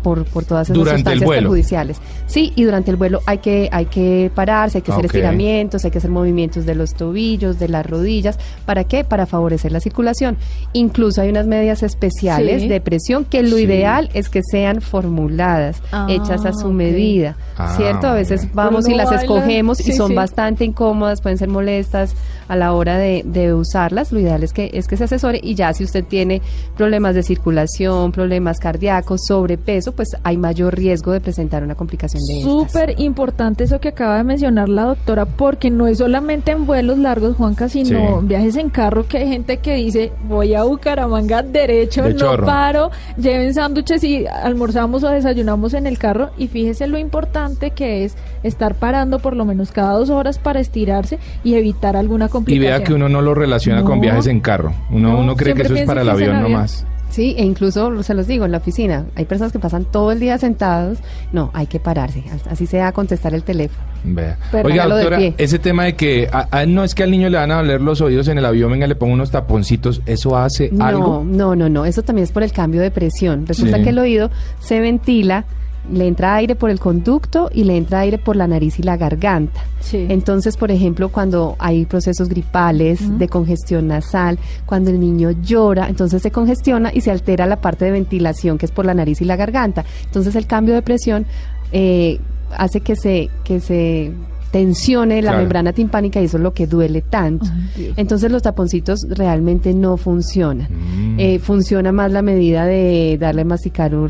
Por, 0.08 0.24
por 0.24 0.44
todas 0.44 0.68
esas 0.68 0.74
Durante 0.74 0.94
el 0.94 0.98
sustancias 1.00 1.26
vuelo. 1.26 1.40
perjudiciales. 1.42 1.98
Sí, 2.26 2.52
y 2.56 2.64
durante 2.64 2.90
el 2.90 2.96
vuelo 2.96 3.20
hay 3.26 3.38
que, 3.38 3.68
hay 3.72 3.84
que 3.86 4.30
pararse, 4.34 4.78
hay 4.78 4.82
que 4.82 4.90
hacer 4.92 5.04
Ok. 5.04 5.14
estiramientos, 5.14 5.84
hay 5.84 5.90
que 5.90 5.98
hacer 5.98 6.10
movimientos 6.10 6.64
de 6.64 6.74
los 6.74 6.94
tobillos, 6.94 7.58
de 7.58 7.68
las 7.68 7.84
rodillas. 7.84 8.38
¿Para 8.64 8.84
qué? 8.84 9.04
Para 9.04 9.26
favorecer 9.26 9.70
la 9.70 9.80
circulación. 9.80 10.38
Incluso 10.72 11.20
hay 11.20 11.28
unas 11.28 11.46
medias 11.46 11.82
especiales 11.82 12.62
Sí. 12.62 12.68
de 12.68 12.80
presión 12.80 13.26
que 13.26 13.42
lo 13.42 13.56
Sí. 13.58 13.64
ideal 13.64 14.08
es 14.14 14.30
que 14.30 14.40
sean 14.50 14.80
formuladas, 14.80 15.82
Ah, 15.92 16.06
hechas 16.08 16.46
a 16.46 16.52
su 16.54 16.72
medida. 16.72 17.36
Ah, 17.58 17.74
¿Cierto? 17.76 18.06
A 18.06 18.14
veces 18.14 18.48
vamos 18.54 18.88
y 18.88 18.94
las 18.94 19.06
baila, 19.10 19.22
escogemos 19.22 19.86
y 19.86 19.92
son 19.92 20.08
sí. 20.08 20.14
bastante 20.14 20.64
incómodas, 20.64 21.20
pueden 21.20 21.36
ser 21.38 21.48
molestas 21.48 22.14
a 22.48 22.56
la 22.56 22.72
hora 22.72 22.98
de, 22.98 23.22
de 23.24 23.54
usarlas. 23.54 24.10
Lo 24.12 24.18
ideal 24.20 24.42
es 24.42 24.52
que, 24.52 24.70
es 24.72 24.88
que 24.88 24.96
se 24.96 25.04
asesore 25.04 25.40
y 25.42 25.54
ya 25.54 25.72
si 25.72 25.84
usted 25.84 26.04
tiene 26.04 26.40
problemas 26.76 27.14
de 27.14 27.22
circulación, 27.22 28.12
problemas 28.12 28.58
cardíacos, 28.58 29.20
sobrepeso, 29.26 29.92
pues 29.92 30.08
hay 30.22 30.36
mayor 30.36 30.74
riesgo 30.76 31.12
de 31.12 31.20
presentar 31.20 31.62
una 31.62 31.74
complicación 31.74 32.22
de 32.26 32.38
estas. 32.40 32.52
Súper 32.72 32.94
importante 33.00 33.64
eso 33.64 33.80
que 33.80 33.88
acaba 33.88 34.16
de 34.16 34.24
mencionar 34.24 34.68
la 34.68 34.84
doctora, 34.84 35.26
porque 35.26 35.70
no 35.70 35.86
es 35.86 35.98
solamente 35.98 36.50
en 36.52 36.66
vuelos 36.66 36.98
largos, 36.98 37.36
Juanca, 37.36 37.68
sino 37.68 37.88
Sí. 38.20 38.26
viajes 38.26 38.56
en 38.56 38.70
carro, 38.70 39.06
que 39.06 39.18
hay 39.18 39.28
gente 39.28 39.58
que 39.58 39.74
dice, 39.74 40.12
voy 40.28 40.54
a 40.54 40.62
Bucaramanga 40.64 41.42
derecho, 41.42 42.02
De 42.04 42.12
no 42.14 42.18
chorro. 42.20 42.46
paro, 42.46 42.90
lleven 43.16 43.54
sándwiches 43.54 44.02
y 44.04 44.26
almorzamos 44.26 45.04
o 45.04 45.08
desayunamos 45.08 45.74
en 45.74 45.86
el 45.86 45.98
carro. 45.98 46.30
Y 46.38 46.48
fíjese 46.48 46.86
lo 46.86 46.98
importante 46.98 47.70
que 47.70 48.04
es 48.04 48.14
estar 48.42 48.74
parando 48.74 49.18
por 49.18 49.34
lo 49.36 49.44
menos 49.44 49.72
cada 49.72 49.92
dos 49.94 50.10
horas 50.10 50.38
para 50.38 50.60
estirarse 50.60 51.18
y 51.44 51.54
evitar 51.54 51.96
alguna 51.96 52.28
Y 52.28 52.30
complicación. 52.38 52.78
vea 52.78 52.84
que 52.84 52.94
uno 52.94 53.08
no 53.08 53.20
lo 53.22 53.34
relaciona 53.34 53.82
con 53.84 53.96
No. 53.96 54.02
viajes 54.02 54.26
en 54.26 54.40
carro. 54.40 54.72
Uno, 54.90 55.12
No, 55.12 55.18
uno 55.20 55.36
cree 55.36 55.54
que 55.54 55.62
eso 55.62 55.74
es 55.74 55.86
para 55.86 56.02
el 56.02 56.08
avión 56.08 56.36
avión. 56.36 56.52
nomás. 56.52 56.84
Sí, 57.10 57.34
e 57.38 57.42
incluso 57.42 58.02
se 58.02 58.12
los 58.12 58.26
digo 58.26 58.44
en 58.44 58.52
la 58.52 58.58
oficina, 58.58 59.06
hay 59.16 59.24
personas 59.24 59.50
que 59.50 59.58
pasan 59.58 59.86
todo 59.86 60.12
el 60.12 60.20
día 60.20 60.36
sentados, 60.36 60.98
no, 61.32 61.50
hay 61.54 61.66
que 61.66 61.80
pararse, 61.80 62.22
así 62.50 62.66
sea 62.66 62.88
a 62.88 62.92
contestar 62.92 63.32
el 63.32 63.42
teléfono. 63.44 63.82
Vea. 64.04 64.36
Pero 64.52 64.68
Oiga, 64.68 64.86
doctora, 64.86 65.18
ese 65.38 65.58
tema 65.58 65.84
de 65.84 65.96
que 65.96 66.28
a- 66.30 66.46
a- 66.50 66.66
no 66.66 66.84
es 66.84 66.94
que 66.94 67.02
al 67.04 67.10
niño 67.10 67.30
le 67.30 67.38
van 67.38 67.50
a 67.50 67.56
doler 67.56 67.80
los 67.80 68.02
oídos 68.02 68.28
en 68.28 68.36
el 68.36 68.44
avión, 68.44 68.70
venga, 68.70 68.86
le 68.86 68.94
pongo 68.94 69.14
unos 69.14 69.30
taponcitos, 69.30 70.02
¿eso 70.04 70.36
hace 70.36 70.68
No, 70.70 70.84
algo? 70.84 71.24
no, 71.26 71.56
no, 71.56 71.70
no, 71.70 71.86
eso 71.86 72.02
también 72.02 72.24
es 72.24 72.30
por 72.30 72.42
el 72.42 72.52
cambio 72.52 72.82
de 72.82 72.90
presión. 72.90 73.46
Resulta 73.46 73.78
Sí. 73.78 73.84
que 73.84 73.88
el 73.90 73.98
oído 73.98 74.30
se 74.60 74.78
ventila, 74.78 75.46
le 75.92 76.06
entra 76.06 76.34
aire 76.36 76.54
por 76.54 76.70
el 76.70 76.78
conducto 76.80 77.50
y 77.52 77.64
le 77.64 77.76
entra 77.76 78.00
aire 78.00 78.18
por 78.18 78.36
la 78.36 78.46
nariz 78.46 78.78
y 78.78 78.82
la 78.82 78.96
garganta. 78.96 79.60
Sí. 79.80 80.06
Entonces, 80.08 80.56
por 80.56 80.70
ejemplo, 80.70 81.08
cuando 81.10 81.56
hay 81.58 81.86
procesos 81.86 82.28
gripales, 82.28 83.18
de 83.18 83.28
congestión 83.28 83.88
nasal, 83.88 84.38
cuando 84.66 84.90
el 84.90 85.00
niño 85.00 85.30
llora, 85.30 85.88
entonces 85.88 86.22
se 86.22 86.30
congestiona 86.30 86.90
y 86.92 87.00
se 87.00 87.10
altera 87.10 87.46
la 87.46 87.60
parte 87.60 87.84
de 87.84 87.90
ventilación 87.92 88.58
que 88.58 88.66
es 88.66 88.72
por 88.72 88.86
la 88.86 88.94
nariz 88.94 89.20
y 89.20 89.24
la 89.24 89.36
garganta. 89.36 89.84
Entonces, 90.04 90.34
el 90.36 90.46
cambio 90.46 90.74
de 90.74 90.82
presión 90.82 91.26
eh, 91.72 92.20
hace 92.56 92.80
que 92.80 92.96
se, 92.96 93.30
que 93.44 93.60
se 93.60 94.12
tensione 94.50 95.16
la 95.22 95.30
Claro. 95.30 95.38
membrana 95.38 95.72
timpánica 95.72 96.20
y 96.20 96.24
eso 96.24 96.36
es 96.38 96.42
lo 96.42 96.52
que 96.52 96.66
duele 96.66 97.02
tanto. 97.02 97.46
Ay. 97.76 97.92
Entonces 97.96 98.30
los 98.32 98.42
taponcitos 98.42 99.06
realmente 99.08 99.74
no 99.74 99.96
funcionan. 99.96 100.68
Mm. 100.70 101.20
Eh, 101.20 101.38
funciona 101.38 101.92
más 101.92 102.10
la 102.12 102.22
medida 102.22 102.64
de 102.64 103.16
darle 103.20 103.44
masticar 103.44 103.92
algo 103.92 104.08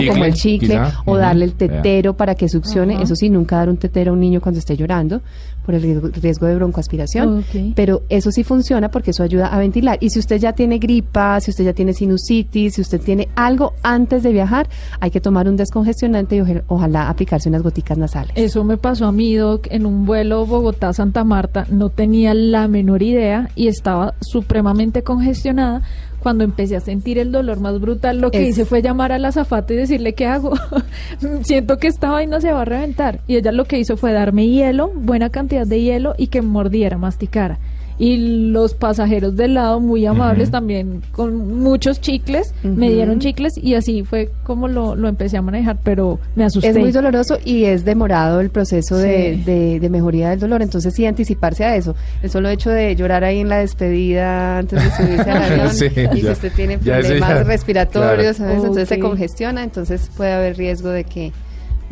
chicle, 0.00 0.08
como 0.08 0.24
el 0.24 0.34
chicle 0.34 0.68
quizá. 0.68 1.02
o 1.04 1.16
darle 1.16 1.44
el 1.46 1.54
tetero 1.54 2.14
para 2.14 2.34
que 2.34 2.48
succione. 2.48 3.02
Eso 3.02 3.14
sí, 3.16 3.28
nunca 3.30 3.56
dar 3.56 3.68
un 3.68 3.76
tetero 3.76 4.10
a 4.10 4.14
un 4.14 4.20
niño 4.20 4.40
cuando 4.40 4.58
esté 4.58 4.76
llorando 4.76 5.20
por 5.64 5.76
el 5.76 5.82
riesgo, 5.82 6.08
riesgo 6.20 6.46
de 6.46 6.56
broncoaspiración. 6.56 7.44
Pero 7.76 8.02
eso 8.08 8.30
sí 8.32 8.42
funciona 8.44 8.90
porque 8.90 9.12
eso 9.12 9.22
ayuda 9.22 9.46
a 9.46 9.58
ventilar. 9.58 9.96
Y 10.00 10.10
si 10.10 10.18
usted 10.18 10.38
ya 10.40 10.52
tiene 10.52 10.78
gripa, 10.78 11.40
si 11.40 11.50
usted 11.50 11.64
ya 11.64 11.72
tiene 11.72 11.94
sinusitis, 11.94 12.74
si 12.74 12.80
usted 12.80 13.00
tiene 13.00 13.28
algo 13.36 13.72
antes 13.82 14.22
de 14.24 14.32
viajar, 14.32 14.68
hay 15.00 15.10
que 15.10 15.20
tomar 15.20 15.48
un 15.48 15.56
descongestionante 15.56 16.36
y 16.36 16.42
ojalá 16.66 17.08
aplicarse 17.08 17.48
unas 17.48 17.62
goticas 17.62 17.96
nasales. 17.96 18.32
Eso 18.34 18.64
me 18.64 18.76
pasó 18.76 19.06
a 19.06 19.12
mí, 19.12 19.34
Doc, 19.36 19.68
en 19.72 19.86
un 19.86 20.04
vuelo 20.06 20.46
Bogotá-Santa 20.46 21.24
Marta. 21.24 21.66
No 21.70 21.88
tenía 21.88 22.34
la 22.34 22.68
menor 22.68 23.02
idea 23.02 23.48
y 23.56 23.68
estaba 23.68 24.14
supremamente 24.20 25.02
congestionada. 25.02 25.82
Cuando 26.20 26.44
empecé 26.44 26.76
a 26.76 26.80
sentir 26.80 27.18
el 27.18 27.32
dolor 27.32 27.58
más 27.58 27.80
brutal, 27.80 28.20
lo 28.20 28.30
que 28.30 28.42
Es- 28.42 28.50
hice 28.50 28.64
fue 28.64 28.80
llamar 28.80 29.10
a 29.10 29.18
la 29.18 29.28
azafata 29.28 29.72
y 29.72 29.76
decirle, 29.76 30.12
¿qué 30.12 30.26
hago? 30.26 30.52
Siento 31.42 31.78
que 31.78 31.88
esta 31.88 32.10
vaina 32.10 32.40
se 32.40 32.52
va 32.52 32.62
a 32.62 32.64
reventar. 32.64 33.20
Y 33.26 33.36
ella 33.36 33.50
lo 33.52 33.64
que 33.64 33.78
hizo 33.78 33.96
fue 33.96 34.12
darme 34.12 34.46
hielo, 34.48 34.92
buena 34.94 35.30
cantidad 35.30 35.66
de 35.66 35.80
hielo 35.82 36.14
y 36.16 36.28
que 36.28 36.40
mordiera, 36.42 36.96
masticara. 36.96 37.58
Y 38.04 38.48
los 38.50 38.74
pasajeros 38.74 39.36
del 39.36 39.54
lado, 39.54 39.78
muy 39.78 40.04
amables 40.06 40.50
también, 40.50 41.02
con 41.12 41.60
muchos 41.60 42.00
chicles, 42.00 42.52
me 42.64 42.90
dieron 42.90 43.20
chicles 43.20 43.52
y 43.56 43.74
así 43.76 44.02
fue 44.02 44.30
como 44.42 44.66
lo, 44.66 44.96
lo 44.96 45.06
empecé 45.06 45.36
a 45.36 45.42
manejar, 45.42 45.78
pero 45.84 46.18
me 46.34 46.42
asusté. 46.44 46.70
Es 46.70 46.76
muy 46.78 46.90
doloroso 46.90 47.38
y 47.44 47.64
es 47.66 47.84
demorado 47.84 48.40
el 48.40 48.50
proceso 48.50 48.96
de, 48.96 49.36
Sí. 49.36 49.42
de- 49.44 49.78
de 49.78 49.88
mejoría 49.88 50.30
del 50.30 50.40
dolor, 50.40 50.62
entonces 50.62 50.92
sí 50.94 51.06
anticiparse 51.06 51.64
a 51.64 51.76
eso. 51.76 51.94
El 52.24 52.30
solo 52.30 52.48
hecho 52.48 52.70
de 52.70 52.96
llorar 52.96 53.22
ahí 53.22 53.38
en 53.38 53.48
la 53.48 53.58
despedida 53.58 54.58
antes 54.58 54.82
de 54.82 54.90
subirse 54.90 55.30
al 55.30 55.42
avión 55.52 55.70
Sí, 55.72 55.86
y 55.86 56.16
si 56.16 56.22
ya. 56.22 56.32
usted 56.32 56.52
tiene 56.56 56.78
problemas 56.78 57.28
ya- 57.28 57.44
respiratorios, 57.44 58.36
claro. 58.36 58.50
¿sabes? 58.50 58.56
entonces 58.56 58.88
se 58.88 58.98
congestiona, 58.98 59.62
entonces 59.62 60.10
puede 60.16 60.32
haber 60.32 60.56
riesgo 60.56 60.88
de 60.88 61.04
que 61.04 61.32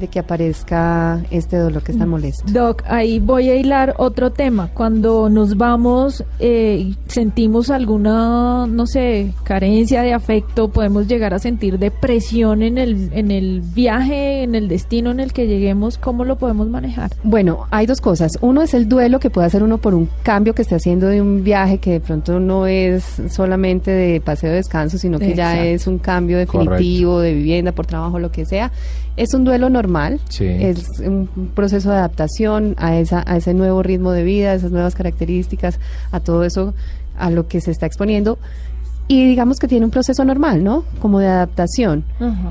de 0.01 0.09
que 0.09 0.18
aparezca 0.18 1.20
este 1.30 1.57
dolor 1.57 1.82
que 1.82 1.92
es 1.92 1.98
tan 1.98 2.09
molesto. 2.09 2.44
Doc, 2.51 2.82
ahí 2.86 3.18
voy 3.18 3.48
a 3.51 3.55
hilar 3.55 3.94
otro 3.98 4.32
tema. 4.32 4.70
Cuando 4.74 5.28
nos 5.28 5.57
vamos, 5.57 6.24
eh, 6.38 6.94
sentimos 7.07 7.70
alguna, 7.70 8.66
no 8.66 8.86
sé, 8.86 9.32
carencia 9.44 10.03
de 10.03 10.12
afecto, 10.12 10.68
podemos 10.68 11.07
llegar 11.07 11.34
a 11.34 11.38
sentir 11.38 11.78
depresión 11.78 12.62
en 12.62 12.78
el, 12.78 13.11
en 13.12 13.30
el 13.30 13.61
viaje, 13.61 14.42
en 14.42 14.55
el 14.55 14.68
destino 14.68 15.11
en 15.11 15.20
el 15.20 15.32
que 15.32 15.46
lleguemos. 15.46 15.98
¿Cómo 15.98 16.24
lo 16.24 16.36
podemos 16.36 16.68
manejar? 16.68 17.11
Bueno, 17.22 17.66
hay 17.70 17.86
dos 17.86 18.01
cosas. 18.01 18.32
Uno 18.40 18.62
es 18.62 18.74
el 18.74 18.88
duelo 18.88 19.20
que 19.20 19.30
puede 19.30 19.46
hacer 19.46 19.62
uno 19.62 19.78
por 19.78 19.94
un 19.94 20.09
cambio 20.22 20.55
que 20.55 20.62
esté 20.62 20.76
haciendo 20.76 21.07
de 21.07 21.20
un 21.20 21.44
viaje 21.44 21.78
que 21.78 21.92
de 21.92 22.01
pronto 22.01 22.40
no 22.40 22.66
es 22.66 23.20
solamente 23.28 23.90
de 23.90 24.20
paseo 24.20 24.51
de 24.51 24.57
descanso, 24.57 24.98
sino 24.98 25.18
que 25.18 25.34
ya 25.34 25.64
es 25.64 25.86
un 25.86 25.98
cambio 25.98 26.38
definitivo 26.38 27.20
de 27.20 27.34
vivienda, 27.34 27.72
por 27.72 27.86
trabajo, 27.86 28.18
lo 28.18 28.30
que 28.30 28.46
sea. 28.46 28.72
Es 29.16 29.34
un 29.34 29.44
duelo 29.44 29.68
normal, 29.68 29.89
Sí. 30.28 30.47
es 30.47 31.01
un 31.01 31.28
proceso 31.55 31.91
de 31.91 31.97
adaptación 31.97 32.74
a, 32.78 32.97
esa, 32.97 33.22
a 33.26 33.36
ese 33.36 33.55
nuevo 33.55 33.82
ritmo 33.82 34.12
de 34.12 34.24
vida, 34.24 34.53
a 34.53 34.55
esas 34.55 34.70
nuevas 34.70 34.95
características, 34.95 35.78
a 36.12 36.20
todo 36.20 36.45
eso 36.45 36.74
a 37.18 37.30
lo 37.30 37.49
que 37.49 37.61
se 37.61 37.70
está 37.70 37.86
exponiendo. 37.86 38.38
Y 39.09 39.26
digamos 39.26 39.59
que 39.59 39.66
tiene 39.66 39.84
un 39.84 39.91
proceso 39.91 40.24
normal, 40.24 40.62
¿no? 40.62 40.84
Como 41.01 41.18
de 41.18 41.26
adaptación. 41.26 42.05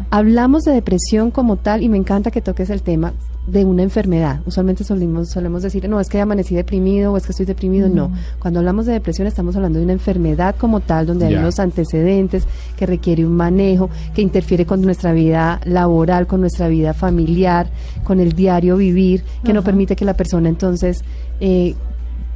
Hablamos 0.09 0.63
de 0.63 0.73
depresión 0.73 1.31
como 1.31 1.55
tal 1.55 1.83
y 1.83 1.89
me 1.89 1.97
encanta 1.97 2.31
que 2.31 2.41
toques 2.41 2.69
el 2.69 2.81
tema 2.81 3.13
de 3.51 3.65
una 3.65 3.83
enfermedad. 3.83 4.41
Usualmente 4.45 4.83
solemos, 4.83 5.29
solemos 5.29 5.63
decir, 5.63 5.87
no, 5.89 5.99
es 5.99 6.09
que 6.09 6.19
amanecí 6.19 6.55
deprimido 6.55 7.13
o 7.13 7.17
es 7.17 7.25
que 7.25 7.31
estoy 7.31 7.45
deprimido. 7.45 7.89
No, 7.89 8.11
cuando 8.39 8.59
hablamos 8.59 8.85
de 8.85 8.93
depresión 8.93 9.27
estamos 9.27 9.55
hablando 9.55 9.79
de 9.79 9.85
una 9.85 9.93
enfermedad 9.93 10.55
como 10.57 10.79
tal, 10.79 11.05
donde 11.05 11.25
hay 11.25 11.35
unos 11.35 11.59
antecedentes, 11.59 12.45
que 12.77 12.85
requiere 12.85 13.25
un 13.25 13.35
manejo, 13.35 13.89
que 14.13 14.21
interfiere 14.21 14.65
con 14.65 14.81
nuestra 14.81 15.13
vida 15.13 15.59
laboral, 15.65 16.27
con 16.27 16.41
nuestra 16.41 16.67
vida 16.67 16.93
familiar, 16.93 17.69
con 18.03 18.19
el 18.19 18.33
diario 18.33 18.77
vivir, 18.77 19.23
que 19.43 19.53
no 19.53 19.63
permite 19.63 19.95
que 19.95 20.05
la 20.05 20.13
persona 20.13 20.49
entonces... 20.49 21.03
eh, 21.39 21.75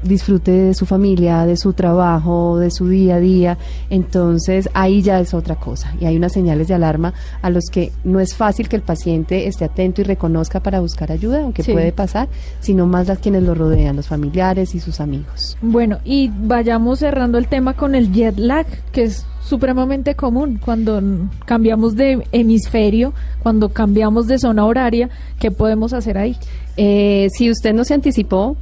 disfrute 0.04 0.52
de 0.52 0.74
su 0.74 0.86
familia, 0.86 1.46
de 1.46 1.58
su 1.58 1.74
trabajo, 1.74 2.58
de 2.60 2.72
su 2.72 2.88
día 2.90 3.16
a 3.16 3.20
día, 3.20 3.58
entonces 3.90 4.70
ahí 4.74 5.02
ya 5.02 5.20
es 5.20 5.34
otra 5.34 5.56
cosa 5.56 5.94
y 6.00 6.06
hay 6.06 6.18
unas 6.18 6.34
señales 6.34 6.68
de 6.68 6.74
alarma 6.74 7.14
a 7.42 7.50
los 7.50 7.66
que 7.72 7.92
no 8.04 8.20
es 8.20 8.36
fácil 8.36 8.68
que 8.70 8.76
el 8.76 8.82
paciente 8.82 9.48
esté 9.48 9.66
atento 9.66 10.02
y 10.02 10.04
reconozca 10.04 10.60
para 10.62 10.80
buscar 10.80 11.12
ayuda, 11.12 11.42
aunque 11.44 11.64
Sí. 11.64 11.72
puede 11.72 11.92
pasar, 11.92 12.28
sino 12.60 12.86
más 12.88 13.08
las 13.08 13.20
quienes 13.20 13.44
lo 13.44 13.56
rodean, 13.56 13.96
los 13.96 14.08
familiares 14.08 14.76
y 14.76 14.80
sus 14.80 15.00
amigos. 15.00 15.58
Bueno, 15.62 16.00
y 16.04 16.30
vayamos 16.34 17.00
cerrando 17.00 17.38
el 17.38 17.48
tema 17.48 17.74
con 17.76 17.96
el 17.96 18.12
jet 18.12 18.38
lag, 18.38 18.66
que 18.92 19.04
es 19.04 19.26
supremamente 19.42 20.16
común 20.16 20.60
cuando 20.64 21.02
cambiamos 21.46 21.96
de 21.96 22.26
hemisferio, 22.32 23.14
cuando 23.42 23.70
cambiamos 23.70 24.28
de 24.28 24.40
zona 24.40 24.66
horaria, 24.66 25.10
¿qué 25.40 25.52
podemos 25.52 25.94
hacer 25.94 26.18
ahí? 26.18 26.38
Eh, 26.78 27.28
si 27.38 27.52
usted 27.52 27.74
no 27.74 27.84
se 27.84 27.94
anticipó, 27.94 28.56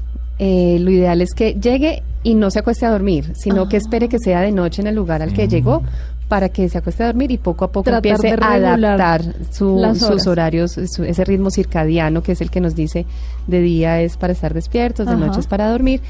eh, 0.43 0.77
lo 0.79 0.89
ideal 0.89 1.21
es 1.21 1.33
que 1.35 1.53
llegue 1.53 2.01
y 2.23 2.33
no 2.33 2.49
se 2.49 2.57
acueste 2.59 2.85
a 2.85 2.89
dormir, 2.89 3.31
sino 3.35 3.69
que 3.69 3.77
espere 3.77 4.09
que 4.09 4.17
sea 4.19 4.41
de 4.41 4.51
noche 4.51 4.81
en 4.81 4.87
el 4.87 4.95
lugar 4.95 5.21
al 5.21 5.33
que 5.33 5.47
llegó 5.47 5.83
para 6.27 6.49
que 6.49 6.67
se 6.67 6.77
acueste 6.79 7.03
a 7.03 7.07
dormir 7.07 7.29
y 7.31 7.37
poco 7.37 7.65
a 7.65 7.71
poco 7.71 7.83
Tratar 7.83 8.11
empiece 8.15 8.35
a 8.41 8.53
adaptar 8.53 9.21
su- 9.51 9.79
sus 9.95 10.25
horarios, 10.27 10.71
su- 10.87 11.03
ese 11.03 11.23
ritmo 11.25 11.51
circadiano 11.51 12.23
que 12.23 12.31
es 12.31 12.41
el 12.41 12.49
que 12.49 12.59
nos 12.59 12.73
dice 12.73 13.05
de 13.47 13.59
día 13.61 14.01
es 14.01 14.17
para 14.17 14.33
estar 14.33 14.53
despiertos, 14.53 15.05
de 15.07 15.13
Ajá. 15.13 15.25
noche 15.27 15.39
es 15.41 15.47
para 15.47 15.69
dormir. 15.69 16.01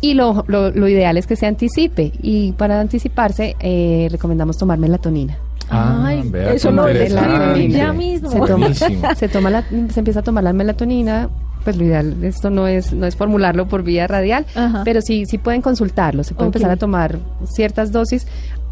Y 0.00 0.14
lo, 0.14 0.44
lo, 0.48 0.70
lo 0.70 0.86
ideal 0.88 1.16
es 1.16 1.26
que 1.26 1.34
se 1.36 1.46
anticipe 1.46 2.12
y 2.22 2.52
para 2.52 2.80
anticiparse 2.80 3.56
eh, 3.58 4.08
recomendamos 4.10 4.56
tomar 4.58 4.78
melatonina. 4.78 5.38
Ah, 5.70 6.04
Ay, 6.06 6.22
vea, 6.28 6.52
eso 6.54 6.70
escribí 6.88 7.72
ya 7.72 7.92
mismo. 7.92 8.30
Se 8.30 8.40
toma, 8.40 8.74
se 8.74 9.28
toma 9.28 9.50
la, 9.50 9.64
se 9.90 10.00
empieza 10.00 10.20
a 10.20 10.22
tomar 10.22 10.44
la 10.44 10.52
melatonina, 10.52 11.28
pues 11.64 11.76
lo 11.76 11.84
ideal, 11.84 12.22
esto 12.24 12.50
no 12.50 12.66
es, 12.66 12.92
no 12.92 13.06
es 13.06 13.16
formularlo 13.16 13.66
por 13.68 13.82
vía 13.82 14.06
radial, 14.06 14.46
Ajá. 14.54 14.82
pero 14.84 15.00
sí, 15.02 15.24
sí 15.26 15.38
pueden 15.38 15.60
consultarlo, 15.62 16.24
se 16.24 16.34
puede 16.34 16.48
Ok. 16.48 16.56
empezar 16.56 16.70
a 16.70 16.76
tomar 16.76 17.18
ciertas 17.44 17.92
dosis 17.92 18.26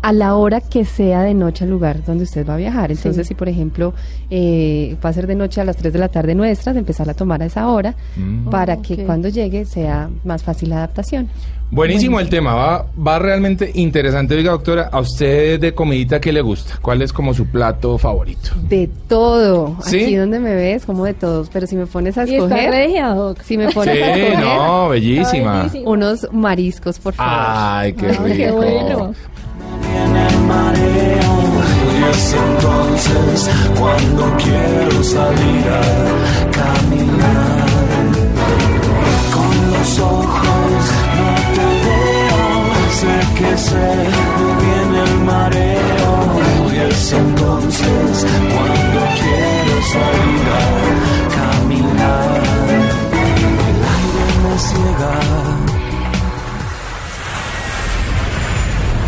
a 0.08 0.12
la 0.12 0.36
hora 0.36 0.60
que 0.60 0.84
sea 0.84 1.22
de 1.22 1.34
noche 1.34 1.64
al 1.64 1.70
lugar 1.70 2.04
donde 2.04 2.22
usted 2.24 2.46
va 2.46 2.54
a 2.54 2.56
viajar. 2.58 2.92
Entonces, 2.92 3.26
Sí. 3.26 3.28
si 3.30 3.34
por 3.34 3.48
ejemplo 3.48 3.92
eh, 4.30 4.96
va 5.04 5.10
a 5.10 5.12
ser 5.12 5.26
de 5.26 5.34
noche 5.34 5.60
a 5.60 5.64
las 5.64 5.76
3 5.76 5.92
de 5.92 5.98
la 5.98 6.08
tarde 6.08 6.34
nuestras, 6.36 6.76
empezar 6.76 7.08
a 7.10 7.14
tomar 7.14 7.42
a 7.42 7.46
esa 7.46 7.68
hora 7.68 7.94
Mm. 8.16 8.48
para 8.50 8.76
que 8.82 9.04
cuando 9.04 9.28
llegue 9.28 9.64
sea 9.64 10.08
más 10.24 10.42
fácil 10.44 10.70
la 10.70 10.76
adaptación. 10.76 11.28
Buenísimo 11.72 12.20
el 12.20 12.28
tema, 12.28 12.54
va, 12.54 12.86
va 12.96 13.18
realmente 13.18 13.72
interesante. 13.74 14.36
Oiga, 14.36 14.52
doctora, 14.52 14.88
¿a 14.92 15.00
usted 15.00 15.58
de 15.58 15.74
comidita 15.74 16.20
qué 16.20 16.32
le 16.32 16.40
gusta? 16.40 16.74
¿Cuál 16.80 17.02
es 17.02 17.12
como 17.12 17.34
su 17.34 17.46
plato 17.46 17.98
favorito? 17.98 18.50
De 18.68 18.88
todo. 19.08 19.76
¿Sí? 19.82 20.04
Aquí 20.04 20.14
donde 20.14 20.38
me 20.38 20.54
ves, 20.54 20.86
como 20.86 21.04
de 21.04 21.14
todos. 21.14 21.48
Pero 21.52 21.66
si 21.66 21.74
me 21.74 21.86
pones 21.86 22.16
a 22.18 22.22
Y 22.24 22.34
está 22.36 22.44
escoger, 22.44 22.70
regia, 22.70 23.08
Doc. 23.08 23.40
si 23.42 23.58
me 23.58 23.66
Sí, 23.68 23.74
pones 23.74 24.00
a 24.00 24.14
escoger, 24.16 24.38
no, 24.38 24.88
bellísima. 24.90 25.68
unos 25.84 26.28
mariscos, 26.32 27.00
por 27.00 27.14
favor. 27.14 27.32
Ay, 27.36 27.92
qué 27.94 28.06
Ay, 28.06 28.16
rico. 28.16 28.36
qué 28.36 28.50
bueno. 28.52 29.14
Viene 29.96 30.28
el 30.28 30.38
mareo 30.40 31.34
y 31.90 32.10
es 32.10 32.34
entonces 32.34 33.50
cuando 33.78 34.22
quiero 34.36 35.02
salir 35.02 35.64
a 35.68 35.84
caminar. 36.58 37.66
Con 39.34 39.54
los 39.72 39.98
ojos 39.98 40.82
no 41.18 41.32
te 41.56 41.68
veo, 41.84 42.42
sé 43.00 43.14
que 43.38 43.50
se 43.56 43.86
me 44.36 44.50
viene 44.64 44.98
el 45.08 45.16
mareo 45.30 46.12
y 46.72 46.90
es 46.90 47.12
entonces 47.12 48.26
cuando 48.52 49.00
quiero 49.20 49.76
salir 49.94 50.35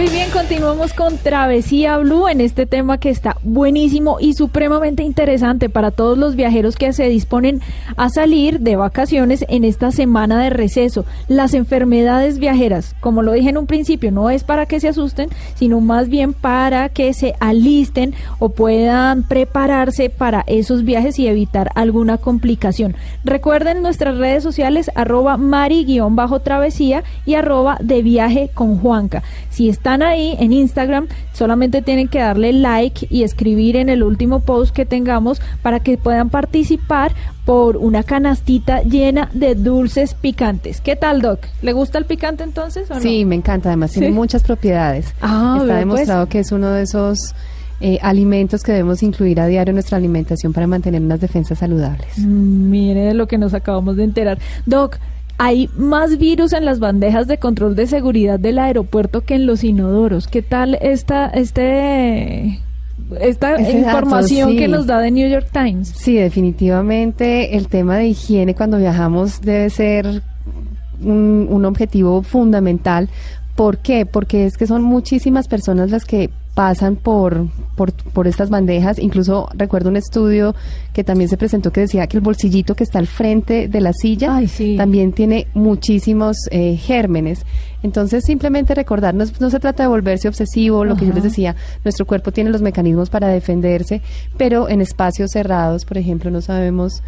Muy 0.00 0.08
bien, 0.08 0.30
continuamos 0.30 0.94
con 0.94 1.18
Travesía 1.18 1.98
Blue 1.98 2.26
en 2.26 2.40
este 2.40 2.64
tema 2.64 2.96
que 2.96 3.10
está 3.10 3.36
buenísimo 3.42 4.16
y 4.18 4.32
supremamente 4.32 5.02
interesante 5.02 5.68
para 5.68 5.90
todos 5.90 6.16
los 6.16 6.36
viajeros 6.36 6.76
que 6.76 6.94
se 6.94 7.06
disponen 7.10 7.60
a 7.98 8.08
salir 8.08 8.60
de 8.60 8.76
vacaciones 8.76 9.44
en 9.50 9.62
esta 9.62 9.92
semana 9.92 10.42
de 10.42 10.48
receso. 10.48 11.04
Las 11.28 11.52
enfermedades 11.52 12.38
viajeras, 12.38 12.96
como 13.00 13.20
lo 13.20 13.32
dije 13.32 13.50
en 13.50 13.58
un 13.58 13.66
principio, 13.66 14.10
no 14.10 14.30
es 14.30 14.42
para 14.42 14.64
que 14.64 14.80
se 14.80 14.88
asusten, 14.88 15.28
sino 15.56 15.82
más 15.82 16.08
bien 16.08 16.32
para 16.32 16.88
que 16.88 17.12
se 17.12 17.34
alisten 17.38 18.14
o 18.38 18.48
puedan 18.48 19.24
prepararse 19.24 20.08
para 20.08 20.44
esos 20.46 20.82
viajes 20.82 21.18
y 21.18 21.26
evitar 21.26 21.72
alguna 21.74 22.16
complicación. 22.16 22.96
Recuerden 23.22 23.82
nuestras 23.82 24.16
redes 24.16 24.42
sociales 24.42 24.90
arroba 24.94 25.36
mari-travesía 25.36 27.04
y 27.26 27.34
arroba 27.34 27.76
de 27.82 28.00
viaje 28.00 28.50
con 28.54 28.78
Juanca. 28.78 29.22
Si 29.50 29.68
están 29.90 30.06
ahí 30.06 30.36
en 30.38 30.52
Instagram, 30.52 31.08
solamente 31.32 31.82
tienen 31.82 32.06
que 32.06 32.20
darle 32.20 32.52
like 32.52 33.08
y 33.10 33.24
escribir 33.24 33.74
en 33.74 33.88
el 33.88 34.04
último 34.04 34.38
post 34.38 34.72
que 34.72 34.86
tengamos 34.86 35.42
para 35.62 35.80
que 35.80 35.98
puedan 35.98 36.30
participar 36.30 37.12
por 37.44 37.76
una 37.76 38.04
canastita 38.04 38.82
llena 38.82 39.30
de 39.34 39.56
dulces 39.56 40.14
picantes. 40.14 40.80
¿Qué 40.80 40.94
tal, 40.94 41.20
Doc? 41.20 41.40
¿Le 41.60 41.72
gusta 41.72 41.98
el 41.98 42.04
picante 42.04 42.44
entonces 42.44 42.88
o 42.88 42.94
no? 42.94 43.00
Sí, 43.00 43.24
me 43.24 43.34
encanta. 43.34 43.70
Además, 43.70 43.90
tiene 43.90 44.12
muchas 44.12 44.44
propiedades. 44.44 45.12
Ah, 45.20 45.56
Está 45.56 45.66
pues. 45.66 45.78
demostrado 45.80 46.28
que 46.28 46.38
es 46.38 46.52
uno 46.52 46.70
de 46.70 46.82
esos 46.82 47.34
eh, 47.80 47.98
alimentos 48.00 48.62
que 48.62 48.70
debemos 48.70 49.02
incluir 49.02 49.40
a 49.40 49.48
diario 49.48 49.70
en 49.70 49.74
nuestra 49.74 49.96
alimentación 49.96 50.52
para 50.52 50.68
mantener 50.68 51.02
unas 51.02 51.20
defensas 51.20 51.58
saludables. 51.58 52.16
Mm, 52.16 52.70
Mire 52.70 53.12
lo 53.12 53.26
que 53.26 53.38
nos 53.38 53.54
acabamos 53.54 53.96
de 53.96 54.04
enterar. 54.04 54.38
Doc, 54.66 54.98
hay 55.42 55.70
más 55.74 56.18
virus 56.18 56.52
en 56.52 56.66
las 56.66 56.80
bandejas 56.80 57.26
de 57.26 57.38
control 57.38 57.74
de 57.74 57.86
seguridad 57.86 58.38
del 58.38 58.58
aeropuerto 58.58 59.22
que 59.22 59.36
en 59.36 59.46
los 59.46 59.64
inodoros. 59.64 60.28
¿Qué 60.28 60.42
tal 60.42 60.76
esta, 60.82 61.28
este, 61.28 62.60
esta 63.18 63.54
Ese 63.54 63.80
dato, 63.80 63.98
información 63.98 64.50
sí. 64.50 64.56
que 64.58 64.68
nos 64.68 64.86
da 64.86 65.00
The 65.00 65.10
New 65.10 65.30
York 65.30 65.48
Times? 65.50 65.88
Sí, 65.88 66.16
definitivamente 66.16 67.56
el 67.56 67.68
tema 67.68 67.96
de 67.96 68.08
higiene 68.08 68.54
cuando 68.54 68.76
viajamos 68.76 69.40
debe 69.40 69.70
ser 69.70 70.22
un, 71.02 71.46
un 71.48 71.64
objetivo 71.64 72.22
fundamental 72.22 73.08
¿Por 73.60 73.76
qué? 73.76 74.06
Porque 74.06 74.46
es 74.46 74.56
que 74.56 74.66
son 74.66 74.82
muchísimas 74.82 75.46
personas 75.46 75.90
las 75.90 76.06
que 76.06 76.30
pasan 76.54 76.96
por, 76.96 77.46
por, 77.76 77.92
por 77.92 78.26
estas 78.26 78.50
bandejas. 78.50 78.98
Incluso 78.98 79.48
recuerdo 79.54 79.88
un 79.88 79.96
estudio 79.96 80.54
que 80.92 81.04
también 81.04 81.28
se 81.28 81.36
presentó 81.36 81.72
que 81.72 81.82
decía 81.82 82.06
que 82.06 82.16
el 82.16 82.22
bolsillito 82.22 82.74
que 82.74 82.84
está 82.84 82.98
al 82.98 83.06
frente 83.06 83.68
de 83.68 83.80
la 83.80 83.92
silla 83.92 84.40
también 84.76 85.12
tiene 85.12 85.46
muchísimos 85.54 86.36
eh, 86.50 86.76
gérmenes. 86.76 87.44
Entonces, 87.82 88.24
simplemente 88.24 88.74
recordarnos, 88.74 89.40
no 89.40 89.48
se 89.48 89.58
trata 89.58 89.84
de 89.84 89.88
volverse 89.88 90.28
obsesivo, 90.28 90.84
lo 90.84 90.96
que 90.96 91.06
yo 91.06 91.14
les 91.14 91.22
decía, 91.22 91.56
nuestro 91.82 92.04
cuerpo 92.04 92.30
tiene 92.30 92.50
los 92.50 92.60
mecanismos 92.60 93.08
para 93.08 93.28
defenderse, 93.28 94.02
pero 94.36 94.68
en 94.68 94.82
espacios 94.82 95.30
cerrados, 95.30 95.86
por 95.86 95.96
ejemplo, 95.96 96.30
no 96.30 96.42
sabemos 96.42 97.02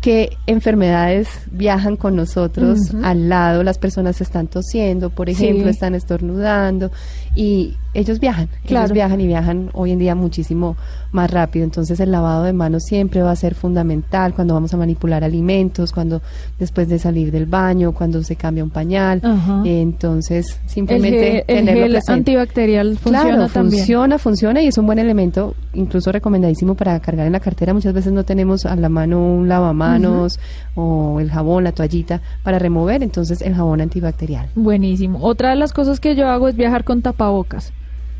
qué 0.00 0.36
enfermedades 0.46 1.28
viajan 1.50 1.96
con 1.96 2.16
nosotros 2.16 2.78
al 3.02 3.28
lado, 3.28 3.62
las 3.62 3.78
personas 3.78 4.20
están 4.20 4.46
tosiendo, 4.46 5.10
por 5.10 5.28
ejemplo, 5.28 5.68
están 5.68 5.94
estornudando 5.94 6.90
y 7.34 7.76
ellos 7.96 8.20
viajan, 8.20 8.48
ellos 8.64 8.92
viajan 8.92 9.20
y 9.20 9.26
viajan 9.26 9.70
hoy 9.72 9.90
en 9.90 9.98
día 9.98 10.14
muchísimo 10.14 10.76
más 11.12 11.30
rápido. 11.30 11.64
Entonces 11.64 11.98
el 12.00 12.12
lavado 12.12 12.44
de 12.44 12.52
manos 12.52 12.84
siempre 12.84 13.22
va 13.22 13.30
a 13.30 13.36
ser 13.36 13.54
fundamental 13.54 14.34
cuando 14.34 14.54
vamos 14.54 14.72
a 14.74 14.76
manipular 14.76 15.24
alimentos, 15.24 15.92
cuando 15.92 16.20
después 16.58 16.88
de 16.88 16.98
salir 16.98 17.32
del 17.32 17.46
baño, 17.46 17.92
cuando 17.92 18.22
se 18.22 18.36
cambia 18.36 18.62
un 18.62 18.70
pañal. 18.70 19.20
entonces 19.64 20.60
simplemente 20.66 21.44
el, 21.48 21.66
gel, 21.66 21.98
antibacterial 22.06 22.98
funciona 22.98 23.48
también. 23.48 23.78
funciona, 23.78 24.18
funciona 24.18 24.62
y 24.62 24.68
es 24.68 24.78
un 24.78 24.86
buen 24.86 24.98
elemento, 24.98 25.54
incluso 25.72 26.12
recomendadísimo 26.12 26.74
para 26.74 27.00
cargar 27.00 27.26
en 27.26 27.32
la 27.32 27.40
cartera. 27.40 27.72
Muchas 27.72 27.94
veces 27.94 28.12
no 28.12 28.24
tenemos 28.24 28.66
a 28.66 28.76
la 28.76 28.88
mano 28.88 29.20
un 29.20 29.48
lavamanos 29.48 30.38
o 30.74 31.18
el 31.20 31.30
jabón, 31.30 31.64
la 31.64 31.72
toallita 31.72 32.20
para 32.42 32.58
remover, 32.58 33.02
entonces 33.02 33.40
el 33.40 33.54
jabón 33.54 33.80
antibacterial. 33.80 34.48
Buenísimo. 34.54 35.18
Otra 35.22 35.50
de 35.50 35.56
las 35.56 35.72
cosas 35.72 35.98
que 35.98 36.14
yo 36.14 36.28
hago 36.28 36.48
es 36.48 36.56
viajar 36.56 36.84
con 36.84 37.00
tapabocas. 37.00 37.72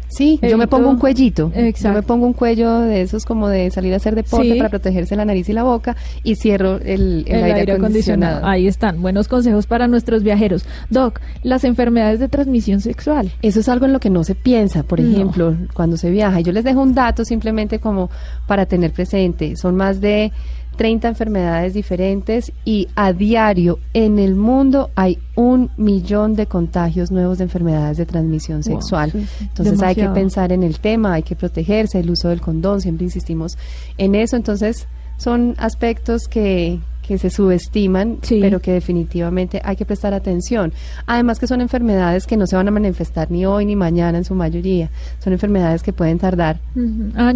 Sí, 0.09 0.39
yo 0.43 0.57
me 0.57 0.67
pongo 0.67 0.89
un 0.89 0.99
cuellito. 0.99 1.53
Yo 1.55 1.93
me 1.93 2.03
pongo 2.03 2.27
un 2.27 2.33
cuello 2.33 2.81
de 2.81 3.03
esos 3.03 3.25
como 3.25 3.49
de 3.49 3.71
salir 3.71 3.93
a 3.93 3.97
hacer 3.97 4.15
deporte 4.15 4.57
para 4.57 4.69
protegerse 4.69 5.17
la 5.17 5.25
nariz 5.25 5.49
y 5.49 5.53
la 5.53 5.63
boca 5.63 5.97
y 6.23 6.37
cierro 6.37 6.77
el, 6.77 7.27
aire, 7.29 7.73
acondicionado. 7.73 8.47
Ahí 8.47 8.67
están, 8.67 9.03
buenos 9.03 9.29
consejos 9.29 9.67
para 9.67 9.89
nuestros 9.89 10.23
viajeros. 10.23 10.65
Doc, 10.91 11.21
las 11.43 11.65
enfermedades 11.65 12.21
de 12.21 12.29
transmisión 12.29 12.81
sexual. 12.81 13.33
Eso 13.43 13.61
es 13.61 13.69
algo 13.69 13.87
en 13.87 13.93
lo 13.93 14.01
que 14.01 14.11
no 14.11 14.25
se 14.25 14.35
piensa, 14.35 14.83
por 14.83 15.01
ejemplo, 15.01 15.57
cuando 15.75 15.97
se 15.97 16.11
viaja. 16.11 16.41
Yo 16.41 16.53
les 16.53 16.65
dejo 16.65 16.81
un 16.81 16.95
dato 16.95 17.25
simplemente 17.25 17.79
como 17.79 18.11
para 18.47 18.67
tener 18.67 18.93
presente. 18.93 19.57
Son 19.57 19.77
más 19.77 20.01
de 20.01 20.33
30 20.77 21.09
enfermedades 21.09 21.75
diferentes 21.75 22.53
y 22.65 22.89
a 22.95 23.13
diario 23.13 23.79
en 23.95 24.19
el 24.19 24.35
mundo 24.35 24.91
hay 24.95 25.19
un 25.35 25.71
millón 25.77 26.35
de 26.35 26.47
contagios 26.47 27.11
nuevos 27.11 27.39
de 27.39 27.45
enfermedades 27.45 27.97
de 27.97 28.07
transmisión 28.07 28.63
sexual. 28.63 29.13
Entonces 29.41 29.83
hay 29.83 29.95
que 29.95 30.09
pensar 30.09 30.53
en 30.53 30.63
el 30.63 30.79
tema, 30.79 31.15
hay 31.15 31.23
que 31.23 31.35
protegerse, 31.35 31.99
el 32.01 32.11
uso 32.11 32.29
del 32.29 32.41
condón, 32.41 32.81
siempre 32.81 33.05
insistimos 33.05 33.57
en 33.97 34.15
eso. 34.15 34.37
Entonces 34.37 34.87
son 35.17 35.55
aspectos 35.59 36.29
que, 36.29 36.79
que 37.07 37.19
se 37.19 37.31
subestiman, 37.31 38.19
pero 38.29 38.61
que 38.61 38.73
definitivamente 38.73 39.61
hay 39.65 39.77
que 39.77 39.85
prestar 39.85 40.15
atención. 40.15 40.73
Además 41.07 41.39
que 41.39 41.47
son 41.47 41.61
enfermedades 41.61 42.27
que 42.27 42.37
no 42.37 42.47
se 42.47 42.57
van 42.57 42.69
a 42.69 42.71
manifestar 42.71 43.31
ni 43.31 43.47
hoy 43.47 43.65
ni 43.65 43.77
mañana 43.77 44.19
en 44.19 44.25
su 44.25 44.35
mayoría. 44.35 44.91
Son 45.19 45.33
enfermedades 45.33 45.83
que 45.83 45.93
pueden 45.93 46.19
tardar 46.19 46.61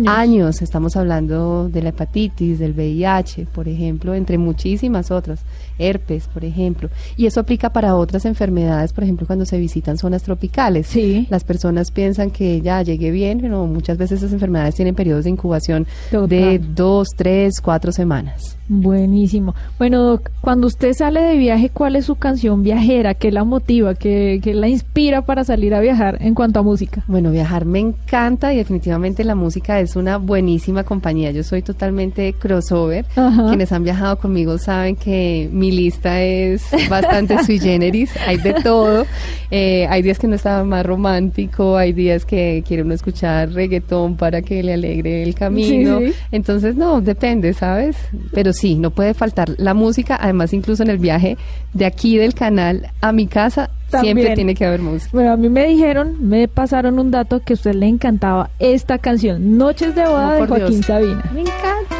años. 0.06 0.62
Estamos 0.62 0.96
hablando 0.96 1.68
de 1.68 1.82
la 1.82 1.90
hepatitis, 1.90 2.58
del 2.58 2.72
VIH, 2.72 3.46
por 3.46 3.68
ejemplo, 3.68 4.14
entre 4.14 4.38
muchísimas 4.38 5.10
otras 5.10 5.40
herpes, 5.78 6.28
por 6.28 6.44
ejemplo. 6.44 6.90
Y 7.16 7.26
eso 7.26 7.40
aplica 7.40 7.72
para 7.72 7.96
otras 7.96 8.24
enfermedades, 8.24 8.92
por 8.92 9.04
ejemplo, 9.04 9.26
cuando 9.26 9.44
se 9.44 9.58
visitan 9.58 9.98
zonas 9.98 10.22
tropicales. 10.22 10.86
Sí. 10.86 11.26
Las 11.30 11.44
personas 11.44 11.90
piensan 11.90 12.30
que 12.30 12.60
ya 12.60 12.82
llegué 12.82 13.10
bien, 13.10 13.40
pero 13.40 13.66
muchas 13.66 13.96
veces 13.98 14.18
esas 14.18 14.32
enfermedades 14.32 14.74
tienen 14.74 14.94
periodos 14.94 15.24
de 15.24 15.30
incubación 15.30 15.86
de 16.10 16.58
dos, 16.58 17.08
tres, 17.16 17.60
cuatro 17.62 17.92
semanas. 17.92 18.56
Buenísimo. 18.68 19.54
Bueno, 19.80 20.02
Doc, 20.02 20.30
cuando 20.42 20.66
usted 20.66 20.92
sale 20.92 21.22
de 21.22 21.38
viaje, 21.38 21.70
¿cuál 21.70 21.96
es 21.96 22.04
su 22.04 22.16
canción 22.16 22.62
viajera? 22.62 23.14
¿Qué 23.14 23.32
la 23.32 23.44
motiva? 23.44 23.94
¿Qué, 23.94 24.38
la 24.44 24.68
inspira 24.68 25.22
para 25.22 25.42
salir 25.42 25.74
a 25.74 25.80
viajar 25.80 26.18
en 26.20 26.34
cuanto 26.34 26.60
a 26.60 26.62
música? 26.62 27.02
Bueno, 27.06 27.30
viajar 27.30 27.64
me 27.64 27.78
encanta 27.78 28.52
y 28.52 28.58
definitivamente 28.58 29.24
la 29.24 29.34
música 29.34 29.80
es 29.80 29.96
una 29.96 30.18
buenísima 30.18 30.84
compañía. 30.84 31.30
Yo 31.30 31.42
soy 31.44 31.62
totalmente 31.62 32.34
crossover. 32.34 33.06
Quienes 33.14 33.72
han 33.72 33.82
viajado 33.82 34.18
conmigo 34.18 34.58
saben 34.58 34.96
que 34.96 35.48
mi 35.50 35.70
lista 35.70 36.20
es 36.20 36.62
bastante 36.90 37.42
sui 37.44 37.58
generis. 37.58 38.10
Hay 38.26 38.36
de 38.36 38.52
todo. 38.62 39.06
Eh, 39.50 39.86
hay 39.88 40.02
días 40.02 40.18
que 40.18 40.28
no 40.28 40.36
está 40.36 40.62
más 40.62 40.86
romántico, 40.86 41.76
hay 41.76 41.92
días 41.92 42.24
que 42.24 42.62
quiere 42.66 42.84
uno 42.84 42.94
escuchar 42.94 43.50
reggaetón 43.52 44.16
para 44.16 44.42
que 44.42 44.62
le 44.62 44.74
alegre 44.74 45.22
el 45.22 45.34
camino. 45.34 46.00
Entonces, 46.30 46.76
no, 46.76 47.00
depende, 47.00 47.52
¿sabes? 47.52 47.96
Pero 48.32 48.52
sí, 48.52 48.76
no 48.76 48.90
puede 48.90 49.14
faltar 49.14 49.49
la 49.58 49.74
música. 49.74 50.16
Además, 50.20 50.52
incluso 50.52 50.82
en 50.82 50.90
el 50.90 50.98
viaje 50.98 51.36
de 51.74 51.86
aquí 51.86 52.16
del 52.16 52.34
canal 52.34 52.90
a 53.00 53.12
mi 53.12 53.26
casa, 53.26 53.70
siempre 54.00 54.34
tiene 54.34 54.54
que 54.54 54.64
haber 54.64 54.80
música. 54.80 55.10
Bueno, 55.12 55.32
a 55.32 55.36
mí 55.36 55.48
me 55.48 55.66
dijeron, 55.66 56.16
me 56.28 56.48
pasaron 56.48 56.98
un 56.98 57.10
dato 57.10 57.40
que 57.40 57.52
a 57.52 57.54
usted 57.54 57.74
le 57.74 57.86
encantaba 57.86 58.50
esta 58.58 58.98
canción, 58.98 59.58
Noches 59.58 59.94
de 59.94 60.04
Boda 60.06 60.34
de 60.34 60.46
Joaquín 60.46 60.82
Sabina. 60.82 61.24
Me 61.34 61.40
encanta. 61.40 61.96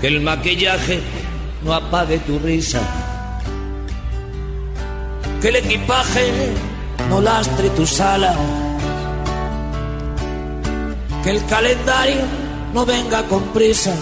Que 0.00 0.06
el 0.06 0.22
maquillaje 0.22 1.00
no 1.62 1.74
apague 1.74 2.18
tu 2.20 2.38
risa 2.38 3.09
que 5.40 5.48
el 5.48 5.56
equipaje 5.56 6.52
no 7.08 7.20
lastre 7.20 7.70
tus 7.70 8.00
alas, 8.00 8.36
que 11.24 11.30
el 11.30 11.44
calendario 11.46 12.22
no 12.74 12.84
venga 12.84 13.22
con 13.24 13.42
prisa, 13.54 13.94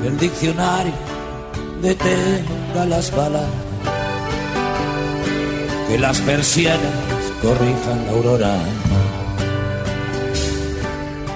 que 0.00 0.08
el 0.08 0.18
diccionario 0.18 0.92
detenga 1.82 2.86
las 2.88 3.14
balas, 3.14 3.48
que 5.88 5.98
las 5.98 6.18
persianas 6.20 6.80
corrijan 7.42 8.06
la 8.06 8.12
aurora 8.12 8.56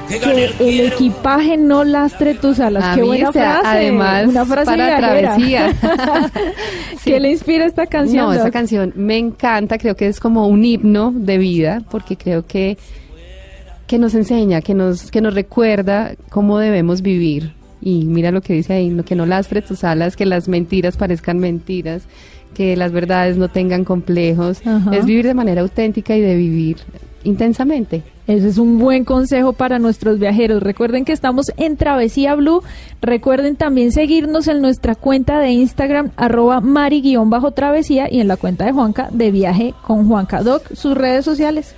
que 0.07 0.69
el, 0.69 0.81
equipaje 0.81 1.57
no 1.57 1.85
lastre 1.85 2.35
tus 2.35 2.61
alas. 2.61 2.97
Qué 2.97 3.03
buena 3.03 3.33
frase. 3.33 3.67
Además, 3.67 4.29
una 4.29 4.45
frase 4.45 4.77
para 4.77 4.99
travesía. 4.99 5.73
¿Qué 7.05 7.21
le 7.21 7.31
inspira 7.31 7.67
esta 7.67 7.87
canción? 7.87 8.27
No, 8.27 8.33
esa 8.33 8.51
canción 8.51 8.93
me 8.97 9.19
encanta. 9.19 9.79
Creo 9.79 9.97
que 9.97 10.07
es 10.07 10.21
como 10.21 10.47
un 10.49 10.65
himno 10.65 11.13
de 11.15 11.39
vida, 11.39 11.83
porque 11.91 12.17
creo 12.17 12.47
que 12.47 12.79
que 13.87 13.99
nos 13.99 14.15
enseña, 14.15 14.63
que 14.63 14.75
nos 14.75 15.11
que 15.11 15.21
nos 15.21 15.35
recuerda 15.35 16.15
cómo 16.31 16.59
debemos 16.59 17.03
vivir. 17.03 17.55
Y 17.81 18.05
mira 18.05 18.31
lo 18.31 18.41
que 18.41 18.55
dice 18.55 18.73
ahí, 18.75 18.91
lo 18.91 19.05
que 19.05 19.15
no 19.15 19.27
lastre 19.27 19.63
tus 19.63 19.85
alas, 19.85 20.17
que 20.17 20.27
las 20.27 20.49
mentiras 20.49 20.97
parezcan 20.97 21.39
mentiras, 21.39 22.03
que 22.55 22.77
las 22.77 22.91
verdades 22.91 23.37
no 23.37 23.49
tengan 23.49 23.85
complejos. 23.85 24.61
Es 24.93 25.05
vivir 25.05 25.27
de 25.27 25.35
manera 25.35 25.61
auténtica 25.61 26.17
y 26.17 26.21
de 26.21 26.35
vivir 26.35 26.79
intensamente. 27.27 28.03
Ese 28.27 28.49
es 28.49 28.59
un 28.59 28.79
buen 28.79 29.05
consejo 29.05 29.53
para 29.53 29.79
nuestros 29.79 30.19
viajeros. 30.19 30.63
Recuerden 30.63 31.05
que 31.05 31.13
estamos 31.13 31.47
en 31.57 31.77
Travesía 31.77 32.35
Blue. 32.35 32.63
Recuerden 33.01 33.57
también 33.57 33.93
seguirnos 33.93 34.49
en 34.49 34.61
nuestra 34.61 34.95
cuenta 34.95 35.39
de 35.39 35.51
Instagram, 35.51 36.11
arroba 36.17 36.61
mari-travesía 36.61 38.09
y 38.11 38.21
en 38.21 38.29
la 38.29 38.37
cuenta 38.37 38.65
de 38.65 38.73
Juanca 38.73 39.09
de 39.13 39.31
Viaje 39.31 39.75
con 39.87 40.09
Juanca 40.09 40.43
Doc, 40.43 40.75
sus 40.75 40.97
redes 40.97 41.25
sociales. 41.25 41.75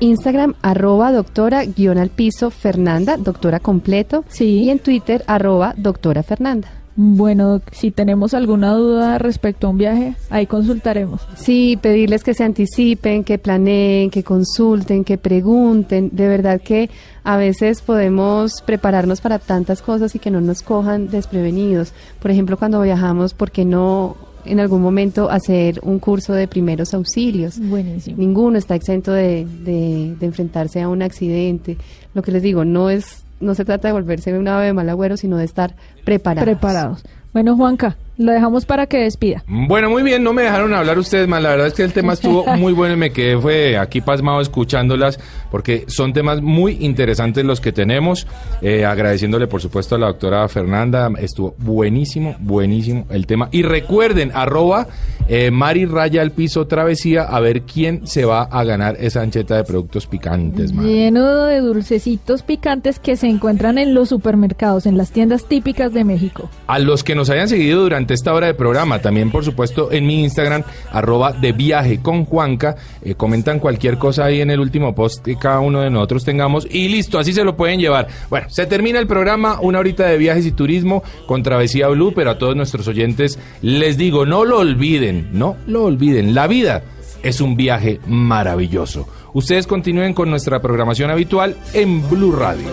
Instagram, 0.00 0.54
arroba 0.62 1.12
doctora 1.12 1.64
guion 1.64 1.98
al 1.98 2.08
piso 2.08 2.50
Fernanda, 2.50 3.18
doctora 3.18 3.60
completo. 3.60 4.24
Sí. 4.28 4.62
Y 4.62 4.70
en 4.70 4.78
Twitter, 4.78 5.22
arroba 5.26 5.74
doctora 5.76 6.22
Fernanda. 6.22 6.79
Bueno, 7.02 7.62
si 7.72 7.90
tenemos 7.90 8.34
alguna 8.34 8.74
duda 8.74 9.16
respecto 9.16 9.66
a 9.66 9.70
un 9.70 9.78
viaje, 9.78 10.16
ahí 10.28 10.46
consultaremos. 10.46 11.22
Sí, 11.34 11.78
pedirles 11.80 12.22
que 12.22 12.34
se 12.34 12.44
anticipen, 12.44 13.24
que 13.24 13.38
planeen, 13.38 14.10
que 14.10 14.22
consulten, 14.22 15.02
que 15.02 15.16
pregunten. 15.16 16.10
De 16.12 16.28
verdad 16.28 16.60
que 16.60 16.90
a 17.24 17.38
veces 17.38 17.80
podemos 17.80 18.60
prepararnos 18.66 19.22
para 19.22 19.38
tantas 19.38 19.80
cosas 19.80 20.14
y 20.14 20.18
que 20.18 20.30
no 20.30 20.42
nos 20.42 20.60
cojan 20.60 21.08
desprevenidos. 21.08 21.94
Por 22.20 22.32
ejemplo, 22.32 22.58
cuando 22.58 22.82
viajamos, 22.82 23.32
¿por 23.32 23.50
qué 23.50 23.64
no 23.64 24.18
en 24.44 24.60
algún 24.60 24.82
momento 24.82 25.30
hacer 25.30 25.80
un 25.82 26.00
curso 26.00 26.34
de 26.34 26.48
primeros 26.48 26.92
auxilios. 26.94 27.58
Buenísimo. 27.58 28.16
Ninguno 28.18 28.56
está 28.56 28.74
exento 28.74 29.12
de, 29.12 29.46
de, 29.46 30.16
de, 30.18 30.26
enfrentarse 30.26 30.80
a 30.80 30.88
un 30.88 31.02
accidente. 31.02 31.76
Lo 32.14 32.22
que 32.22 32.32
les 32.32 32.42
digo, 32.42 32.64
no 32.64 32.88
es 32.88 33.22
no 33.40 33.54
se 33.54 33.64
trata 33.64 33.88
de 33.88 33.92
volverse 33.92 34.36
un 34.38 34.48
ave 34.48 34.66
de 34.66 34.72
mal 34.72 34.88
agüero, 34.88 35.16
sino 35.16 35.36
de 35.36 35.44
estar 35.44 35.74
preparados. 36.04 36.44
Preparados. 36.44 37.02
Bueno, 37.32 37.56
Juanca, 37.56 37.96
Lo 38.18 38.32
dejamos 38.32 38.66
para 38.66 38.86
que 38.86 38.98
despida. 38.98 39.42
Bueno, 39.46 39.88
muy 39.88 40.02
bien, 40.02 40.22
no 40.22 40.32
me 40.32 40.42
dejaron 40.42 40.74
hablar 40.74 40.98
ustedes 40.98 41.26
más. 41.26 41.42
La 41.42 41.50
verdad 41.50 41.68
es 41.68 41.74
que 41.74 41.82
el 41.82 41.92
tema 41.92 42.12
estuvo 42.12 42.44
muy 42.56 42.72
bueno 42.72 42.94
y 42.94 42.96
me 42.96 43.12
quedé 43.12 43.38
fue 43.38 43.78
aquí 43.78 44.00
pasmado 44.00 44.40
escuchándolas 44.40 45.18
porque 45.50 45.84
son 45.88 46.12
temas 46.12 46.42
muy 46.42 46.78
interesantes 46.80 47.44
los 47.44 47.60
que 47.60 47.72
tenemos. 47.72 48.26
Eh, 48.60 48.84
agradeciéndole, 48.84 49.46
por 49.46 49.60
supuesto, 49.60 49.94
a 49.94 49.98
la 49.98 50.06
doctora 50.08 50.46
Fernanda. 50.48 51.10
Estuvo 51.18 51.54
buenísimo, 51.58 52.36
buenísimo 52.40 53.06
el 53.10 53.26
tema. 53.26 53.48
Y 53.52 53.62
recuerden, 53.62 54.32
arroba 54.34 54.86
eh, 55.28 55.50
Mari 55.50 55.86
Raya 55.86 56.22
al 56.22 56.32
piso 56.32 56.66
travesía 56.66 57.22
a 57.22 57.40
ver 57.40 57.62
quién 57.62 58.06
se 58.06 58.24
va 58.24 58.42
a 58.42 58.64
ganar 58.64 58.96
esa 58.98 59.22
ancheta 59.22 59.56
de 59.56 59.64
productos 59.64 60.06
picantes. 60.06 60.72
Lleno 60.72 61.44
de 61.44 61.60
dulcecitos 61.60 62.42
picantes 62.42 62.98
que 62.98 63.16
se 63.16 63.28
encuentran 63.28 63.78
en 63.78 63.94
los 63.94 64.08
supermercados, 64.08 64.86
en 64.86 64.96
las 64.96 65.10
tiendas 65.10 65.46
típicas 65.46 65.92
de 65.92 66.04
México. 66.04 66.50
A 66.66 66.78
los 66.78 67.04
que 67.04 67.14
nos 67.14 67.30
hayan 67.30 67.48
seguido 67.48 67.82
durante 67.82 68.09
esta 68.14 68.34
hora 68.34 68.46
de 68.46 68.54
programa, 68.54 69.00
también 69.00 69.30
por 69.30 69.44
supuesto 69.44 69.92
en 69.92 70.06
mi 70.06 70.22
Instagram, 70.22 70.62
arroba 70.90 71.32
de 71.32 71.52
viaje 71.52 72.00
con 72.00 72.24
Juanca, 72.24 72.76
eh, 73.02 73.14
comentan 73.14 73.58
cualquier 73.58 73.98
cosa 73.98 74.24
ahí 74.24 74.40
en 74.40 74.50
el 74.50 74.60
último 74.60 74.94
post 74.94 75.24
que 75.24 75.36
cada 75.36 75.60
uno 75.60 75.80
de 75.80 75.90
nosotros 75.90 76.24
tengamos 76.24 76.66
y 76.70 76.88
listo, 76.88 77.18
así 77.18 77.32
se 77.32 77.44
lo 77.44 77.56
pueden 77.56 77.80
llevar. 77.80 78.08
Bueno, 78.28 78.48
se 78.50 78.66
termina 78.66 78.98
el 78.98 79.06
programa, 79.06 79.60
una 79.60 79.78
horita 79.78 80.06
de 80.06 80.18
viajes 80.18 80.46
y 80.46 80.52
turismo 80.52 81.02
con 81.26 81.42
Travesía 81.42 81.88
Blue, 81.88 82.12
pero 82.14 82.30
a 82.30 82.38
todos 82.38 82.56
nuestros 82.56 82.86
oyentes 82.88 83.38
les 83.62 83.96
digo, 83.96 84.26
no 84.26 84.44
lo 84.44 84.58
olviden, 84.58 85.30
no 85.32 85.56
lo 85.66 85.84
olviden, 85.84 86.34
la 86.34 86.46
vida 86.46 86.82
es 87.22 87.40
un 87.40 87.56
viaje 87.56 88.00
maravilloso. 88.06 89.06
Ustedes 89.32 89.66
continúen 89.66 90.14
con 90.14 90.30
nuestra 90.30 90.60
programación 90.60 91.10
habitual 91.10 91.56
en 91.72 92.08
Blue 92.08 92.32
Radio. 92.32 92.66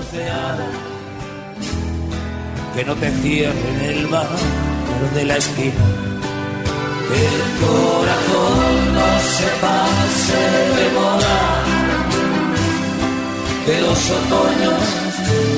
que 2.76 2.86
no 2.86 2.94
te 2.96 3.10
cierren 3.10 3.82
el 3.82 4.06
bar 4.06 4.28
de 5.14 5.26
la 5.26 5.38
esquina. 5.38 5.86
El 7.26 7.38
corazón 7.64 8.94
no 8.98 9.10
se 9.36 9.48
pase 9.64 10.42
de 10.78 10.86
moda. 10.98 11.38
Que 13.66 13.82
los 13.82 14.00
otoños 14.20 14.82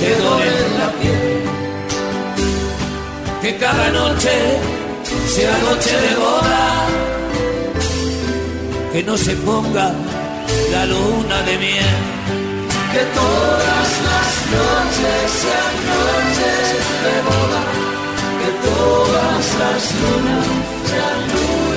te 0.01 0.11
dolen 0.23 0.69
la 0.79 0.89
piel. 0.99 1.41
Que 3.41 3.57
cada 3.57 3.89
noche 3.89 4.31
sea 5.27 5.57
noche 5.69 5.93
de 6.05 6.15
boda. 6.15 6.87
Que 8.91 9.03
no 9.03 9.17
se 9.17 9.35
ponga 9.37 9.91
la 10.71 10.85
luna 10.85 11.41
de 11.43 11.57
miel. 11.57 11.97
Que 12.93 13.03
todas 13.19 13.89
las 14.09 14.31
noches 14.57 15.31
sean 15.41 15.75
noches 15.93 16.67
de 17.05 17.15
boda. 17.29 17.78
Todas 18.65 19.59
las 19.59 19.83
lunas 20.01 20.45
sean 20.85 21.19
lunas 21.33 21.68